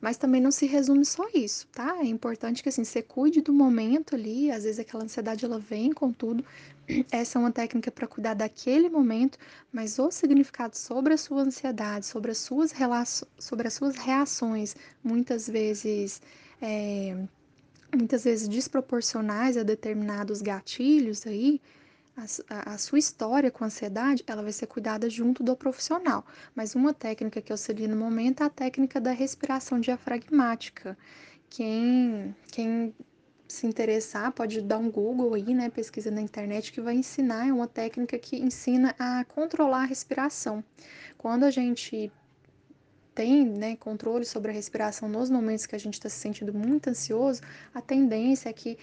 Mas 0.00 0.16
também 0.16 0.40
não 0.40 0.50
se 0.50 0.66
resume 0.66 1.04
só 1.04 1.26
isso, 1.32 1.66
tá? 1.68 1.98
É 1.98 2.04
importante 2.04 2.62
que 2.62 2.68
assim, 2.68 2.84
você 2.84 3.00
cuide 3.02 3.40
do 3.40 3.52
momento 3.54 4.14
ali, 4.14 4.50
às 4.50 4.64
vezes 4.64 4.78
aquela 4.78 5.04
ansiedade 5.04 5.44
ela 5.44 5.58
vem 5.58 5.92
com 5.92 6.12
tudo. 6.12 6.44
Essa 7.10 7.38
é 7.38 7.40
uma 7.40 7.52
técnica 7.52 7.90
para 7.90 8.06
cuidar 8.06 8.34
daquele 8.34 8.90
momento, 8.90 9.38
mas 9.72 9.98
o 9.98 10.10
significado 10.10 10.76
sobre 10.76 11.14
a 11.14 11.16
sua 11.16 11.42
ansiedade, 11.42 12.04
sobre 12.06 12.30
as 12.32 12.38
suas 12.38 12.70
relações, 12.72 13.30
sobre 13.38 13.66
as 13.66 13.74
suas 13.74 13.96
reações, 13.96 14.76
muitas 15.02 15.48
vezes 15.48 16.20
é, 16.60 17.16
muitas 17.96 18.24
vezes 18.24 18.48
desproporcionais 18.48 19.56
a 19.56 19.62
determinados 19.62 20.42
gatilhos 20.42 21.26
aí, 21.26 21.60
a, 22.48 22.78
sua 22.78 22.98
história 22.98 23.50
com 23.50 23.64
ansiedade, 23.64 24.22
ela 24.26 24.42
vai 24.42 24.52
ser 24.52 24.66
cuidada 24.66 25.10
junto 25.10 25.42
do 25.42 25.56
profissional. 25.56 26.24
Mas 26.54 26.74
uma 26.74 26.94
técnica 26.94 27.42
que 27.42 27.50
eu 27.50 27.54
auxilia 27.54 27.88
no 27.88 27.96
momento 27.96 28.42
é 28.42 28.46
a 28.46 28.50
técnica 28.50 29.00
da 29.00 29.10
respiração 29.10 29.80
diafragmática. 29.80 30.96
Quem, 31.50 32.34
quem 32.50 32.94
se 33.48 33.66
interessar, 33.66 34.32
pode 34.32 34.60
dar 34.60 34.78
um 34.78 34.90
Google 34.90 35.34
aí, 35.34 35.54
né, 35.54 35.68
pesquisa 35.68 36.10
na 36.10 36.20
internet 36.20 36.72
que 36.72 36.80
vai 36.80 36.94
ensinar, 36.94 37.48
é 37.48 37.52
uma 37.52 37.68
técnica 37.68 38.18
que 38.18 38.36
ensina 38.36 38.94
a 38.98 39.24
controlar 39.24 39.82
a 39.82 39.86
respiração. 39.86 40.64
Quando 41.18 41.44
a 41.44 41.50
gente 41.50 42.12
tem 43.14 43.44
né, 43.46 43.76
controle 43.76 44.24
sobre 44.24 44.50
a 44.50 44.54
respiração 44.54 45.08
nos 45.08 45.30
momentos 45.30 45.66
que 45.66 45.76
a 45.76 45.78
gente 45.78 45.94
está 45.94 46.08
se 46.08 46.16
sentindo 46.16 46.52
muito 46.52 46.90
ansioso, 46.90 47.40
a 47.72 47.80
tendência 47.80 48.48
é 48.48 48.52
que 48.52 48.76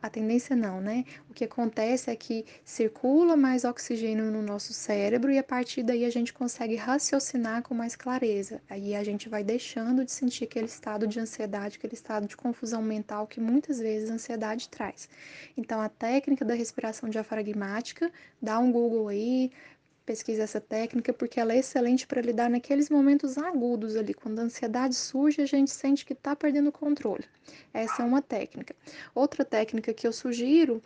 a 0.00 0.08
tendência 0.08 0.54
não, 0.54 0.80
né? 0.80 1.04
O 1.28 1.34
que 1.34 1.44
acontece 1.44 2.10
é 2.10 2.14
que 2.14 2.44
circula 2.64 3.36
mais 3.36 3.64
oxigênio 3.64 4.30
no 4.30 4.40
nosso 4.40 4.72
cérebro 4.72 5.32
e 5.32 5.38
a 5.38 5.42
partir 5.42 5.82
daí 5.82 6.04
a 6.04 6.10
gente 6.10 6.32
consegue 6.32 6.76
raciocinar 6.76 7.62
com 7.62 7.74
mais 7.74 7.96
clareza. 7.96 8.62
Aí 8.70 8.94
a 8.94 9.02
gente 9.02 9.28
vai 9.28 9.42
deixando 9.42 10.04
de 10.04 10.12
sentir 10.12 10.44
aquele 10.44 10.66
estado 10.66 11.06
de 11.06 11.18
ansiedade, 11.18 11.76
aquele 11.76 11.94
estado 11.94 12.28
de 12.28 12.36
confusão 12.36 12.82
mental 12.82 13.26
que 13.26 13.40
muitas 13.40 13.80
vezes 13.80 14.10
a 14.10 14.14
ansiedade 14.14 14.68
traz. 14.68 15.08
Então 15.56 15.80
a 15.80 15.88
técnica 15.88 16.44
da 16.44 16.54
respiração 16.54 17.08
diafragmática, 17.08 18.12
dá 18.40 18.58
um 18.58 18.70
Google 18.70 19.08
aí, 19.08 19.50
pesquisa 20.04 20.42
essa 20.42 20.60
técnica 20.60 21.12
porque 21.12 21.40
ela 21.40 21.52
é 21.52 21.58
excelente 21.58 22.06
para 22.06 22.20
lidar 22.20 22.50
naqueles 22.50 22.90
momentos 22.90 23.38
agudos 23.38 23.96
ali, 23.96 24.14
quando 24.14 24.38
a 24.38 24.42
ansiedade 24.42 24.94
surge, 24.94 25.40
a 25.40 25.46
gente 25.46 25.70
sente 25.70 26.04
que 26.04 26.12
está 26.12 26.34
perdendo 26.34 26.68
o 26.68 26.72
controle. 26.72 27.24
Essa 27.72 28.02
é 28.02 28.04
uma 28.04 28.22
técnica. 28.22 28.74
Outra 29.14 29.44
técnica 29.44 29.92
que 29.94 30.06
eu 30.06 30.12
sugiro 30.12 30.82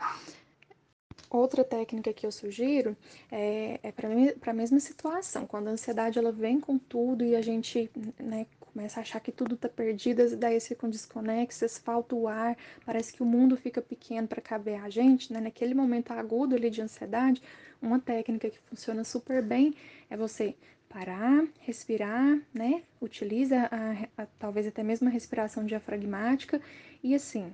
Outra 1.29 1.64
técnica 1.64 2.12
que 2.12 2.25
eu 2.25 2.31
sugiro 2.31 2.97
é, 3.31 3.81
é 3.83 3.93
para 3.93 4.53
a 4.53 4.55
mesma 4.55 4.79
situação, 4.79 5.45
quando 5.45 5.69
a 5.69 5.73
ansiedade 5.73 6.19
ela 6.19 6.31
vem 6.31 6.61
com 6.61 6.79
tudo 6.79 7.25
e 7.25 7.35
a 7.35 7.43
gente 7.43 7.91
né, 8.19 8.47
começa 8.61 9.01
a 9.01 9.03
achar 9.03 9.21
que 9.21 9.33
tudo 9.33 9.57
está 9.57 9.69
perdido, 9.69 10.23
as 10.23 10.33
ideias 10.33 10.69
ficam 10.69 10.89
desconexas, 10.89 11.79
falta 11.79 12.14
o 12.14 12.29
ar, 12.29 12.57
parece 12.85 13.12
que 13.12 13.23
o 13.23 13.27
mundo 13.27 13.57
fica 13.57 13.83
pequeno 13.83 14.29
para 14.29 14.41
caber 14.41 14.81
a 14.85 14.89
gente, 14.89 15.33
né? 15.33 15.41
naquele 15.41 15.75
momento 15.75 16.12
agudo 16.12 16.55
ali 16.55 16.71
de 16.71 16.81
ansiedade, 16.81 17.43
uma 17.81 17.99
técnica 17.99 18.51
que 18.51 18.59
funciona 18.61 19.05
super 19.05 19.43
bem 19.43 19.74
é 20.11 20.16
você 20.16 20.55
parar, 20.89 21.47
respirar, 21.61 22.41
né? 22.55 22.83
Utiliza 23.01 23.68
a, 23.70 24.22
a, 24.22 24.27
talvez 24.39 24.66
até 24.66 24.83
mesmo 24.83 25.09
a 25.09 25.11
respiração 25.11 25.64
diafragmática 25.64 26.61
e 27.03 27.14
assim, 27.14 27.53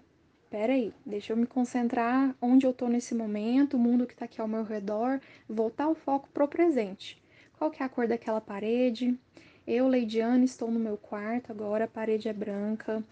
peraí, 0.51 0.93
deixa 1.05 1.33
eu 1.33 1.37
me 1.37 1.47
concentrar 1.47 2.35
onde 2.41 2.67
eu 2.67 2.73
tô 2.73 2.89
nesse 2.89 3.15
momento, 3.15 3.77
o 3.77 3.81
mundo 3.81 4.07
que 4.07 4.15
tá 4.15 4.27
aqui 4.27 4.41
ao 4.41 4.49
meu 4.49 4.63
redor, 4.63 5.21
voltar 5.49 5.89
o 5.89 5.95
foco 5.95 6.29
pro 6.33 6.47
presente. 6.47 7.21
Qual 7.59 7.71
que 7.71 7.83
é 7.83 7.87
a 7.87 7.89
cor 7.89 8.07
daquela 8.07 8.41
parede? 8.41 9.19
Eu, 9.67 9.87
Leidiane, 9.87 10.45
estou 10.45 10.71
no 10.71 10.79
meu 10.79 10.97
quarto 10.97 11.53
agora, 11.53 11.85
a 11.85 11.89
parede 11.89 12.29
é 12.29 12.33
branca, 12.33 13.03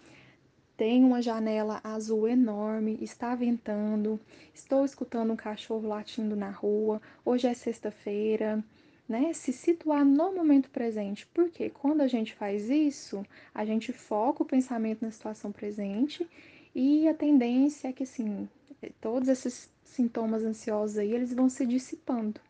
tem 0.81 1.03
uma 1.03 1.21
janela 1.21 1.79
azul 1.83 2.27
enorme, 2.27 2.97
está 3.03 3.35
ventando, 3.35 4.19
estou 4.51 4.83
escutando 4.83 5.31
um 5.31 5.35
cachorro 5.35 5.87
latindo 5.87 6.35
na 6.35 6.49
rua, 6.49 6.99
hoje 7.23 7.45
é 7.45 7.53
sexta-feira, 7.53 8.63
né? 9.07 9.31
Se 9.31 9.53
situar 9.53 10.03
no 10.03 10.33
momento 10.33 10.71
presente. 10.71 11.27
Porque 11.35 11.69
quando 11.69 12.01
a 12.01 12.07
gente 12.07 12.33
faz 12.33 12.67
isso, 12.67 13.23
a 13.53 13.63
gente 13.63 13.93
foca 13.93 14.41
o 14.41 14.45
pensamento 14.45 15.03
na 15.03 15.11
situação 15.11 15.51
presente 15.51 16.27
e 16.73 17.07
a 17.07 17.13
tendência 17.13 17.89
é 17.89 17.93
que, 17.93 18.01
assim, 18.01 18.49
todos 18.99 19.29
esses 19.29 19.69
sintomas 19.83 20.41
ansiosos 20.43 20.97
aí, 20.97 21.13
eles 21.13 21.31
vão 21.31 21.47
se 21.47 21.63
dissipando. 21.63 22.41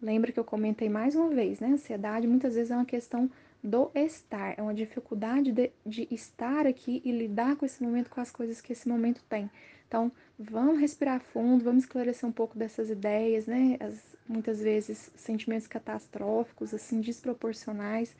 Lembra 0.00 0.32
que 0.32 0.40
eu 0.40 0.44
comentei 0.44 0.88
mais 0.88 1.14
uma 1.14 1.28
vez, 1.28 1.60
né? 1.60 1.68
Ansiedade 1.68 2.26
muitas 2.26 2.54
vezes 2.54 2.70
é 2.70 2.76
uma 2.76 2.86
questão 2.86 3.30
do 3.64 3.90
estar, 3.94 4.58
é 4.58 4.62
uma 4.62 4.74
dificuldade 4.74 5.50
de, 5.50 5.72
de 5.86 6.06
estar 6.10 6.66
aqui 6.66 7.00
e 7.02 7.10
lidar 7.10 7.56
com 7.56 7.64
esse 7.64 7.82
momento, 7.82 8.10
com 8.10 8.20
as 8.20 8.30
coisas 8.30 8.60
que 8.60 8.74
esse 8.74 8.86
momento 8.86 9.24
tem. 9.26 9.50
Então, 9.88 10.12
vamos 10.38 10.78
respirar 10.78 11.18
fundo, 11.18 11.64
vamos 11.64 11.84
esclarecer 11.84 12.28
um 12.28 12.32
pouco 12.32 12.58
dessas 12.58 12.90
ideias, 12.90 13.46
né? 13.46 13.78
As, 13.80 14.14
muitas 14.28 14.60
vezes 14.60 15.10
sentimentos 15.16 15.66
catastróficos, 15.66 16.74
assim, 16.74 17.00
desproporcionais. 17.00 18.14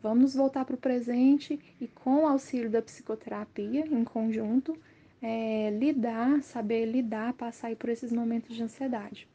Vamos 0.00 0.34
voltar 0.36 0.64
para 0.64 0.76
o 0.76 0.78
presente 0.78 1.58
e, 1.80 1.88
com 1.88 2.22
o 2.22 2.26
auxílio 2.28 2.70
da 2.70 2.80
psicoterapia 2.80 3.84
em 3.84 4.04
conjunto, 4.04 4.78
é, 5.20 5.70
lidar, 5.70 6.40
saber 6.42 6.86
lidar, 6.86 7.32
passar 7.32 7.74
por 7.74 7.90
esses 7.90 8.12
momentos 8.12 8.54
de 8.54 8.62
ansiedade. 8.62 9.26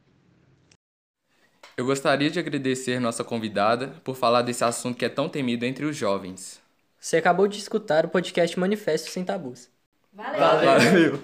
Eu 1.76 1.84
gostaria 1.84 2.30
de 2.30 2.38
agradecer 2.38 3.00
nossa 3.00 3.24
convidada 3.24 3.94
por 4.04 4.14
falar 4.14 4.42
desse 4.42 4.62
assunto 4.62 4.96
que 4.96 5.04
é 5.04 5.08
tão 5.08 5.28
temido 5.28 5.64
entre 5.64 5.84
os 5.84 5.96
jovens. 5.96 6.60
Você 7.00 7.16
acabou 7.16 7.48
de 7.48 7.58
escutar 7.58 8.06
o 8.06 8.08
podcast 8.08 8.58
Manifesto 8.58 9.10
Sem 9.10 9.24
Tabus. 9.24 9.68
Valeu! 10.12 10.40
Valeu. 10.40 11.20